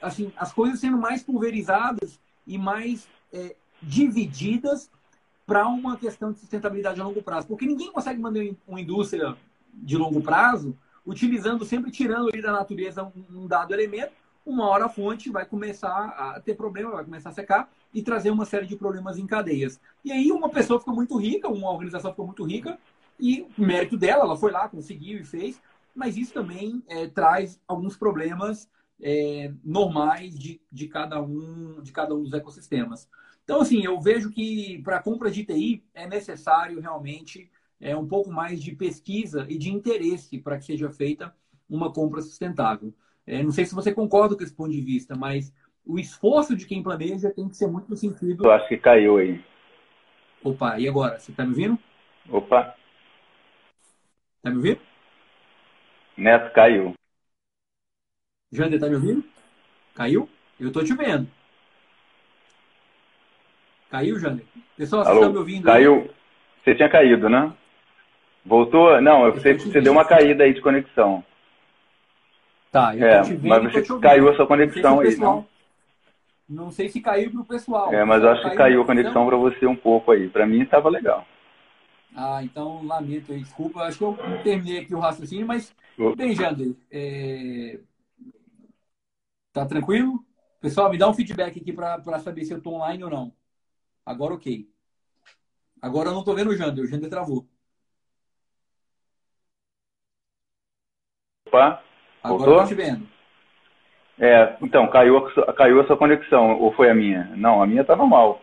assim, 0.00 0.32
as 0.36 0.52
coisas 0.52 0.78
sendo 0.78 0.96
mais 0.96 1.24
pulverizadas 1.24 2.20
e 2.46 2.56
mais 2.56 3.08
é, 3.32 3.56
divididas 3.82 4.88
para 5.50 5.66
uma 5.66 5.96
questão 5.96 6.30
de 6.30 6.38
sustentabilidade 6.38 7.00
a 7.00 7.04
longo 7.04 7.20
prazo. 7.20 7.48
Porque 7.48 7.66
ninguém 7.66 7.90
consegue 7.90 8.20
manter 8.20 8.56
uma 8.68 8.80
indústria 8.80 9.36
de 9.74 9.96
longo 9.96 10.22
prazo 10.22 10.78
utilizando, 11.04 11.64
sempre 11.64 11.90
tirando 11.90 12.28
ali 12.28 12.40
da 12.40 12.52
natureza 12.52 13.12
um, 13.28 13.48
dado 13.48 13.74
elemento 13.74 14.12
uma 14.46 14.68
hora 14.68 14.86
a 14.86 14.88
fonte 14.88 15.28
vai 15.28 15.44
começar 15.44 16.06
a 16.06 16.40
ter 16.40 16.54
problema, 16.54 16.92
vai 16.92 17.04
começar 17.04 17.30
a 17.30 17.32
secar 17.32 17.68
e 17.92 18.00
trazer 18.00 18.30
uma 18.30 18.44
série 18.44 18.66
de 18.66 18.76
problemas 18.76 19.18
em 19.18 19.26
cadeias. 19.26 19.80
E 20.04 20.12
aí 20.12 20.30
uma 20.30 20.48
pessoa 20.48 20.78
ficou 20.78 20.94
muito 20.94 21.16
rica, 21.18 21.48
uma 21.48 21.70
organização 21.70 22.12
ficou 22.12 22.26
muito 22.26 22.44
rica 22.44 22.78
e 23.18 23.46
o 23.58 23.62
mérito 23.62 23.96
dela, 23.96 24.24
ela 24.24 24.36
foi 24.36 24.52
lá, 24.52 24.68
conseguiu 24.68 25.18
e 25.18 25.24
fez, 25.24 25.60
mas 25.94 26.16
isso 26.16 26.32
também 26.32 26.80
é, 26.88 27.08
traz 27.08 27.60
alguns 27.66 27.96
problemas 27.96 28.68
é, 29.02 29.52
normais 29.64 30.38
de, 30.38 30.60
de, 30.70 30.86
cada 30.86 31.20
um, 31.20 31.80
de 31.82 31.90
cada 31.90 32.14
um 32.14 32.22
dos 32.22 32.32
ecossistemas. 32.32 33.08
Então, 33.50 33.62
assim, 33.62 33.84
eu 33.84 34.00
vejo 34.00 34.30
que 34.30 34.80
para 34.84 34.98
a 34.98 35.02
compra 35.02 35.28
de 35.28 35.44
TI 35.44 35.82
é 35.92 36.06
necessário 36.06 36.78
realmente 36.78 37.50
é, 37.80 37.96
um 37.96 38.06
pouco 38.06 38.30
mais 38.30 38.62
de 38.62 38.76
pesquisa 38.76 39.44
e 39.48 39.58
de 39.58 39.72
interesse 39.72 40.38
para 40.38 40.56
que 40.56 40.66
seja 40.66 40.88
feita 40.88 41.34
uma 41.68 41.92
compra 41.92 42.22
sustentável. 42.22 42.94
É, 43.26 43.42
não 43.42 43.50
sei 43.50 43.66
se 43.66 43.74
você 43.74 43.92
concorda 43.92 44.36
com 44.36 44.44
esse 44.44 44.54
ponto 44.54 44.70
de 44.70 44.80
vista, 44.80 45.16
mas 45.16 45.52
o 45.84 45.98
esforço 45.98 46.54
de 46.54 46.64
quem 46.64 46.80
planeja 46.80 47.28
tem 47.34 47.48
que 47.48 47.56
ser 47.56 47.66
muito 47.66 47.90
no 47.90 47.96
sentido. 47.96 48.44
Eu 48.44 48.52
acho 48.52 48.68
que 48.68 48.76
caiu 48.76 49.16
aí. 49.16 49.44
Opa, 50.44 50.78
e 50.78 50.88
agora? 50.88 51.18
Você 51.18 51.32
está 51.32 51.42
me 51.42 51.50
ouvindo? 51.50 51.78
Opa. 52.28 52.76
Está 54.36 54.50
me 54.50 54.58
ouvindo? 54.58 54.80
Neto, 56.16 56.54
caiu. 56.54 56.94
Jander, 58.52 58.74
está 58.74 58.88
me 58.88 58.94
ouvindo? 58.94 59.24
Caiu? 59.96 60.28
Eu 60.56 60.68
estou 60.68 60.84
te 60.84 60.94
vendo. 60.94 61.39
Caiu, 63.90 64.18
Jander? 64.18 64.44
Pessoal, 64.76 65.04
você 65.04 65.12
está 65.12 65.28
me 65.28 65.38
ouvindo? 65.38 65.64
Caiu. 65.64 65.94
Aí? 65.94 66.10
Você 66.62 66.74
tinha 66.74 66.88
caído, 66.88 67.28
né? 67.28 67.52
Voltou? 68.44 69.00
Não, 69.00 69.26
eu 69.26 69.38
sei 69.40 69.54
que 69.54 69.62
você 69.62 69.80
deu 69.80 69.92
uma 69.92 70.04
caída 70.04 70.44
aí 70.44 70.54
de 70.54 70.60
conexão. 70.60 71.24
Tá, 72.70 72.96
eu 72.96 73.04
é, 73.04 73.22
vendo, 73.22 73.48
mas 73.48 73.62
você 73.64 73.98
caiu 73.98 74.28
a 74.28 74.36
sua 74.36 74.46
conexão 74.46 75.00
aí, 75.00 75.16
não? 75.16 75.46
Não 76.48 76.70
sei 76.70 76.88
se 76.88 77.00
caiu 77.00 77.30
para 77.30 77.40
o 77.40 77.44
pessoal. 77.44 77.92
É, 77.92 78.04
mas 78.04 78.22
eu 78.22 78.30
acho 78.30 78.48
que 78.48 78.56
caiu 78.56 78.82
a 78.82 78.86
conexão 78.86 79.26
para 79.26 79.36
você 79.36 79.66
um 79.66 79.76
pouco 79.76 80.12
aí. 80.12 80.28
Para 80.28 80.46
mim 80.46 80.62
estava 80.62 80.88
legal. 80.88 81.26
Ah, 82.14 82.40
então 82.42 82.84
lamento 82.84 83.32
aí, 83.32 83.40
desculpa. 83.40 83.82
Acho 83.82 83.98
que 83.98 84.04
eu 84.04 84.18
terminei 84.42 84.78
aqui 84.78 84.94
o 84.94 85.00
raciocínio, 85.00 85.46
mas 85.46 85.74
bem, 86.16 86.34
Jander, 86.34 86.74
é... 86.90 87.78
tá 89.52 89.66
tranquilo? 89.66 90.24
Pessoal, 90.60 90.90
me 90.90 90.98
dá 90.98 91.08
um 91.08 91.14
feedback 91.14 91.58
aqui 91.60 91.72
para 91.72 92.18
saber 92.18 92.44
se 92.44 92.52
eu 92.52 92.58
estou 92.58 92.74
online 92.74 93.02
ou 93.04 93.10
não. 93.10 93.32
Agora, 94.10 94.34
ok. 94.34 94.68
Agora 95.80 96.08
eu 96.08 96.12
não 96.12 96.18
estou 96.18 96.34
vendo 96.34 96.50
o 96.50 96.56
Jander. 96.56 96.84
O 96.84 96.86
Jander 96.88 97.08
travou. 97.08 97.46
Opa, 101.46 101.80
Agora 102.20 102.50
eu 102.50 102.62
estou 102.62 102.66
te 102.66 102.74
vendo. 102.74 103.08
É, 104.18 104.56
então, 104.60 104.90
caiu, 104.90 105.22
caiu 105.56 105.80
a 105.80 105.86
sua 105.86 105.96
conexão, 105.96 106.58
ou 106.58 106.72
foi 106.72 106.90
a 106.90 106.94
minha? 106.94 107.32
Não, 107.36 107.62
a 107.62 107.66
minha 107.66 107.84
tá 107.84 107.94
normal. 107.94 108.42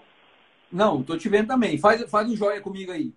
Não, 0.72 1.04
tô 1.04 1.18
te 1.18 1.28
vendo 1.28 1.48
também. 1.48 1.78
Faz, 1.78 2.10
faz 2.10 2.30
um 2.30 2.36
joia 2.36 2.62
comigo 2.62 2.92
aí. 2.94 3.14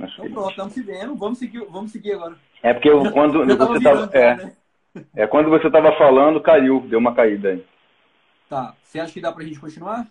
Acho 0.00 0.14
então 0.14 0.26
que... 0.26 0.32
pronto, 0.32 0.50
estamos 0.50 0.72
se 0.72 0.82
vendo. 0.82 1.16
Vamos 1.16 1.38
seguir, 1.38 1.64
vamos 1.66 1.90
seguir 1.90 2.12
agora. 2.12 2.36
É 2.62 2.72
porque 2.72 2.88
eu, 2.88 3.10
quando 3.10 3.44
você 3.44 3.82
tava. 3.82 4.10
É, 4.12 4.36
né? 4.36 4.56
é, 5.16 5.26
quando 5.26 5.50
você 5.50 5.68
tava 5.68 5.96
falando, 5.98 6.40
caiu, 6.40 6.80
deu 6.88 7.00
uma 7.00 7.14
caída 7.14 7.50
aí. 7.50 7.66
Tá. 8.48 8.76
Você 8.82 9.00
acha 9.00 9.12
que 9.12 9.20
dá 9.20 9.32
pra 9.32 9.44
gente 9.44 9.60
continuar? 9.60 10.06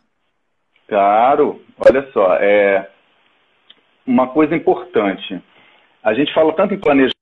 Claro, 0.87 1.61
olha 1.77 2.09
só, 2.13 2.35
é 2.35 2.89
uma 4.05 4.31
coisa 4.31 4.55
importante. 4.55 5.43
A 6.01 6.13
gente 6.13 6.33
fala 6.33 6.55
tanto 6.55 6.73
em 6.73 6.79
planejamento. 6.79 7.17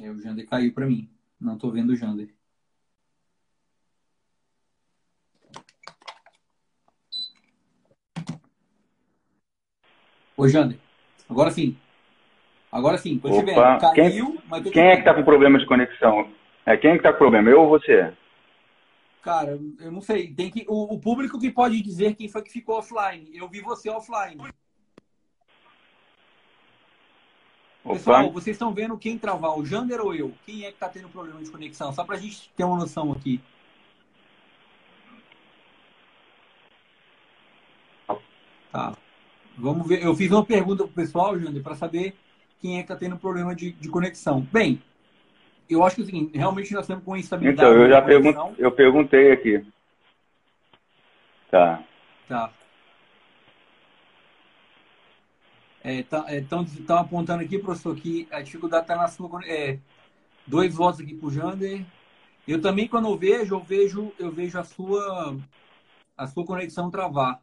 É, 0.00 0.10
o 0.10 0.20
Jander 0.20 0.46
caiu 0.46 0.72
para 0.72 0.86
mim. 0.86 1.08
Não 1.40 1.54
estou 1.54 1.72
vendo 1.72 1.90
o 1.90 1.96
Jander. 1.96 2.28
Ô, 10.36 10.48
Jander. 10.48 10.78
Agora 11.28 11.50
sim. 11.50 11.76
Agora 12.70 12.98
sim, 12.98 13.18
tô 13.18 13.30
te 13.30 13.44
vendo. 13.44 13.54
Caiu, 13.94 14.26
quem, 14.26 14.38
mas 14.46 14.62
tô 14.62 14.70
Quem 14.70 14.88
é 14.88 14.96
que 14.96 15.02
tá 15.02 15.14
com 15.14 15.22
problema 15.22 15.58
de 15.58 15.66
conexão? 15.66 16.30
É, 16.66 16.76
quem 16.76 16.90
é 16.90 16.96
que 16.96 17.02
tá 17.02 17.12
com 17.12 17.18
problema? 17.18 17.48
Eu 17.48 17.62
ou 17.62 17.68
você? 17.68 18.12
Cara, 19.22 19.58
eu 19.80 19.90
não 19.90 20.00
sei. 20.00 20.32
Tem 20.32 20.50
que, 20.50 20.64
o, 20.68 20.94
o 20.94 20.98
público 20.98 21.38
que 21.38 21.50
pode 21.50 21.80
dizer 21.82 22.14
quem 22.14 22.28
foi 22.28 22.42
que 22.42 22.52
ficou 22.52 22.78
offline. 22.78 23.30
Eu 23.34 23.48
vi 23.48 23.60
você 23.60 23.88
offline. 23.88 24.40
Opa. 27.84 27.94
Pessoal, 27.94 28.30
vocês 28.30 28.54
estão 28.54 28.74
vendo 28.74 28.98
quem 28.98 29.16
travar, 29.16 29.58
o 29.58 29.64
Jander 29.64 30.00
ou 30.00 30.14
eu? 30.14 30.34
Quem 30.44 30.64
é 30.64 30.68
que 30.68 30.74
está 30.74 30.90
tendo 30.90 31.08
problema 31.08 31.42
de 31.42 31.50
conexão? 31.50 31.90
Só 31.92 32.04
para 32.04 32.16
a 32.16 32.18
gente 32.18 32.50
ter 32.54 32.64
uma 32.64 32.76
noção 32.76 33.12
aqui. 33.12 33.40
Tá. 38.70 38.94
Vamos 39.56 39.88
ver. 39.88 40.04
Eu 40.04 40.14
fiz 40.14 40.30
uma 40.30 40.44
pergunta 40.44 40.84
para 40.84 40.90
o 40.90 40.94
pessoal, 40.94 41.38
Jander, 41.38 41.62
para 41.62 41.74
saber 41.74 42.14
quem 42.60 42.78
é 42.78 42.82
que 42.82 42.92
está 42.92 42.96
tendo 42.96 43.16
problema 43.16 43.54
de, 43.54 43.72
de, 43.72 43.88
conexão. 43.88 44.40
Bem, 44.52 44.82
eu 45.68 45.84
acho 45.84 45.96
que 45.96 46.02
assim, 46.02 46.30
realmente 46.34 46.72
nós 46.72 46.84
estamos 46.84 47.04
com 47.04 47.16
instabilidade. 47.16 47.68
Então, 47.68 47.82
eu 47.82 47.88
já 47.88 48.02
pergun 48.02 48.54
eu 48.58 48.72
perguntei 48.72 49.32
aqui. 49.32 49.64
Tá. 51.50 51.82
Tá. 52.28 52.52
Estão 55.84 56.24
é, 56.28 56.42
tá, 56.86 56.96
é, 56.96 56.98
apontando 56.98 57.42
aqui, 57.42 57.58
professor, 57.58 57.94
que 57.96 58.28
a 58.30 58.42
dificuldade 58.42 58.84
está 58.84 58.96
na 58.96 59.08
sua. 59.08 59.40
É, 59.46 59.78
dois 60.46 60.74
votos 60.74 61.00
aqui 61.00 61.14
para 61.14 61.28
o 61.28 61.30
Jander. 61.30 61.84
Eu 62.46 62.60
também, 62.60 62.88
quando 62.88 63.08
eu 63.08 63.16
vejo, 63.16 63.54
eu 63.54 63.60
vejo, 63.60 64.12
eu 64.18 64.30
vejo 64.30 64.58
a 64.58 64.64
sua, 64.64 65.36
a 66.16 66.26
sua 66.26 66.44
conexão 66.44 66.90
travar. 66.90 67.40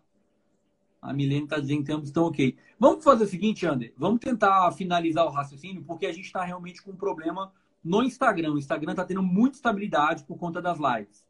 A 1.06 1.14
Milene 1.14 1.44
está 1.44 1.60
dizendo 1.60 1.84
que 1.84 1.92
ambos 1.92 2.08
estão 2.08 2.26
ok. 2.26 2.56
Vamos 2.80 3.04
fazer 3.04 3.24
o 3.24 3.28
seguinte, 3.28 3.66
Ander. 3.66 3.94
Vamos 3.98 4.20
tentar 4.20 4.72
finalizar 4.72 5.26
o 5.26 5.32
raciocínio, 5.32 5.84
porque 5.84 6.06
a 6.06 6.12
gente 6.12 6.26
está 6.26 6.44
realmente 6.44 6.82
com 6.82 6.92
um 6.92 6.96
problema 6.96 7.52
no 7.84 8.04
Instagram. 8.04 8.54
O 8.54 8.58
Instagram 8.58 8.92
está 8.92 9.06
tendo 9.06 9.22
muita 9.22 9.58
estabilidade 9.58 10.24
por 10.24 10.38
conta 10.38 10.62
das 10.62 10.78
lives. 10.78 11.26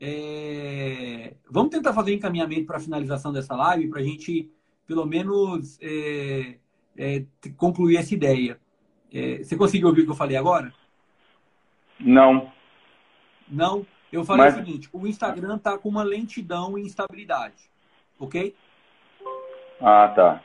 É... 0.00 1.34
Vamos 1.50 1.70
tentar 1.70 1.92
fazer 1.92 2.12
um 2.12 2.14
encaminhamento 2.14 2.66
para 2.66 2.76
a 2.76 2.80
finalização 2.80 3.32
dessa 3.32 3.54
live, 3.56 3.88
para 3.88 4.00
a 4.00 4.04
gente 4.04 4.50
pelo 4.86 5.06
menos 5.06 5.78
é, 5.80 6.56
é, 6.96 7.24
concluir 7.56 7.96
essa 7.96 8.12
ideia. 8.12 8.60
É, 9.12 9.38
você 9.38 9.56
conseguiu 9.56 9.88
ouvir 9.88 10.02
o 10.02 10.04
que 10.04 10.10
eu 10.10 10.16
falei 10.16 10.36
agora? 10.36 10.74
Não. 11.98 12.52
Não? 13.48 13.86
Eu 14.12 14.24
falei 14.24 14.46
Mas... 14.46 14.54
o 14.54 14.58
seguinte: 14.58 14.88
o 14.92 15.06
Instagram 15.06 15.56
está 15.56 15.78
com 15.78 15.88
uma 15.88 16.02
lentidão 16.02 16.76
e 16.76 16.82
instabilidade. 16.82 17.70
Ok? 18.18 18.54
Ah, 19.80 20.08
tá. 20.08 20.42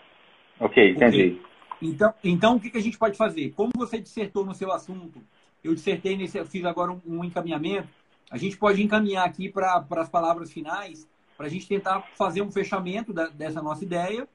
Ok, 0.59 0.91
entendi. 0.91 1.17
Okay. 1.17 1.41
Então, 1.81 2.13
então, 2.23 2.55
o 2.55 2.59
que, 2.59 2.69
que 2.69 2.77
a 2.77 2.81
gente 2.81 2.97
pode 2.97 3.17
fazer? 3.17 3.51
Como 3.51 3.71
você 3.75 3.99
dissertou 3.99 4.45
no 4.45 4.53
seu 4.53 4.71
assunto, 4.71 5.21
eu 5.63 5.73
dissertei 5.73 6.15
nesse, 6.15 6.38
eu 6.38 6.45
fiz 6.45 6.63
agora 6.65 6.91
um, 6.91 7.01
um 7.05 7.23
encaminhamento. 7.23 7.89
A 8.31 8.38
gente 8.38 8.57
pode 8.57 8.81
encaminhar 8.81 9.25
aqui 9.25 9.49
para 9.49 9.86
as 9.91 10.09
palavras 10.09 10.51
finais, 10.51 11.07
para 11.38 11.47
a 11.47 11.49
gente 11.49 11.67
tentar 11.67 12.01
fazer 12.15 12.41
um 12.41 12.51
fechamento 12.51 13.13
da, 13.13 13.27
dessa 13.27 13.61
nossa 13.61 13.83
ideia 13.83 14.27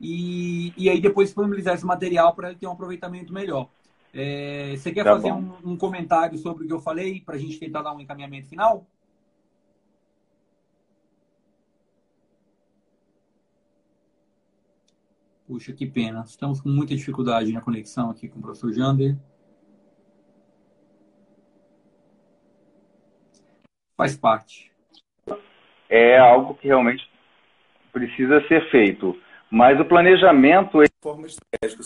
e, 0.00 0.72
e 0.76 0.90
aí 0.90 1.00
depois 1.00 1.28
disponibilizar 1.28 1.74
esse 1.74 1.86
material 1.86 2.34
para 2.34 2.50
ele 2.50 2.58
ter 2.58 2.66
um 2.66 2.72
aproveitamento 2.72 3.32
melhor. 3.32 3.68
É, 4.14 4.74
você 4.76 4.92
quer 4.92 5.04
tá 5.04 5.14
fazer 5.14 5.32
um, 5.32 5.54
um, 5.64 5.76
comentário 5.76 6.36
sobre 6.36 6.64
o 6.64 6.66
que 6.66 6.72
eu 6.72 6.80
falei 6.80 7.20
para 7.20 7.36
a 7.36 7.38
gente 7.38 7.58
tentar 7.58 7.82
dar 7.82 7.94
um 7.94 8.00
encaminhamento 8.00 8.48
final? 8.48 8.86
Puxa, 15.52 15.70
que 15.70 15.84
pena. 15.84 16.22
Estamos 16.22 16.62
com 16.62 16.70
muita 16.70 16.96
dificuldade 16.96 17.52
na 17.52 17.60
conexão 17.60 18.08
aqui 18.08 18.26
com 18.26 18.38
o 18.38 18.42
professor 18.42 18.72
Jander. 18.72 19.14
Faz 23.94 24.16
parte. 24.16 24.72
É 25.90 26.16
algo 26.18 26.54
que 26.54 26.68
realmente 26.68 27.06
precisa 27.92 28.40
ser 28.48 28.70
feito. 28.70 29.14
Mas 29.50 29.78
o 29.78 29.84
planejamento. 29.84 30.80
É 30.80 30.86
Forma 31.02 31.26
estratégica. 31.26 31.82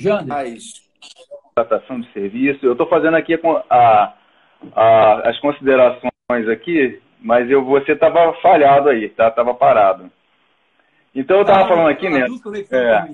Jander. 0.00 0.58
Tratação 1.54 2.00
de 2.00 2.12
serviço. 2.12 2.64
Eu 2.64 2.72
estou 2.72 2.88
fazendo 2.88 3.16
aqui 3.16 3.38
a, 3.70 4.14
a, 4.74 5.28
as 5.28 5.38
considerações 5.40 6.48
aqui 6.48 7.00
mas 7.20 7.50
eu, 7.50 7.64
você 7.64 7.92
estava 7.92 8.32
falhado 8.34 8.88
aí, 8.88 9.08
tá? 9.08 9.30
Tava 9.30 9.54
parado. 9.54 10.10
Então 11.14 11.36
eu 11.36 11.42
estava 11.42 11.64
ah, 11.64 11.68
falando 11.68 11.88
aqui, 11.88 12.08
né? 12.08 12.26
É, 12.70 13.08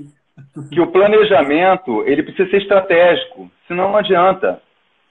que 0.70 0.80
o 0.80 0.88
planejamento 0.88 2.02
ele 2.06 2.22
precisa 2.22 2.50
ser 2.50 2.58
estratégico, 2.58 3.50
senão 3.66 3.90
não 3.90 3.96
adianta. 3.96 4.60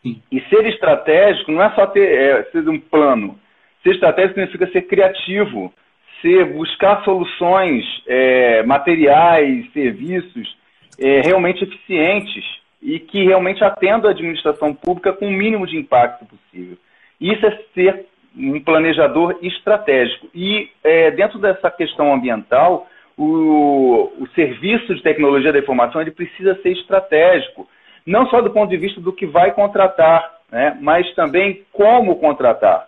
Sim. 0.01 0.21
E 0.31 0.41
ser 0.41 0.65
estratégico 0.67 1.51
não 1.51 1.63
é 1.63 1.71
só 1.71 1.87
ter, 1.87 2.07
é, 2.07 2.43
ser 2.51 2.67
um 2.67 2.79
plano. 2.79 3.39
Ser 3.81 3.91
estratégico 3.91 4.35
significa 4.35 4.71
ser 4.71 4.83
criativo, 4.83 5.73
ser 6.21 6.45
buscar 6.53 7.03
soluções 7.03 7.83
é, 8.05 8.63
materiais, 8.63 9.71
serviços 9.71 10.55
é, 10.99 11.21
realmente 11.21 11.63
eficientes 11.63 12.43
e 12.81 12.99
que 12.99 13.23
realmente 13.23 13.63
atendam 13.63 14.09
a 14.09 14.13
administração 14.13 14.73
pública 14.73 15.13
com 15.13 15.27
o 15.27 15.31
mínimo 15.31 15.65
de 15.65 15.77
impacto 15.77 16.25
possível. 16.25 16.77
Isso 17.19 17.45
é 17.45 17.59
ser 17.73 18.05
um 18.35 18.59
planejador 18.59 19.37
estratégico. 19.41 20.27
E 20.33 20.69
é, 20.83 21.11
dentro 21.11 21.39
dessa 21.39 21.69
questão 21.71 22.13
ambiental, 22.13 22.87
o, 23.17 24.11
o, 24.19 24.27
serviço 24.35 24.93
de 24.95 25.03
tecnologia 25.03 25.53
da 25.53 25.59
informação 25.59 26.01
ele 26.01 26.11
precisa 26.11 26.59
ser 26.61 26.71
estratégico, 26.71 27.67
não 28.05 28.27
só 28.27 28.41
do 28.41 28.49
ponto 28.49 28.69
de 28.69 28.77
vista 28.77 28.99
do 28.99 29.13
que 29.13 29.25
vai 29.25 29.51
contratar, 29.51 30.39
né, 30.51 30.77
mas 30.81 31.13
também 31.13 31.63
como 31.71 32.15
contratar. 32.17 32.87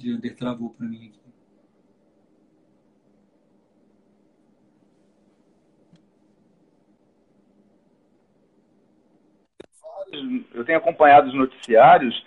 Jander 0.00 0.36
travou 0.36 0.70
para 0.70 0.86
mim 0.86 1.06
aqui. 1.08 1.20
eu 10.54 10.64
tenho 10.64 10.78
acompanhado 10.78 11.28
os 11.28 11.34
noticiários, 11.34 12.24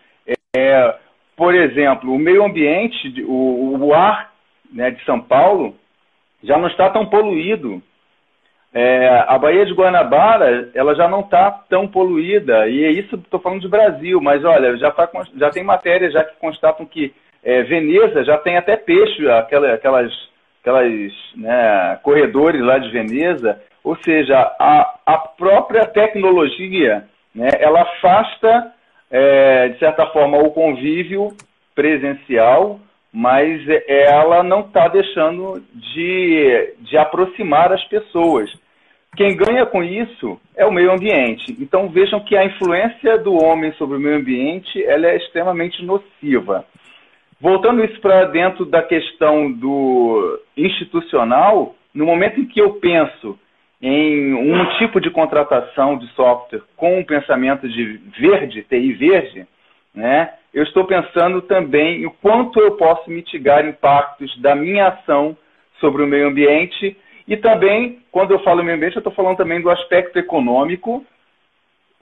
é, 0.56 0.96
por 1.36 1.54
exemplo, 1.54 2.14
o 2.14 2.20
meio 2.20 2.44
ambiente, 2.44 3.22
o, 3.24 3.78
o 3.78 3.94
ar 3.94 4.34
né, 4.72 4.92
de 4.92 5.04
São 5.04 5.22
Paulo 5.22 5.76
já 6.44 6.58
não 6.58 6.68
está 6.68 6.90
tão 6.90 7.06
poluído. 7.06 7.82
é, 8.74 9.26
a 9.28 9.38
Baía 9.38 9.66
de 9.66 9.74
Guanabara 9.74 10.72
ela 10.74 10.96
já 10.96 11.08
não 11.08 11.22
está 11.22 11.52
tão 11.52 11.88
poluída, 11.88 12.68
e 12.68 12.84
é 12.84 12.90
isso 12.90 13.16
estou 13.16 13.40
falando 13.40 13.62
de 13.62 13.68
Brasil, 13.68 14.20
mas 14.22 14.44
olha, 14.44 14.78
já, 14.78 14.92
tá, 14.92 15.10
já 15.36 15.50
tem 15.50 15.64
matérias 15.64 16.14
já 16.14 16.24
que 16.24 16.38
constatam 16.38 16.86
que 16.86 17.14
é, 17.44 17.64
Veneza 17.64 18.24
já 18.24 18.38
tem 18.38 18.58
até 18.58 18.78
peixe, 18.78 19.30
aquela, 19.30 19.74
aquelas, 19.74 20.12
aquelas 20.62 21.14
né, 21.36 22.00
corredores 22.02 22.62
lá 22.62 22.78
de 22.78 22.90
Veneza, 22.90 23.62
ou 23.84 23.98
seja, 23.98 24.38
a, 24.60 24.96
a 25.06 25.18
própria 25.18 25.86
tecnologia 25.86 27.06
né, 27.36 27.50
ela 27.60 27.82
afasta, 27.82 28.72
é, 29.12 29.70
de 29.70 29.80
certa 29.80 30.06
forma, 30.08 30.38
o 30.38 30.52
convívio 30.52 31.30
presencial, 31.76 32.80
mas 33.12 33.62
ela 33.88 34.42
não 34.42 34.62
está 34.62 34.88
deixando 34.88 35.64
de, 35.74 36.74
de 36.80 36.98
aproximar 36.98 37.72
as 37.72 37.84
pessoas. 37.86 38.52
Quem 39.16 39.36
ganha 39.36 39.66
com 39.66 39.84
isso 39.84 40.40
é 40.56 40.66
o 40.66 40.72
meio 40.72 40.92
ambiente. 40.92 41.56
Então 41.60 41.90
vejam 41.90 42.20
que 42.22 42.36
a 42.36 42.46
influência 42.46 43.18
do 43.20 43.36
homem 43.36 43.72
sobre 43.74 43.98
o 43.98 44.00
meio 44.00 44.18
ambiente 44.18 44.84
ela 44.84 45.08
é 45.08 45.18
extremamente 45.18 45.84
nociva. 45.86 46.66
Voltando 47.44 47.84
isso 47.84 48.00
para 48.00 48.24
dentro 48.24 48.64
da 48.64 48.82
questão 48.82 49.52
do 49.52 50.40
institucional, 50.56 51.76
no 51.94 52.06
momento 52.06 52.40
em 52.40 52.46
que 52.46 52.62
eu 52.62 52.76
penso 52.76 53.38
em 53.82 54.34
um 54.34 54.66
tipo 54.78 55.02
de 55.02 55.10
contratação 55.10 55.98
de 55.98 56.08
software 56.14 56.62
com 56.78 57.00
um 57.00 57.04
pensamento 57.04 57.68
de 57.68 58.00
verde, 58.18 58.64
TI 58.64 58.94
verde, 58.94 59.46
né, 59.94 60.36
eu 60.54 60.64
estou 60.64 60.86
pensando 60.86 61.42
também 61.42 62.06
em 62.06 62.10
quanto 62.22 62.62
eu 62.62 62.78
posso 62.78 63.12
mitigar 63.12 63.68
impactos 63.68 64.34
da 64.40 64.56
minha 64.56 64.88
ação 64.88 65.36
sobre 65.82 66.02
o 66.02 66.08
meio 66.08 66.30
ambiente. 66.30 66.96
E 67.28 67.36
também, 67.36 68.00
quando 68.10 68.32
eu 68.32 68.40
falo 68.40 68.64
meio 68.64 68.78
ambiente, 68.78 68.96
eu 68.96 69.02
estou 69.02 69.12
falando 69.12 69.36
também 69.36 69.60
do 69.60 69.70
aspecto 69.70 70.18
econômico, 70.18 71.06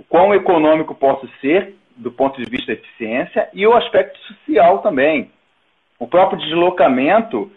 quão 0.07 0.35
econômico 0.35 0.93
posso 0.93 1.27
ser 1.41 1.80
do 2.01 2.11
ponto 2.11 2.41
de 2.41 2.49
vista 2.49 2.67
da 2.67 2.79
eficiência 2.79 3.49
e 3.53 3.65
o 3.65 3.73
aspecto 3.73 4.17
social 4.19 4.79
também. 4.79 5.31
O 5.99 6.07
próprio 6.07 6.39
deslocamento, 6.39 7.51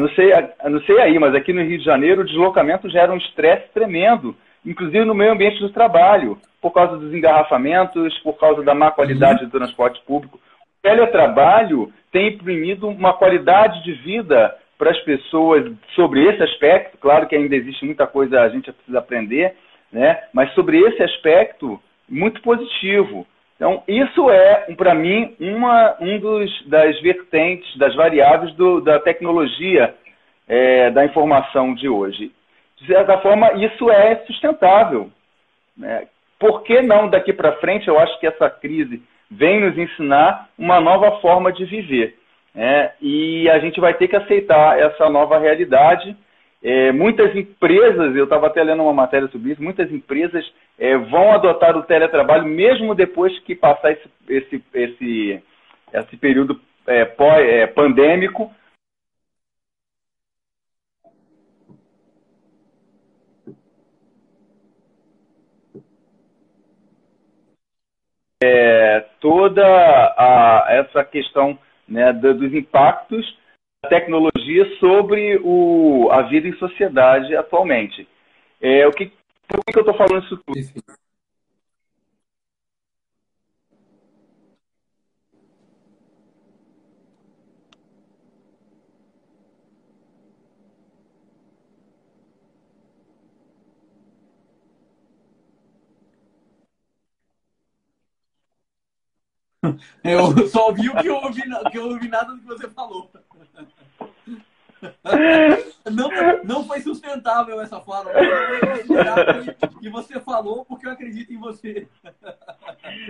não 0.00 0.08
sei, 0.10 0.30
não 0.68 0.80
sei 0.82 1.00
aí, 1.00 1.18
mas 1.18 1.34
aqui 1.34 1.52
no 1.52 1.62
Rio 1.62 1.78
de 1.78 1.84
Janeiro 1.84 2.22
o 2.22 2.26
deslocamento 2.26 2.90
gera 2.90 3.12
um 3.12 3.16
estresse 3.16 3.68
tremendo, 3.72 4.36
inclusive 4.66 5.04
no 5.04 5.14
meio 5.14 5.32
ambiente 5.32 5.60
do 5.60 5.70
trabalho, 5.70 6.38
por 6.60 6.72
causa 6.72 6.96
dos 6.96 7.14
engarrafamentos, 7.14 8.18
por 8.18 8.34
causa 8.34 8.62
da 8.62 8.74
má 8.74 8.90
qualidade 8.90 9.44
do 9.44 9.50
transporte 9.50 10.02
público. 10.04 10.38
O 10.38 10.82
teletrabalho 10.82 11.92
tem 12.10 12.28
imprimido 12.28 12.88
uma 12.88 13.12
qualidade 13.12 13.82
de 13.84 13.92
vida 13.92 14.56
para 14.76 14.90
as 14.90 14.98
pessoas 15.00 15.72
sobre 15.94 16.24
esse 16.26 16.42
aspecto. 16.42 16.98
Claro 16.98 17.28
que 17.28 17.36
ainda 17.36 17.54
existe 17.54 17.84
muita 17.84 18.06
coisa 18.06 18.40
a 18.40 18.48
gente 18.48 18.72
precisa 18.72 18.98
aprender, 18.98 19.54
né? 19.92 20.24
mas 20.32 20.52
sobre 20.54 20.80
esse 20.80 21.02
aspecto, 21.02 21.80
muito 22.08 22.42
positivo. 22.42 23.26
Então, 23.56 23.82
isso 23.86 24.28
é, 24.30 24.74
para 24.76 24.94
mim, 24.94 25.34
uma 25.38 25.96
um 26.00 26.18
dos, 26.18 26.66
das 26.66 27.00
vertentes, 27.00 27.76
das 27.76 27.94
variáveis 27.94 28.52
do, 28.54 28.80
da 28.80 28.98
tecnologia 28.98 29.94
é, 30.48 30.90
da 30.90 31.04
informação 31.04 31.74
de 31.74 31.88
hoje. 31.88 32.32
De 32.80 32.86
certa 32.86 33.18
forma, 33.18 33.52
isso 33.52 33.90
é 33.90 34.16
sustentável. 34.26 35.10
Né? 35.76 36.06
Por 36.38 36.62
que 36.62 36.82
não 36.82 37.08
daqui 37.08 37.32
para 37.32 37.56
frente? 37.56 37.88
Eu 37.88 37.98
acho 37.98 38.18
que 38.18 38.26
essa 38.26 38.50
crise 38.50 39.02
vem 39.30 39.60
nos 39.60 39.78
ensinar 39.78 40.48
uma 40.58 40.80
nova 40.80 41.20
forma 41.20 41.52
de 41.52 41.64
viver. 41.64 42.18
É, 42.56 42.92
e 43.00 43.48
a 43.50 43.58
gente 43.58 43.80
vai 43.80 43.94
ter 43.94 44.06
que 44.06 44.16
aceitar 44.16 44.78
essa 44.78 45.08
nova 45.08 45.38
realidade. 45.38 46.16
É, 46.66 46.90
muitas 46.92 47.36
empresas, 47.36 48.16
eu 48.16 48.24
estava 48.24 48.46
até 48.46 48.62
lendo 48.64 48.82
uma 48.82 48.94
matéria 48.94 49.28
sobre 49.28 49.52
isso, 49.52 49.62
muitas 49.62 49.92
empresas 49.92 50.50
é, 50.78 50.96
vão 50.96 51.30
adotar 51.30 51.76
o 51.76 51.82
teletrabalho 51.82 52.46
mesmo 52.46 52.94
depois 52.94 53.38
que 53.40 53.54
passar 53.54 53.92
esse, 53.92 54.08
esse, 54.26 54.64
esse, 54.72 55.42
esse 55.92 56.16
período 56.16 56.58
é, 56.86 57.02
é, 57.02 57.66
pandêmico. 57.66 58.50
É, 68.42 69.00
toda 69.20 69.62
a, 69.66 70.66
essa 70.70 71.04
questão 71.04 71.58
né, 71.86 72.10
dos 72.14 72.54
impactos 72.54 73.38
tecnologia 73.84 74.78
sobre 74.78 75.40
o, 75.42 76.08
a 76.10 76.22
vida 76.22 76.48
em 76.48 76.56
sociedade 76.56 77.34
atualmente. 77.36 78.06
É, 78.60 78.86
o 78.86 78.92
que, 78.92 79.12
por 79.48 79.64
que 79.64 79.78
eu 79.78 79.82
estou 79.82 79.96
falando 79.96 80.24
isso 80.24 80.36
tudo? 80.38 80.58
Eu 100.04 100.46
só 100.48 100.68
ouvi 100.68 100.88
o 100.88 100.96
que 100.96 101.06
eu 101.08 101.16
ouvi, 101.16 101.42
que 101.70 101.78
eu 101.78 101.88
ouvi 101.88 102.08
nada 102.08 102.34
do 102.34 102.40
que 102.40 102.46
você 102.46 102.68
falou. 102.68 103.10
Não, 105.92 106.08
não 106.44 106.64
foi 106.64 106.80
sustentável 106.80 107.60
essa 107.60 107.78
fala. 107.78 108.10
E 109.82 109.88
você 109.90 110.18
falou 110.20 110.64
porque 110.64 110.86
eu 110.86 110.92
acredito 110.92 111.30
em 111.30 111.38
você. 111.38 111.86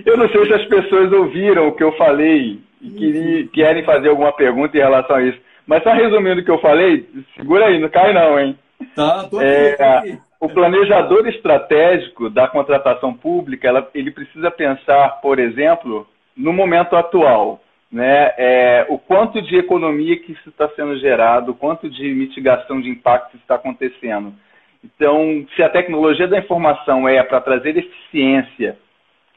Eu 0.05 0.17
não 0.17 0.29
sei 0.29 0.47
se 0.47 0.55
as 0.55 0.65
pessoas 0.67 1.13
ouviram 1.13 1.69
o 1.69 1.77
que 1.77 1.85
eu 1.85 1.97
falei 1.97 2.61
e 2.81 2.91
queria, 2.91 3.47
querem 3.49 3.85
fazer 3.85 4.09
alguma 4.09 4.33
pergunta 4.33 4.77
em 4.77 4.81
relação 4.81 5.17
a 5.17 5.23
isso. 5.23 5.39
Mas 5.67 5.85
só 5.85 5.93
resumindo 5.93 6.41
o 6.41 6.45
que 6.45 6.51
eu 6.51 6.61
falei, 6.61 7.09
segura 7.37 7.67
aí, 7.67 7.79
não 7.79 7.89
cai 7.89 8.13
não, 8.13 8.39
hein? 8.39 8.59
Tá, 8.95 9.25
tô 9.29 9.39
aqui, 9.39 9.47
é, 9.47 9.97
aqui. 9.97 10.19
O 10.41 10.49
planejador 10.49 11.27
estratégico 11.29 12.29
da 12.29 12.47
contratação 12.49 13.15
pública, 13.15 13.69
ela, 13.69 13.89
ele 13.95 14.11
precisa 14.11 14.51
pensar, 14.51 15.21
por 15.23 15.39
exemplo, 15.39 16.07
no 16.37 16.53
momento 16.53 16.97
atual, 16.97 17.61
né, 17.95 18.33
é, 18.37 18.87
o 18.89 18.99
quanto 18.99 19.41
de 19.41 19.57
economia 19.57 20.19
que 20.19 20.33
isso 20.33 20.49
está 20.49 20.69
sendo 20.71 20.99
gerado, 20.99 21.53
o 21.53 21.55
quanto 21.55 21.89
de 21.89 22.13
mitigação 22.13 22.81
de 22.81 22.91
impacto 22.91 23.37
está 23.37 23.55
acontecendo. 23.55 24.35
Então, 24.83 25.47
se 25.55 25.63
a 25.63 25.69
tecnologia 25.69 26.27
da 26.27 26.41
informação 26.41 27.09
é 27.09 27.23
para 27.23 27.41
trazer 27.41 27.77
eficiência 27.77 28.77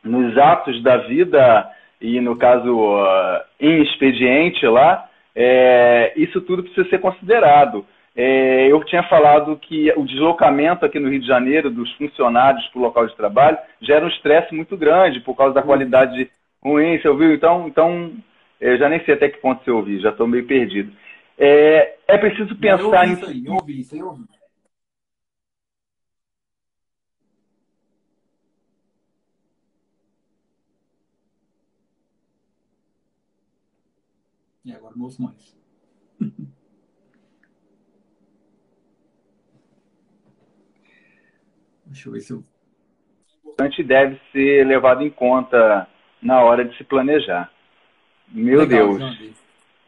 nos 0.03 0.35
atos 0.39 0.81
da 0.81 0.97
vida 0.97 1.69
e, 2.01 2.19
no 2.19 2.35
caso, 2.35 2.75
uh, 2.75 3.41
em 3.59 3.83
expediente 3.83 4.65
lá, 4.65 5.07
é, 5.35 6.13
isso 6.15 6.41
tudo 6.41 6.63
precisa 6.63 6.89
ser 6.89 6.97
considerado. 6.97 7.85
É, 8.15 8.71
eu 8.71 8.83
tinha 8.85 9.03
falado 9.03 9.55
que 9.57 9.93
o 9.95 10.03
deslocamento 10.03 10.83
aqui 10.83 10.99
no 10.99 11.09
Rio 11.09 11.21
de 11.21 11.27
Janeiro 11.27 11.69
dos 11.69 11.93
funcionários 11.93 12.65
para 12.69 12.79
o 12.79 12.81
local 12.81 13.05
de 13.05 13.15
trabalho 13.15 13.59
gera 13.79 14.03
um 14.03 14.09
estresse 14.09 14.55
muito 14.55 14.75
grande 14.75 15.19
por 15.19 15.35
causa 15.35 15.53
da 15.53 15.61
qualidade 15.61 16.27
ruim, 16.63 16.97
você 16.97 17.07
ouviu? 17.07 17.35
Então, 17.35 17.67
então 17.67 18.11
eu 18.59 18.77
já 18.77 18.89
nem 18.89 19.03
sei 19.05 19.13
até 19.13 19.29
que 19.29 19.39
ponto 19.39 19.63
você 19.63 19.71
ouviu, 19.71 19.99
já 19.99 20.09
estou 20.09 20.27
meio 20.27 20.45
perdido. 20.47 20.91
É, 21.37 21.97
é 22.07 22.17
preciso 22.17 22.55
pensar 22.57 23.07
eu 23.07 23.13
ouvi 23.13 23.13
Isso 23.13 23.25
aí, 23.25 23.45
eu 23.45 23.53
ouvi 23.53 23.79
isso, 23.79 23.95
eu 23.95 24.07
ouvi. 24.07 24.23
E 34.65 34.73
agora 34.73 34.93
não 34.97 35.05
ouço 35.05 35.21
mais. 35.21 35.57
Deixa 41.85 42.09
eu 42.09 42.13
ver 42.13 42.19
se 42.19 42.33
eu. 42.33 42.43
importante 43.45 43.81
deve 43.81 44.19
ser 44.33 44.67
levado 44.67 45.03
em 45.03 45.09
conta 45.09 45.87
na 46.21 46.41
hora 46.43 46.65
de 46.65 46.75
se 46.77 46.83
planejar. 46.83 47.49
Meu 48.29 48.59
Legal, 48.59 48.97
Deus. 48.97 49.35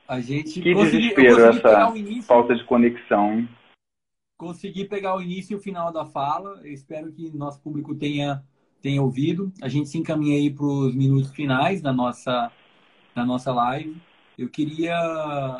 A 0.07 0.19
gente 0.19 0.61
que 0.61 0.73
desespero 0.73 1.45
essa 1.45 1.91
falta 2.25 2.55
de 2.55 2.63
conexão. 2.63 3.47
Consegui 4.37 4.85
pegar 4.85 5.15
o 5.15 5.21
início 5.21 5.53
e 5.53 5.55
o 5.55 5.61
final 5.61 5.91
da 5.91 6.05
fala. 6.05 6.61
Eu 6.63 6.73
espero 6.73 7.11
que 7.11 7.29
nosso 7.37 7.61
público 7.61 7.93
tenha, 7.93 8.41
tenha 8.81 9.01
ouvido. 9.01 9.51
A 9.61 9.67
gente 9.67 9.89
se 9.89 9.97
encaminha 9.97 10.35
aí 10.35 10.49
para 10.49 10.65
os 10.65 10.95
minutos 10.95 11.31
finais 11.31 11.81
da 11.81 11.93
nossa, 11.93 12.51
da 13.13 13.25
nossa 13.25 13.53
live. 13.53 13.95
Eu 14.37 14.49
queria, 14.49 14.95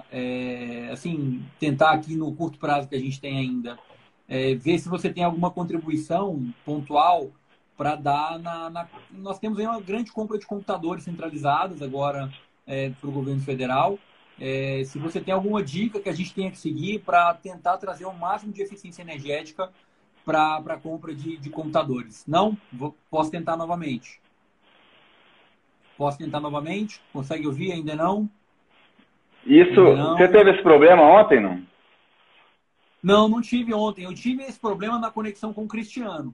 é, 0.09 0.89
assim, 0.91 1.43
tentar 1.59 1.91
aqui 1.91 2.15
no 2.15 2.33
curto 2.33 2.57
prazo 2.57 2.87
que 2.87 2.95
a 2.95 2.99
gente 2.99 3.19
tem 3.19 3.37
ainda, 3.37 3.77
é, 4.25 4.55
ver 4.55 4.79
se 4.79 4.87
você 4.87 5.11
tem 5.11 5.23
alguma 5.23 5.51
contribuição 5.51 6.53
pontual 6.63 7.29
para 7.75 7.95
dar 7.95 8.39
na, 8.39 8.69
na, 8.69 8.87
Nós 9.11 9.37
temos 9.37 9.59
aí 9.59 9.65
uma 9.65 9.81
grande 9.81 10.11
compra 10.11 10.37
de 10.39 10.47
computadores 10.47 11.03
centralizados 11.03 11.81
agora 11.81 12.31
é, 12.69 12.91
para 12.91 13.09
o 13.09 13.11
governo 13.11 13.41
federal. 13.41 13.97
É, 14.39 14.83
se 14.85 14.99
você 14.99 15.19
tem 15.19 15.33
alguma 15.33 15.61
dica 15.61 15.99
que 15.99 16.07
a 16.07 16.13
gente 16.13 16.33
tenha 16.33 16.51
que 16.51 16.57
seguir 16.57 16.99
para 16.99 17.33
tentar 17.33 17.77
trazer 17.77 18.05
o 18.05 18.13
máximo 18.13 18.53
de 18.53 18.61
eficiência 18.61 19.01
energética 19.01 19.69
para 20.23 20.57
a 20.57 20.77
compra 20.77 21.13
de, 21.13 21.37
de 21.37 21.49
computadores. 21.49 22.23
Não? 22.27 22.55
Vou, 22.71 22.95
posso 23.09 23.31
tentar 23.31 23.57
novamente. 23.57 24.21
Posso 25.97 26.17
tentar 26.17 26.39
novamente? 26.39 27.01
Consegue 27.11 27.47
ouvir? 27.47 27.71
Ainda 27.71 27.95
não? 27.95 28.29
Isso. 29.45 29.79
Ainda 29.79 29.95
não. 29.95 30.17
Você 30.17 30.27
teve 30.27 30.51
esse 30.51 30.61
problema 30.61 31.01
ontem, 31.01 31.41
não? 31.41 31.67
Não, 33.01 33.27
não 33.27 33.41
tive 33.41 33.73
ontem. 33.73 34.05
Eu 34.05 34.13
tive 34.13 34.43
esse 34.43 34.59
problema 34.59 34.99
na 34.99 35.09
conexão 35.09 35.51
com 35.51 35.63
o 35.63 35.67
Cristiano. 35.67 36.33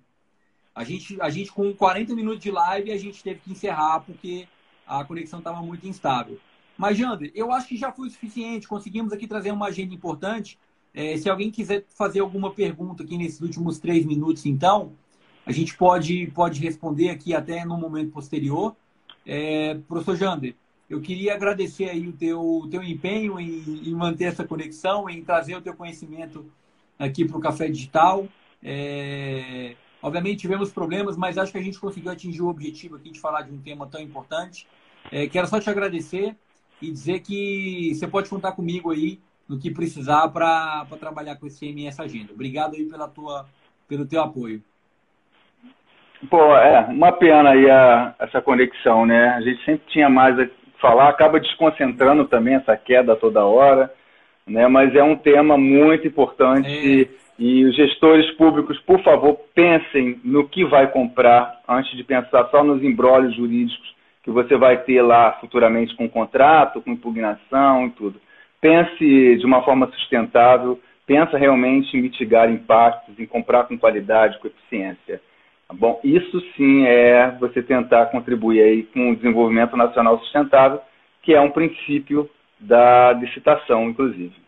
A 0.76 0.84
gente, 0.84 1.20
a 1.22 1.30
gente 1.30 1.52
com 1.52 1.74
40 1.74 2.14
minutos 2.14 2.42
de 2.42 2.52
live, 2.52 2.92
a 2.92 2.98
gente 2.98 3.24
teve 3.24 3.40
que 3.40 3.52
encerrar 3.52 4.02
porque 4.02 4.48
a 4.88 5.04
conexão 5.04 5.40
estava 5.40 5.62
muito 5.62 5.88
instável. 5.88 6.40
Mas, 6.78 6.98
Jander, 6.98 7.32
eu 7.34 7.52
acho 7.52 7.68
que 7.68 7.78
já 7.78 7.92
foi 7.92 8.08
o 8.08 8.12
suficiente. 8.12 8.68
Conseguimos 8.68 9.14
aqui 9.14 9.28
trazer 9.28 9.52
uma 9.52 9.68
agenda 9.68 9.94
importante. 9.94 10.60
É, 10.94 11.18
se 11.18 11.30
alguém 11.30 11.52
quiser 11.52 11.86
fazer 11.90 12.20
alguma 12.20 12.52
pergunta 12.52 13.04
aqui 13.04 13.18
nesses 13.18 13.42
últimos 13.42 13.80
três 13.80 14.06
minutos, 14.06 14.46
então, 14.46 14.94
a 15.46 15.52
gente 15.52 15.76
pode, 15.78 16.28
pode 16.28 16.60
responder 16.62 17.10
aqui 17.10 17.34
até 17.34 17.64
no 17.66 17.78
momento 17.78 18.12
posterior. 18.12 18.76
É, 19.26 19.76
professor 19.88 20.16
Jander, 20.16 20.56
eu 20.90 21.02
queria 21.02 21.34
agradecer 21.34 21.90
aí 21.90 22.08
o 22.08 22.14
teu, 22.14 22.68
teu 22.70 22.84
empenho 22.84 23.40
em, 23.40 23.90
em 23.90 23.94
manter 23.94 24.26
essa 24.26 24.46
conexão, 24.46 25.10
em 25.10 25.24
trazer 25.24 25.56
o 25.56 25.62
teu 25.62 25.74
conhecimento 25.74 26.46
aqui 26.98 27.26
para 27.26 27.38
o 27.38 27.42
Café 27.42 27.68
Digital. 27.68 28.28
É, 28.62 29.76
obviamente 30.02 30.42
tivemos 30.42 30.72
problemas, 30.72 31.18
mas 31.18 31.38
acho 31.38 31.52
que 31.52 31.58
a 31.58 31.62
gente 31.62 31.80
conseguiu 31.80 32.12
atingir 32.12 32.42
o 32.42 32.48
objetivo 32.48 32.96
aqui 32.96 33.12
de 33.12 33.20
falar 33.20 33.42
de 33.42 33.52
um 33.52 33.60
tema 33.60 33.88
tão 33.88 34.02
importante. 34.02 34.68
É, 35.12 35.28
quero 35.28 35.48
só 35.48 35.60
te 35.60 35.70
agradecer 35.70 36.36
e 36.82 36.92
dizer 36.92 37.20
que 37.22 37.94
você 37.94 38.08
pode 38.08 38.30
contar 38.30 38.52
comigo 38.54 38.92
aí 38.92 39.20
no 39.48 39.60
que 39.60 39.72
precisar 39.72 40.28
para 40.30 40.86
trabalhar 41.00 41.36
com 41.36 41.48
esse 41.48 41.68
MS 41.68 42.02
Agenda. 42.02 42.34
Obrigado 42.34 42.76
aí 42.76 42.86
pela 42.86 43.08
tua, 43.08 43.46
pelo 43.88 44.06
teu 44.06 44.22
apoio. 44.22 44.62
Pô, 46.30 46.56
é 46.56 46.86
uma 46.88 47.12
pena 47.12 47.52
aí 47.52 47.70
a, 47.70 48.16
essa 48.20 48.42
conexão, 48.42 49.06
né? 49.06 49.30
A 49.30 49.42
gente 49.42 49.64
sempre 49.64 49.86
tinha 49.90 50.10
mais 50.10 50.36
falar, 50.82 51.10
acaba 51.10 51.40
desconcentrando 51.40 52.26
também 52.26 52.56
essa 52.56 52.76
queda 52.76 53.16
toda 53.16 53.46
hora, 53.46 53.92
né? 54.46 54.68
mas 54.68 54.96
é 54.96 55.04
um 55.04 55.16
tema 55.16 55.58
muito 55.58 56.08
importante 56.08 57.04
é. 57.04 57.25
E 57.38 57.66
os 57.66 57.76
gestores 57.76 58.30
públicos, 58.32 58.80
por 58.82 59.02
favor, 59.04 59.38
pensem 59.54 60.20
no 60.24 60.48
que 60.48 60.64
vai 60.64 60.90
comprar 60.92 61.60
antes 61.68 61.96
de 61.98 62.04
pensar 62.04 62.48
só 62.50 62.64
nos 62.64 62.82
embrólios 62.82 63.36
jurídicos 63.36 63.94
que 64.24 64.32
você 64.32 64.58
vai 64.58 64.78
ter 64.84 65.02
lá 65.02 65.34
futuramente 65.34 65.96
com 65.96 66.10
contrato, 66.10 66.82
com 66.82 66.92
impugnação 66.92 67.86
e 67.86 67.90
tudo. 67.92 68.20
Pense 68.60 69.36
de 69.38 69.46
uma 69.46 69.62
forma 69.64 69.86
sustentável, 69.92 70.80
pensa 71.06 71.38
realmente 71.38 71.96
em 71.96 72.02
mitigar 72.02 72.50
impactos, 72.50 73.20
em 73.20 73.26
comprar 73.28 73.66
com 73.66 73.78
qualidade, 73.78 74.40
com 74.40 74.48
eficiência. 74.48 75.22
Tá 75.68 75.76
bom, 75.76 76.00
isso 76.04 76.42
sim 76.56 76.86
é 76.88 77.32
você 77.40 77.62
tentar 77.62 78.08
contribuir 78.08 78.62
aí 78.62 78.84
com 78.84 79.12
o 79.12 79.16
desenvolvimento 79.16 79.76
nacional 79.78 80.20
sustentável, 80.20 80.80
que 81.22 81.34
é 81.34 81.42
um 81.42 81.52
princípio 81.52 82.30
da 82.60 83.14
licitação, 83.14 83.90
inclusive. 83.90 84.45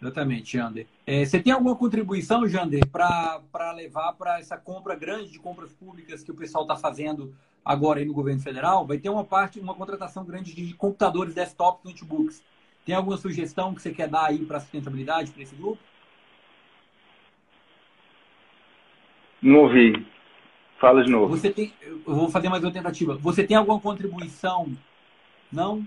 Exatamente, 0.00 0.56
Jander. 0.56 0.86
É, 1.06 1.24
você 1.24 1.40
tem 1.40 1.52
alguma 1.52 1.74
contribuição, 1.74 2.46
Jander, 2.46 2.86
para 2.86 3.72
levar 3.74 4.12
para 4.12 4.38
essa 4.38 4.56
compra 4.56 4.94
grande 4.94 5.30
de 5.30 5.38
compras 5.38 5.72
públicas 5.72 6.22
que 6.22 6.30
o 6.30 6.34
pessoal 6.34 6.64
está 6.64 6.76
fazendo 6.76 7.34
agora 7.64 7.98
aí 7.98 8.04
no 8.04 8.12
governo 8.12 8.40
federal? 8.40 8.86
Vai 8.86 8.98
ter 8.98 9.08
uma 9.08 9.24
parte, 9.24 9.58
uma 9.58 9.74
contratação 9.74 10.24
grande 10.24 10.54
de 10.54 10.74
computadores, 10.74 11.34
desktops, 11.34 11.84
notebooks. 11.84 12.42
Tem 12.84 12.94
alguma 12.94 13.16
sugestão 13.16 13.74
que 13.74 13.82
você 13.82 13.90
quer 13.90 14.08
dar 14.08 14.26
aí 14.26 14.44
para 14.44 14.58
a 14.58 14.60
sustentabilidade 14.60 15.32
para 15.32 15.42
esse 15.42 15.56
grupo? 15.56 15.78
Não 19.42 19.60
ouvi. 19.60 20.06
Fala 20.78 21.02
de 21.02 21.10
novo. 21.10 21.34
Você 21.34 21.50
tem, 21.50 21.72
eu 21.82 22.14
vou 22.14 22.28
fazer 22.28 22.48
mais 22.48 22.62
uma 22.62 22.70
tentativa. 22.70 23.16
Você 23.16 23.44
tem 23.44 23.56
alguma 23.56 23.80
contribuição? 23.80 24.70
Não? 25.50 25.86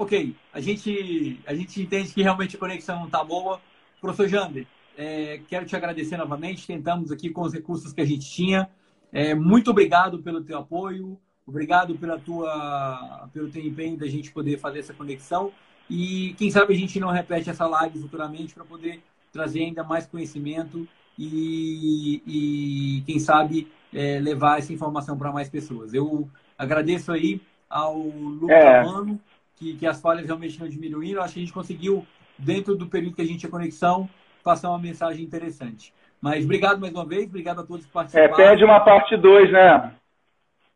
Ok. 0.00 0.34
A 0.50 0.60
gente, 0.62 1.38
a 1.46 1.54
gente 1.54 1.82
entende 1.82 2.14
que 2.14 2.22
realmente 2.22 2.56
a 2.56 2.58
conexão 2.58 3.00
não 3.00 3.04
está 3.04 3.22
boa. 3.22 3.60
Professor 4.00 4.26
Jander, 4.26 4.66
é, 4.96 5.42
quero 5.46 5.66
te 5.66 5.76
agradecer 5.76 6.16
novamente. 6.16 6.66
Tentamos 6.66 7.12
aqui 7.12 7.28
com 7.28 7.42
os 7.42 7.52
recursos 7.52 7.92
que 7.92 8.00
a 8.00 8.04
gente 8.06 8.26
tinha. 8.26 8.70
É, 9.12 9.34
muito 9.34 9.70
obrigado 9.70 10.22
pelo 10.22 10.42
teu 10.42 10.56
apoio. 10.56 11.20
Obrigado 11.46 11.98
pela 11.98 12.18
tua, 12.18 13.28
pelo 13.30 13.50
teu 13.50 13.62
empenho 13.62 13.98
da 13.98 14.06
gente 14.06 14.32
poder 14.32 14.58
fazer 14.58 14.78
essa 14.78 14.94
conexão. 14.94 15.52
E 15.90 16.34
quem 16.38 16.50
sabe 16.50 16.72
a 16.72 16.76
gente 16.78 16.98
não 16.98 17.10
repete 17.10 17.50
essa 17.50 17.66
live 17.66 18.00
futuramente 18.00 18.54
para 18.54 18.64
poder 18.64 19.02
trazer 19.30 19.64
ainda 19.64 19.84
mais 19.84 20.06
conhecimento 20.06 20.88
e, 21.18 22.22
e 22.26 23.02
quem 23.04 23.18
sabe, 23.18 23.68
é, 23.92 24.18
levar 24.18 24.60
essa 24.60 24.72
informação 24.72 25.18
para 25.18 25.30
mais 25.30 25.50
pessoas. 25.50 25.92
Eu 25.92 26.26
agradeço 26.56 27.12
aí 27.12 27.38
ao 27.68 27.98
Lucas 27.98 28.56
é. 28.56 28.82
Mano, 28.82 29.20
que, 29.60 29.74
que 29.74 29.86
as 29.86 30.00
falhas 30.00 30.24
realmente 30.24 30.58
não 30.58 30.66
diminuíram. 30.66 31.22
Acho 31.22 31.34
que 31.34 31.40
a 31.40 31.42
gente 31.42 31.52
conseguiu, 31.52 32.04
dentro 32.38 32.74
do 32.74 32.86
período 32.86 33.14
que 33.14 33.22
a 33.22 33.26
gente 33.26 33.40
tinha 33.40 33.50
conexão, 33.50 34.08
passar 34.42 34.70
uma 34.70 34.78
mensagem 34.78 35.22
interessante. 35.22 35.92
Mas 36.20 36.44
obrigado 36.44 36.80
mais 36.80 36.94
uma 36.94 37.04
vez, 37.04 37.26
obrigado 37.26 37.60
a 37.60 37.62
todos 37.62 37.84
que 37.84 37.92
participaram. 37.92 38.32
É, 38.32 38.36
pede 38.36 38.64
uma 38.64 38.80
parte 38.80 39.16
2, 39.16 39.52
né? 39.52 39.92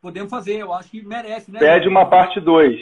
Podemos 0.01 0.29
fazer, 0.29 0.57
eu 0.57 0.71
acho 0.71 0.89
que 0.89 1.01
merece, 1.01 1.51
né? 1.51 1.59
Pede 1.59 1.87
uma 1.87 2.05
parte 2.05 2.39
2. 2.39 2.79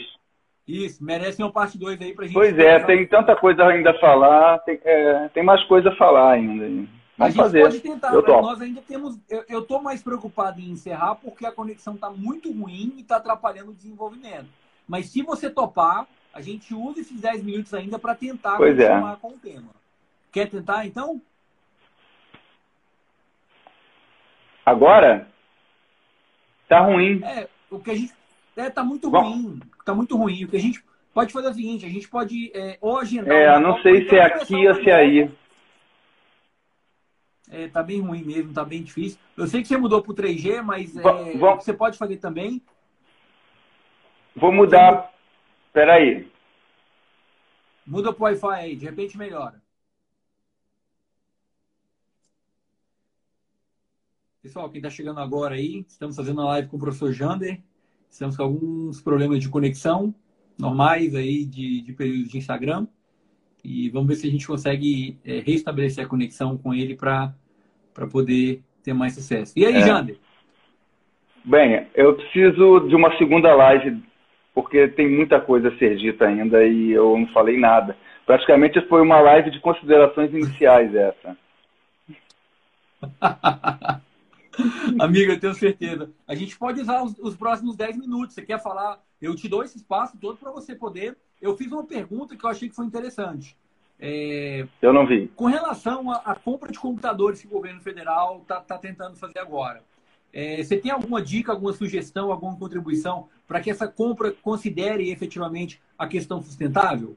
Isso, 0.68 1.02
merece 1.02 1.42
uma 1.42 1.50
parte 1.50 1.78
2 1.78 2.00
aí 2.00 2.14
pra 2.14 2.26
gente. 2.26 2.34
Pois 2.34 2.58
é, 2.58 2.80
tem 2.80 3.06
tanta 3.06 3.34
coisa 3.34 3.64
ainda 3.64 3.90
a 3.90 3.98
falar, 3.98 4.58
tem, 4.60 4.78
é, 4.84 5.28
tem 5.28 5.42
mais 5.42 5.62
coisa 5.64 5.88
a 5.88 5.96
falar 5.96 6.32
ainda. 6.32 6.64
Vamos 6.66 6.88
a 7.18 7.28
gente 7.28 7.36
fazer. 7.36 7.62
pode 7.62 7.80
tentar, 7.80 8.12
eu 8.12 8.22
nós 8.22 8.60
ainda 8.60 8.82
temos. 8.82 9.18
Eu 9.48 9.60
estou 9.60 9.80
mais 9.80 10.02
preocupado 10.02 10.60
em 10.60 10.70
encerrar 10.70 11.14
porque 11.16 11.46
a 11.46 11.52
conexão 11.52 11.94
está 11.94 12.10
muito 12.10 12.50
ruim 12.50 12.94
e 12.96 13.02
está 13.02 13.16
atrapalhando 13.16 13.70
o 13.70 13.74
desenvolvimento. 13.74 14.48
Mas 14.86 15.06
se 15.06 15.22
você 15.22 15.50
topar, 15.50 16.06
a 16.32 16.40
gente 16.40 16.74
usa 16.74 17.00
esses 17.00 17.20
10 17.20 17.42
minutos 17.42 17.74
ainda 17.74 17.98
para 17.98 18.14
tentar 18.14 18.56
pois 18.56 18.78
é. 18.78 18.88
continuar 18.88 19.12
é. 19.12 19.16
com 19.16 19.28
o 19.28 19.38
tema. 19.38 19.70
Quer 20.30 20.48
tentar 20.48 20.86
então? 20.86 21.20
Agora? 24.64 25.28
Tá 26.68 26.80
ruim. 26.80 27.22
É, 27.22 27.48
o 27.70 27.78
que 27.78 27.90
a 27.90 27.94
gente. 27.94 28.12
É, 28.56 28.70
tá 28.70 28.82
muito 28.82 29.10
Bom. 29.10 29.20
ruim. 29.20 29.60
Tá 29.84 29.94
muito 29.94 30.16
ruim. 30.16 30.44
O 30.44 30.48
que 30.48 30.56
a 30.56 30.60
gente 30.60 30.82
pode 31.12 31.32
fazer 31.32 31.48
é 31.48 31.50
o 31.50 31.54
seguinte: 31.54 31.86
a 31.86 31.90
gente 31.90 32.08
pode 32.08 32.50
é, 32.54 32.78
ou 32.80 32.98
agendar. 32.98 33.36
É, 33.36 33.58
não 33.58 33.80
sei 33.82 34.08
se 34.08 34.16
é 34.16 34.22
aqui 34.22 34.66
ou 34.66 34.74
se 34.76 34.90
é 34.90 34.94
aí 34.94 35.30
é, 37.54 37.68
tá 37.68 37.82
bem 37.82 38.00
ruim 38.00 38.24
mesmo, 38.24 38.52
tá 38.52 38.64
bem 38.64 38.82
difícil. 38.82 39.18
Eu 39.36 39.46
sei 39.46 39.62
que 39.62 39.68
você 39.68 39.76
mudou 39.76 40.02
pro 40.02 40.14
3G, 40.14 40.62
mas 40.62 40.96
é, 40.96 41.02
você 41.56 41.72
pode 41.72 41.96
fazer 41.96 42.16
também. 42.16 42.60
Vou 44.34 44.52
mudar. 44.52 45.12
Espera 45.66 45.94
aí. 45.94 46.28
Muda 47.86 48.12
pro 48.12 48.24
Wi-Fi 48.24 48.54
aí, 48.54 48.76
de 48.76 48.86
repente 48.86 49.18
melhora. 49.18 49.62
Pessoal, 54.42 54.68
quem 54.68 54.78
está 54.78 54.90
chegando 54.90 55.20
agora 55.20 55.54
aí, 55.54 55.84
estamos 55.88 56.16
fazendo 56.16 56.42
a 56.42 56.46
live 56.46 56.68
com 56.68 56.76
o 56.76 56.80
professor 56.80 57.12
Jander. 57.12 57.60
Estamos 58.10 58.36
com 58.36 58.42
alguns 58.42 59.00
problemas 59.00 59.40
de 59.40 59.48
conexão 59.48 60.14
normais 60.58 61.14
aí 61.14 61.44
de, 61.44 61.80
de 61.80 61.92
período 61.92 62.28
de 62.28 62.38
Instagram. 62.38 62.86
E 63.64 63.88
vamos 63.88 64.08
ver 64.08 64.16
se 64.16 64.28
a 64.28 64.30
gente 64.30 64.46
consegue 64.46 65.18
é, 65.24 65.40
restabelecer 65.40 66.04
a 66.04 66.08
conexão 66.08 66.58
com 66.58 66.74
ele 66.74 66.94
para 66.94 67.34
poder 68.10 68.62
ter 68.82 68.92
mais 68.92 69.14
sucesso. 69.14 69.52
E 69.56 69.64
aí, 69.64 69.76
é. 69.76 69.86
Jander? 69.86 70.18
Bem, 71.44 71.86
eu 71.94 72.14
preciso 72.14 72.80
de 72.88 72.94
uma 72.94 73.16
segunda 73.16 73.54
live, 73.54 74.02
porque 74.54 74.88
tem 74.88 75.10
muita 75.10 75.40
coisa 75.40 75.68
a 75.68 75.78
ser 75.78 75.96
dita 75.96 76.26
ainda 76.26 76.64
e 76.64 76.92
eu 76.92 77.18
não 77.18 77.26
falei 77.28 77.58
nada. 77.58 77.96
Praticamente 78.24 78.80
foi 78.88 79.02
uma 79.02 79.20
live 79.20 79.50
de 79.50 79.60
considerações 79.60 80.32
iniciais 80.32 80.94
essa. 80.94 81.36
Amiga, 85.00 85.32
eu 85.32 85.40
tenho 85.40 85.54
certeza. 85.54 86.10
A 86.26 86.34
gente 86.34 86.56
pode 86.56 86.80
usar 86.80 87.02
os, 87.02 87.18
os, 87.18 87.36
próximos 87.36 87.76
10 87.76 87.98
minutos. 87.98 88.34
Você 88.34 88.42
quer 88.42 88.62
falar? 88.62 89.00
Eu 89.20 89.34
te 89.34 89.48
dou 89.48 89.64
esse 89.64 89.76
espaço 89.76 90.16
todo 90.18 90.38
para 90.38 90.52
você 90.52 90.74
poder. 90.74 91.16
Eu 91.42 91.56
fiz 91.56 91.70
uma 91.72 91.84
pergunta 91.84 92.36
que 92.36 92.44
eu 92.44 92.50
achei 92.50 92.68
que 92.68 92.74
foi 92.74 92.86
interessante. 92.86 93.56
É, 93.98 94.66
eu 94.80 94.92
não 94.92 95.06
vi. 95.06 95.28
Com 95.28 95.46
relação 95.46 96.10
à, 96.10 96.34
compra 96.34 96.70
de 96.70 96.78
computadores 96.78 97.40
que 97.40 97.46
o 97.46 97.50
governo 97.50 97.80
federal 97.80 98.40
está 98.42 98.60
tá 98.60 98.78
tentando 98.78 99.16
fazer 99.16 99.38
agora. 99.38 99.82
É, 100.34 100.56
você 100.56 100.76
tem 100.76 100.90
alguma 100.90 101.22
dica, 101.22 101.52
alguma 101.52 101.72
sugestão, 101.72 102.32
alguma 102.32 102.58
contribuição 102.58 103.28
para 103.46 103.60
que 103.60 103.70
essa 103.70 103.86
compra 103.86 104.32
considere 104.42 105.12
efetivamente 105.12 105.80
a 105.96 106.08
questão 106.08 106.42
sustentável? 106.42 107.14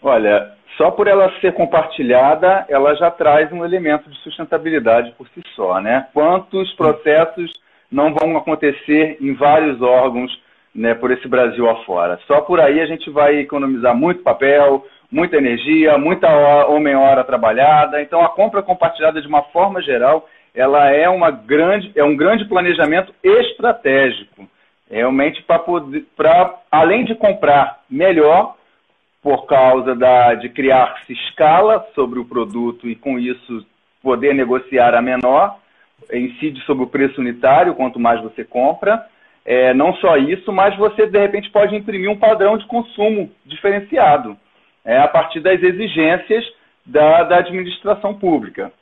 Olha, 0.00 0.54
só 0.76 0.92
por 0.92 1.08
ela 1.08 1.28
ser 1.40 1.52
compartilhada, 1.52 2.64
ela 2.68 2.94
já 2.94 3.10
traz 3.10 3.52
um 3.52 3.64
elemento 3.64 4.08
de 4.08 4.16
sustentabilidade 4.18 5.12
por 5.18 5.28
si 5.30 5.42
só, 5.56 5.80
né? 5.80 6.06
Quantos 6.14 6.72
processos 6.74 7.52
não 7.90 8.14
vão 8.14 8.36
acontecer 8.36 9.18
em 9.20 9.34
vários 9.34 9.82
órgãos, 9.82 10.30
né, 10.72 10.94
por 10.94 11.10
esse 11.10 11.26
Brasil 11.26 11.68
afora? 11.68 12.20
Só 12.26 12.40
por 12.40 12.60
aí 12.60 12.80
a 12.80 12.86
gente 12.86 13.10
vai 13.10 13.40
economizar 13.40 13.94
muito 13.96 14.22
papel, 14.22 14.86
muita 15.10 15.36
energia, 15.36 15.98
muita 15.98 16.28
homem-hora 16.66 17.24
trabalhada. 17.24 18.00
Então, 18.00 18.22
a 18.24 18.28
compra 18.28 18.62
compartilhada, 18.62 19.20
de 19.20 19.26
uma 19.26 19.42
forma 19.42 19.82
geral, 19.82 20.26
ela 20.54 20.90
é, 20.90 21.08
uma 21.08 21.30
grande, 21.30 21.92
é 21.94 22.04
um 22.04 22.16
grande 22.16 22.44
planejamento 22.44 23.14
estratégico. 23.22 24.48
Realmente, 24.90 25.44
para 26.16 26.54
além 26.70 27.04
de 27.04 27.14
comprar 27.14 27.80
melhor, 27.88 28.56
por 29.22 29.46
causa 29.46 29.94
da, 29.94 30.34
de 30.34 30.48
criar-se 30.48 31.12
escala 31.12 31.86
sobre 31.94 32.18
o 32.18 32.24
produto 32.24 32.88
e, 32.88 32.96
com 32.96 33.18
isso, 33.18 33.64
poder 34.02 34.34
negociar 34.34 34.94
a 34.94 35.02
menor, 35.02 35.58
incide 36.12 36.60
sobre 36.62 36.84
o 36.84 36.88
preço 36.88 37.20
unitário, 37.20 37.74
quanto 37.74 38.00
mais 38.00 38.20
você 38.22 38.44
compra. 38.44 39.06
É, 39.44 39.72
não 39.74 39.94
só 39.96 40.16
isso, 40.16 40.52
mas 40.52 40.76
você, 40.76 41.06
de 41.06 41.18
repente, 41.18 41.50
pode 41.50 41.74
imprimir 41.76 42.10
um 42.10 42.18
padrão 42.18 42.56
de 42.56 42.66
consumo 42.66 43.30
diferenciado 43.44 44.36
é, 44.84 44.98
a 44.98 45.08
partir 45.08 45.40
das 45.40 45.62
exigências 45.62 46.44
da, 46.84 47.24
da 47.24 47.36
administração 47.38 48.14
pública. 48.14 48.72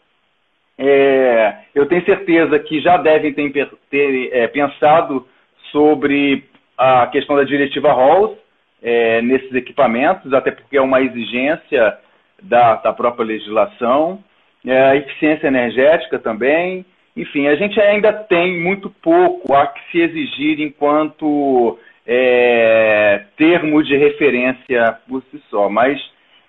É, 0.78 1.56
eu 1.74 1.86
tenho 1.86 2.04
certeza 2.04 2.56
que 2.60 2.80
já 2.80 2.96
devem 2.96 3.32
ter, 3.32 3.68
ter 3.90 4.30
é, 4.32 4.46
pensado 4.46 5.26
sobre 5.72 6.44
a 6.76 7.08
questão 7.08 7.34
da 7.34 7.42
diretiva 7.42 7.88
Halls 7.88 8.38
é, 8.80 9.20
nesses 9.22 9.52
equipamentos, 9.52 10.32
até 10.32 10.52
porque 10.52 10.76
é 10.76 10.80
uma 10.80 11.00
exigência 11.00 11.98
da, 12.40 12.76
da 12.76 12.92
própria 12.92 13.24
legislação, 13.24 14.22
é, 14.64 14.96
eficiência 14.96 15.48
energética 15.48 16.18
também. 16.18 16.86
Enfim, 17.16 17.48
a 17.48 17.56
gente 17.56 17.80
ainda 17.80 18.12
tem 18.12 18.60
muito 18.60 18.88
pouco 19.02 19.52
a 19.52 19.66
que 19.66 19.80
se 19.90 20.00
exigir 20.00 20.60
enquanto 20.60 21.76
é, 22.06 23.24
termo 23.36 23.82
de 23.82 23.96
referência 23.96 24.96
por 25.08 25.22
si 25.24 25.42
só, 25.50 25.68
mas 25.68 26.00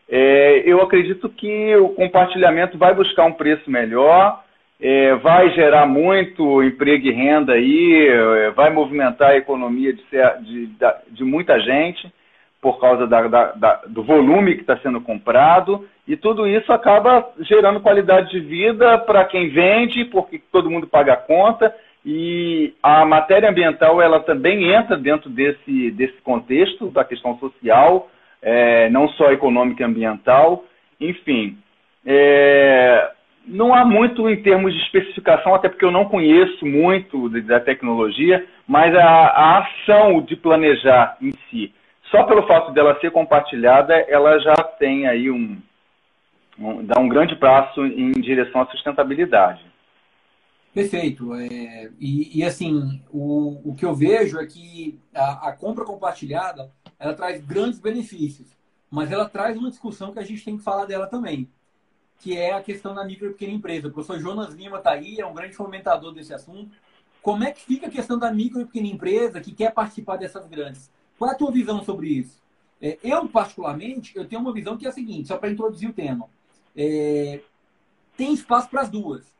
é, 0.09 0.63
eu 0.65 0.81
acredito 0.81 1.29
que 1.29 1.75
o 1.75 1.89
compartilhamento 1.89 2.77
vai 2.77 2.95
buscar 2.95 3.25
um 3.25 3.33
preço 3.33 3.69
melhor, 3.69 4.43
é, 4.81 5.13
vai 5.15 5.51
gerar 5.51 5.85
muito 5.85 6.63
emprego 6.63 7.07
e 7.07 7.11
renda 7.11 7.53
aí, 7.53 8.07
é, 8.07 8.51
vai 8.51 8.71
movimentar 8.71 9.31
a 9.31 9.37
economia 9.37 9.93
de, 9.93 10.03
de, 10.41 10.69
de 11.11 11.23
muita 11.23 11.59
gente 11.59 12.11
por 12.61 12.79
causa 12.79 13.07
da, 13.07 13.27
da, 13.27 13.51
da, 13.53 13.81
do 13.87 14.03
volume 14.03 14.55
que 14.55 14.61
está 14.61 14.77
sendo 14.77 14.99
comprado, 14.99 15.87
e 16.07 16.17
tudo 16.17 16.45
isso 16.47 16.73
acaba 16.73 17.25
gerando 17.41 17.79
qualidade 17.79 18.31
de 18.31 18.39
vida 18.39 18.97
para 18.97 19.23
quem 19.25 19.49
vende, 19.49 20.05
porque 20.05 20.41
todo 20.51 20.69
mundo 20.69 20.87
paga 20.87 21.13
a 21.13 21.17
conta, 21.17 21.73
e 22.05 22.73
a 22.81 23.05
matéria 23.05 23.49
ambiental 23.49 24.01
ela 24.01 24.19
também 24.21 24.73
entra 24.73 24.97
dentro 24.97 25.29
desse, 25.29 25.91
desse 25.91 26.19
contexto 26.21 26.87
da 26.87 27.03
questão 27.05 27.37
social, 27.37 28.09
é, 28.41 28.89
não 28.89 29.09
só 29.09 29.31
econômica 29.31 29.83
e 29.83 29.85
ambiental. 29.85 30.65
Enfim, 30.99 31.57
é, 32.05 33.11
não 33.45 33.73
há 33.73 33.83
muito 33.83 34.29
em 34.29 34.41
termos 34.41 34.73
de 34.73 34.79
especificação, 34.81 35.55
até 35.55 35.69
porque 35.69 35.85
eu 35.85 35.91
não 35.91 36.05
conheço 36.05 36.65
muito 36.65 37.29
da 37.43 37.59
tecnologia, 37.59 38.45
mas 38.67 38.95
a, 38.95 39.03
a 39.03 39.57
ação 39.59 40.21
de 40.21 40.35
planejar 40.35 41.17
em 41.21 41.33
si, 41.49 41.73
só 42.11 42.23
pelo 42.23 42.45
fato 42.47 42.71
dela 42.71 42.99
ser 42.99 43.11
compartilhada, 43.11 43.93
ela 44.07 44.39
já 44.39 44.55
tem 44.55 45.07
aí 45.07 45.29
um, 45.29 45.57
um 46.59 46.85
dá 46.85 46.99
um 46.99 47.07
grande 47.07 47.35
passo 47.35 47.85
em 47.85 48.11
direção 48.11 48.61
à 48.61 48.65
sustentabilidade. 48.67 49.68
Perfeito. 50.73 51.33
É, 51.33 51.91
e, 51.99 52.39
e, 52.39 52.43
assim, 52.43 53.01
o, 53.11 53.71
o 53.71 53.75
que 53.75 53.85
eu 53.85 53.95
vejo 53.95 54.39
é 54.39 54.45
que 54.45 54.99
a, 55.13 55.49
a, 55.49 55.51
compra 55.51 55.83
compartilhada 55.83 56.71
ela 56.99 57.13
traz 57.13 57.43
grandes 57.43 57.79
benefícios, 57.79 58.55
mas 58.89 59.11
ela 59.11 59.27
traz 59.27 59.57
uma 59.57 59.69
discussão 59.69 60.11
que 60.11 60.19
a 60.19 60.23
gente 60.23 60.43
tem 60.43 60.57
que 60.57 60.63
falar 60.63 60.85
dela 60.85 61.07
também, 61.07 61.49
que 62.19 62.37
é 62.37 62.53
a 62.53 62.61
questão 62.61 62.93
da 62.93 63.03
micro 63.03 63.27
e 63.27 63.31
pequena 63.31 63.53
empresa. 63.53 63.87
O 63.87 63.91
professor 63.91 64.19
Jonas 64.19 64.53
Lima 64.53 64.77
está 64.77 64.91
aí, 64.91 65.19
é 65.19 65.25
um 65.25 65.33
grande 65.33 65.55
fomentador 65.55 66.13
desse 66.13 66.33
assunto. 66.33 66.75
Como 67.21 67.43
é 67.43 67.51
que 67.51 67.61
fica 67.61 67.87
a 67.87 67.91
questão 67.91 68.17
da 68.17 68.31
micro 68.31 68.61
e 68.61 68.65
pequena 68.65 68.87
empresa 68.87 69.41
que 69.41 69.51
quer 69.51 69.73
participar 69.73 70.17
dessas 70.17 70.47
grandes? 70.47 70.91
Qual 71.17 71.29
é 71.29 71.33
a 71.33 71.37
tua 71.37 71.51
visão 71.51 71.83
sobre 71.83 72.09
isso? 72.09 72.39
É, 72.81 72.97
eu, 73.03 73.27
particularmente, 73.27 74.15
eu 74.15 74.25
tenho 74.25 74.41
uma 74.41 74.53
visão 74.53 74.77
que 74.77 74.85
é 74.85 74.89
a 74.89 74.93
seguinte, 74.93 75.27
só 75.27 75.37
para 75.37 75.49
introduzir 75.49 75.89
o 75.89 75.93
tema. 75.93 76.29
É, 76.75 77.41
tem 78.15 78.33
espaço 78.33 78.69
para 78.69 78.81
as 78.81 78.89
duas 78.89 79.38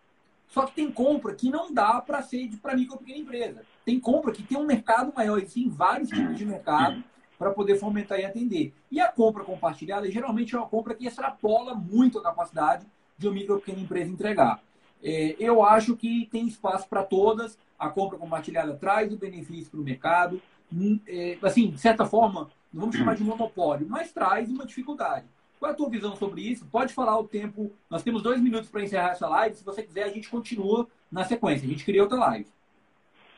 só 0.50 0.66
que 0.66 0.74
tem 0.74 0.92
compra 0.92 1.34
que 1.36 1.50
não 1.50 1.72
dá 1.72 2.02
para 2.02 2.22
ser 2.24 2.50
para 2.62 2.76
micro 2.76 2.96
ou 2.96 3.00
pequena 3.00 3.20
empresa. 3.20 3.64
Tem 3.86 4.00
compra 4.00 4.32
que 4.32 4.44
tem 4.44 4.58
um 4.58 4.66
mercado 4.66 5.14
maior, 5.16 5.38
e 5.38 5.48
sim 5.48 5.70
vários 5.70 6.10
tipos 6.10 6.36
de 6.36 6.46
mercado 6.46 7.04
para 7.38 7.52
poder 7.52 7.78
fomentar 7.78 8.20
e 8.20 8.26
atender. 8.26 8.74
E 8.92 9.00
a 9.00 9.12
compra 9.12 9.44
compartilhada 9.44 10.12
geralmente 10.12 10.56
é 10.56 10.58
uma 10.58 10.68
compra 10.68 10.96
que 10.96 11.08
extrapola 11.08 11.74
muito 11.76 12.18
a 12.20 12.24
capacidade 12.24 12.86
de 13.18 13.28
uma 13.28 13.34
micro 13.34 13.56
ou 13.56 13.60
pequena 13.60 13.80
empresa 13.80 14.12
entregar. 14.12 14.62
É, 15.02 15.36
eu 15.40 15.64
acho 15.64 15.96
que 15.96 16.28
tem 16.32 16.48
espaço 16.48 16.88
para 16.90 17.04
todas. 17.04 17.58
A 17.78 17.88
compra 17.90 18.18
compartilhada 18.18 18.74
traz 18.76 19.14
o 19.14 19.18
benefício 19.18 19.72
para 19.72 19.80
o 19.80 19.84
mercado. 19.84 20.42
Hum, 20.74 21.00
é, 21.08 21.38
assim, 21.42 21.70
de 21.70 21.80
certa 21.80 22.06
forma, 22.06 22.50
não 22.74 22.82
vamos 22.82 22.96
chamar 22.96 23.16
de 23.16 23.24
monopólio, 23.24 23.88
mas 23.90 24.12
traz 24.12 24.50
uma 24.50 24.66
dificuldade. 24.66 25.26
Qual 25.60 25.70
é 25.70 25.74
a 25.74 25.78
tua 25.78 25.90
visão 25.90 26.16
sobre 26.16 26.42
isso? 26.42 26.66
Pode 26.72 26.94
falar 26.94 27.20
o 27.20 27.28
tempo. 27.28 27.70
Nós 27.92 28.02
temos 28.02 28.24
dois 28.24 28.42
minutos 28.42 28.70
para 28.70 28.82
encerrar 28.82 29.12
essa 29.12 29.28
live. 29.28 29.56
Se 29.56 29.66
você 29.66 29.84
quiser, 29.84 30.04
a 30.04 30.10
gente 30.10 30.30
continua 30.30 30.88
na 31.12 31.26
sequência. 31.26 31.68
A 31.68 31.70
gente 31.70 31.84
cria 31.84 32.02
outra 32.02 32.18
live. 32.18 32.48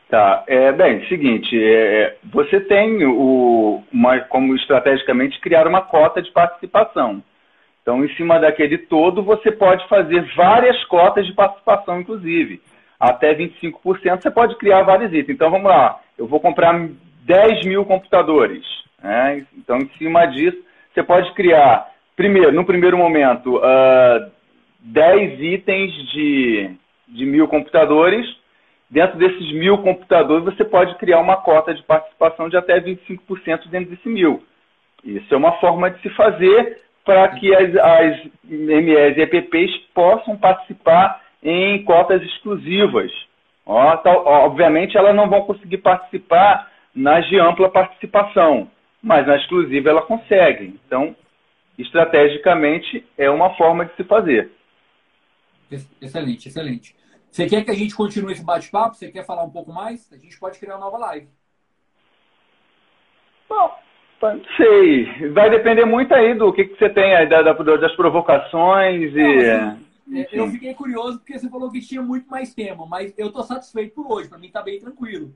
Tá. 0.08 0.44
É, 0.46 0.70
bem, 0.70 1.04
seguinte, 1.08 1.50
é, 1.60 2.16
você 2.32 2.60
tem 2.60 3.04
o, 3.04 3.82
uma, 3.90 4.20
como 4.20 4.54
estrategicamente 4.54 5.40
criar 5.40 5.66
uma 5.66 5.80
cota 5.80 6.22
de 6.22 6.30
participação. 6.30 7.24
Então, 7.82 8.04
em 8.04 8.14
cima 8.14 8.38
daquele 8.38 8.78
todo, 8.78 9.24
você 9.24 9.50
pode 9.50 9.88
fazer 9.88 10.24
várias 10.36 10.84
cotas 10.84 11.26
de 11.26 11.32
participação, 11.32 12.00
inclusive. 12.00 12.62
Até 13.00 13.34
25% 13.34 14.22
você 14.22 14.30
pode 14.30 14.54
criar 14.58 14.82
vários 14.82 15.12
itens. 15.12 15.34
Então, 15.34 15.50
vamos 15.50 15.68
lá. 15.68 15.98
Eu 16.16 16.28
vou 16.28 16.38
comprar 16.38 16.88
10 17.24 17.66
mil 17.66 17.84
computadores. 17.84 18.64
Né? 19.02 19.44
Então, 19.56 19.78
em 19.78 19.90
cima 19.98 20.26
disso, 20.26 20.62
você 20.94 21.02
pode 21.02 21.32
criar 21.32 21.91
primeiro, 22.16 22.52
no 22.52 22.64
primeiro 22.64 22.96
momento, 22.96 23.56
uh, 23.56 23.64
ah, 23.64 24.30
10 24.80 25.40
itens 25.40 25.92
de, 26.10 26.70
de 27.08 27.24
mil 27.26 27.48
computadores. 27.48 28.26
Dentro 28.90 29.16
desses 29.18 29.52
mil 29.52 29.78
computadores, 29.78 30.44
você 30.44 30.64
pode 30.64 30.94
criar 30.96 31.18
uma 31.20 31.36
cota 31.36 31.72
de 31.72 31.82
participação 31.82 32.48
de 32.48 32.56
até 32.56 32.78
25% 32.78 33.68
dentro 33.70 33.90
desse 33.90 34.08
mil. 34.08 34.42
Isso 35.02 35.32
é 35.32 35.36
uma 35.36 35.52
forma 35.52 35.90
de 35.90 36.00
se 36.02 36.10
fazer 36.10 36.78
para 37.04 37.28
que 37.28 37.54
as, 37.54 37.74
as 37.74 38.24
MEs 38.44 39.16
e 39.16 39.22
EPPs 39.22 39.76
possam 39.94 40.36
participar 40.36 41.20
em 41.42 41.82
cotas 41.84 42.22
exclusivas. 42.22 43.10
Ó, 43.66 43.96
tal, 43.96 44.26
obviamente, 44.26 44.96
elas 44.96 45.14
não 45.14 45.28
vão 45.28 45.42
conseguir 45.42 45.78
participar 45.78 46.70
nas 46.94 47.26
de 47.28 47.38
ampla 47.38 47.70
participação, 47.70 48.68
mas 49.02 49.26
na 49.26 49.36
exclusiva 49.36 49.90
ela 49.90 50.02
consegue. 50.02 50.78
Então, 50.86 51.16
estrategicamente 51.78 53.06
é 53.16 53.30
uma 53.30 53.54
forma 53.56 53.84
de 53.84 53.94
se 53.96 54.04
fazer. 54.04 54.50
Excelente, 56.00 56.48
excelente. 56.48 56.96
Você 57.30 57.46
quer 57.46 57.64
que 57.64 57.70
a 57.70 57.74
gente 57.74 57.94
continue 57.94 58.32
esse 58.32 58.44
bate-papo? 58.44 58.94
Você 58.94 59.10
quer 59.10 59.24
falar 59.24 59.42
um 59.42 59.50
pouco 59.50 59.72
mais? 59.72 60.12
A 60.12 60.18
gente 60.18 60.38
pode 60.38 60.58
criar 60.58 60.74
uma 60.74 60.84
nova 60.84 60.98
live. 60.98 61.28
Bom, 63.48 63.74
não 64.20 64.40
sei. 64.56 65.30
Vai 65.30 65.48
depender 65.48 65.86
muito 65.86 66.14
aí 66.14 66.34
do 66.34 66.52
que, 66.52 66.66
que 66.66 66.78
você 66.78 66.90
tem 66.90 67.14
aí, 67.14 67.26
da, 67.26 67.42
das 67.42 67.96
provocações 67.96 69.12
e. 69.14 69.82
Não, 70.06 70.20
é, 70.20 70.28
eu 70.30 70.48
fiquei 70.48 70.74
curioso 70.74 71.18
porque 71.18 71.38
você 71.38 71.48
falou 71.48 71.70
que 71.70 71.80
tinha 71.80 72.02
muito 72.02 72.28
mais 72.28 72.54
tema, 72.54 72.84
mas 72.86 73.14
eu 73.16 73.28
estou 73.28 73.42
satisfeito 73.42 73.94
por 73.94 74.12
hoje. 74.12 74.28
Para 74.28 74.38
mim 74.38 74.48
está 74.48 74.62
bem 74.62 74.78
tranquilo. 74.78 75.32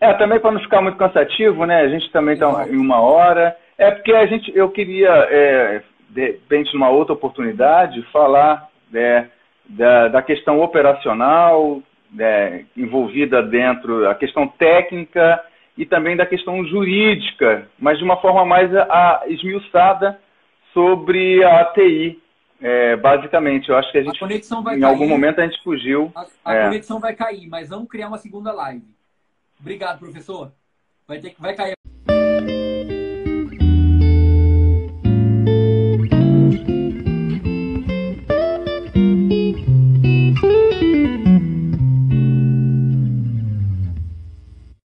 É, 0.00 0.14
também 0.14 0.40
para 0.40 0.52
não 0.52 0.60
ficar 0.60 0.80
muito 0.80 0.96
cansativo, 0.96 1.66
né? 1.66 1.82
A 1.82 1.88
gente 1.88 2.10
também 2.10 2.34
está 2.34 2.66
em 2.66 2.76
uma 2.76 3.00
hora. 3.00 3.54
É 3.80 3.90
porque 3.90 4.12
a 4.12 4.26
gente, 4.26 4.54
eu 4.54 4.70
queria, 4.70 5.08
é, 5.08 5.82
de 6.10 6.32
repente, 6.32 6.74
numa 6.74 6.90
outra 6.90 7.14
oportunidade, 7.14 8.02
falar 8.12 8.68
é, 8.92 9.24
da, 9.66 10.08
da, 10.08 10.22
questão 10.22 10.60
operacional 10.60 11.82
é, 12.18 12.66
envolvida 12.76 13.42
dentro, 13.42 14.06
a 14.06 14.14
questão 14.14 14.46
técnica 14.46 15.42
e 15.78 15.86
também 15.86 16.14
da 16.14 16.26
questão 16.26 16.62
jurídica, 16.66 17.66
mas 17.78 17.96
de 17.96 18.04
uma 18.04 18.18
forma 18.18 18.44
mais 18.44 18.70
a, 18.76 19.22
esmiuçada 19.28 20.20
sobre 20.74 21.42
a 21.42 21.64
TI. 21.72 22.20
É, 22.60 22.96
basicamente, 22.96 23.70
eu 23.70 23.78
acho 23.78 23.90
que 23.90 23.96
a 23.96 24.02
gente, 24.02 24.22
a 24.22 24.26
em 24.26 24.80
cair, 24.80 24.84
algum 24.84 25.08
momento, 25.08 25.40
a 25.40 25.46
gente 25.46 25.62
fugiu. 25.62 26.12
A, 26.14 26.26
a 26.44 26.54
é. 26.54 26.64
conexão 26.64 27.00
vai 27.00 27.14
cair, 27.14 27.48
mas 27.48 27.70
vamos 27.70 27.88
criar 27.88 28.08
uma 28.08 28.18
segunda 28.18 28.52
live. 28.52 28.84
Obrigado, 29.58 29.98
professor. 29.98 30.52
Vai, 31.08 31.18
ter, 31.18 31.34
vai 31.38 31.54
cair. 31.54 31.79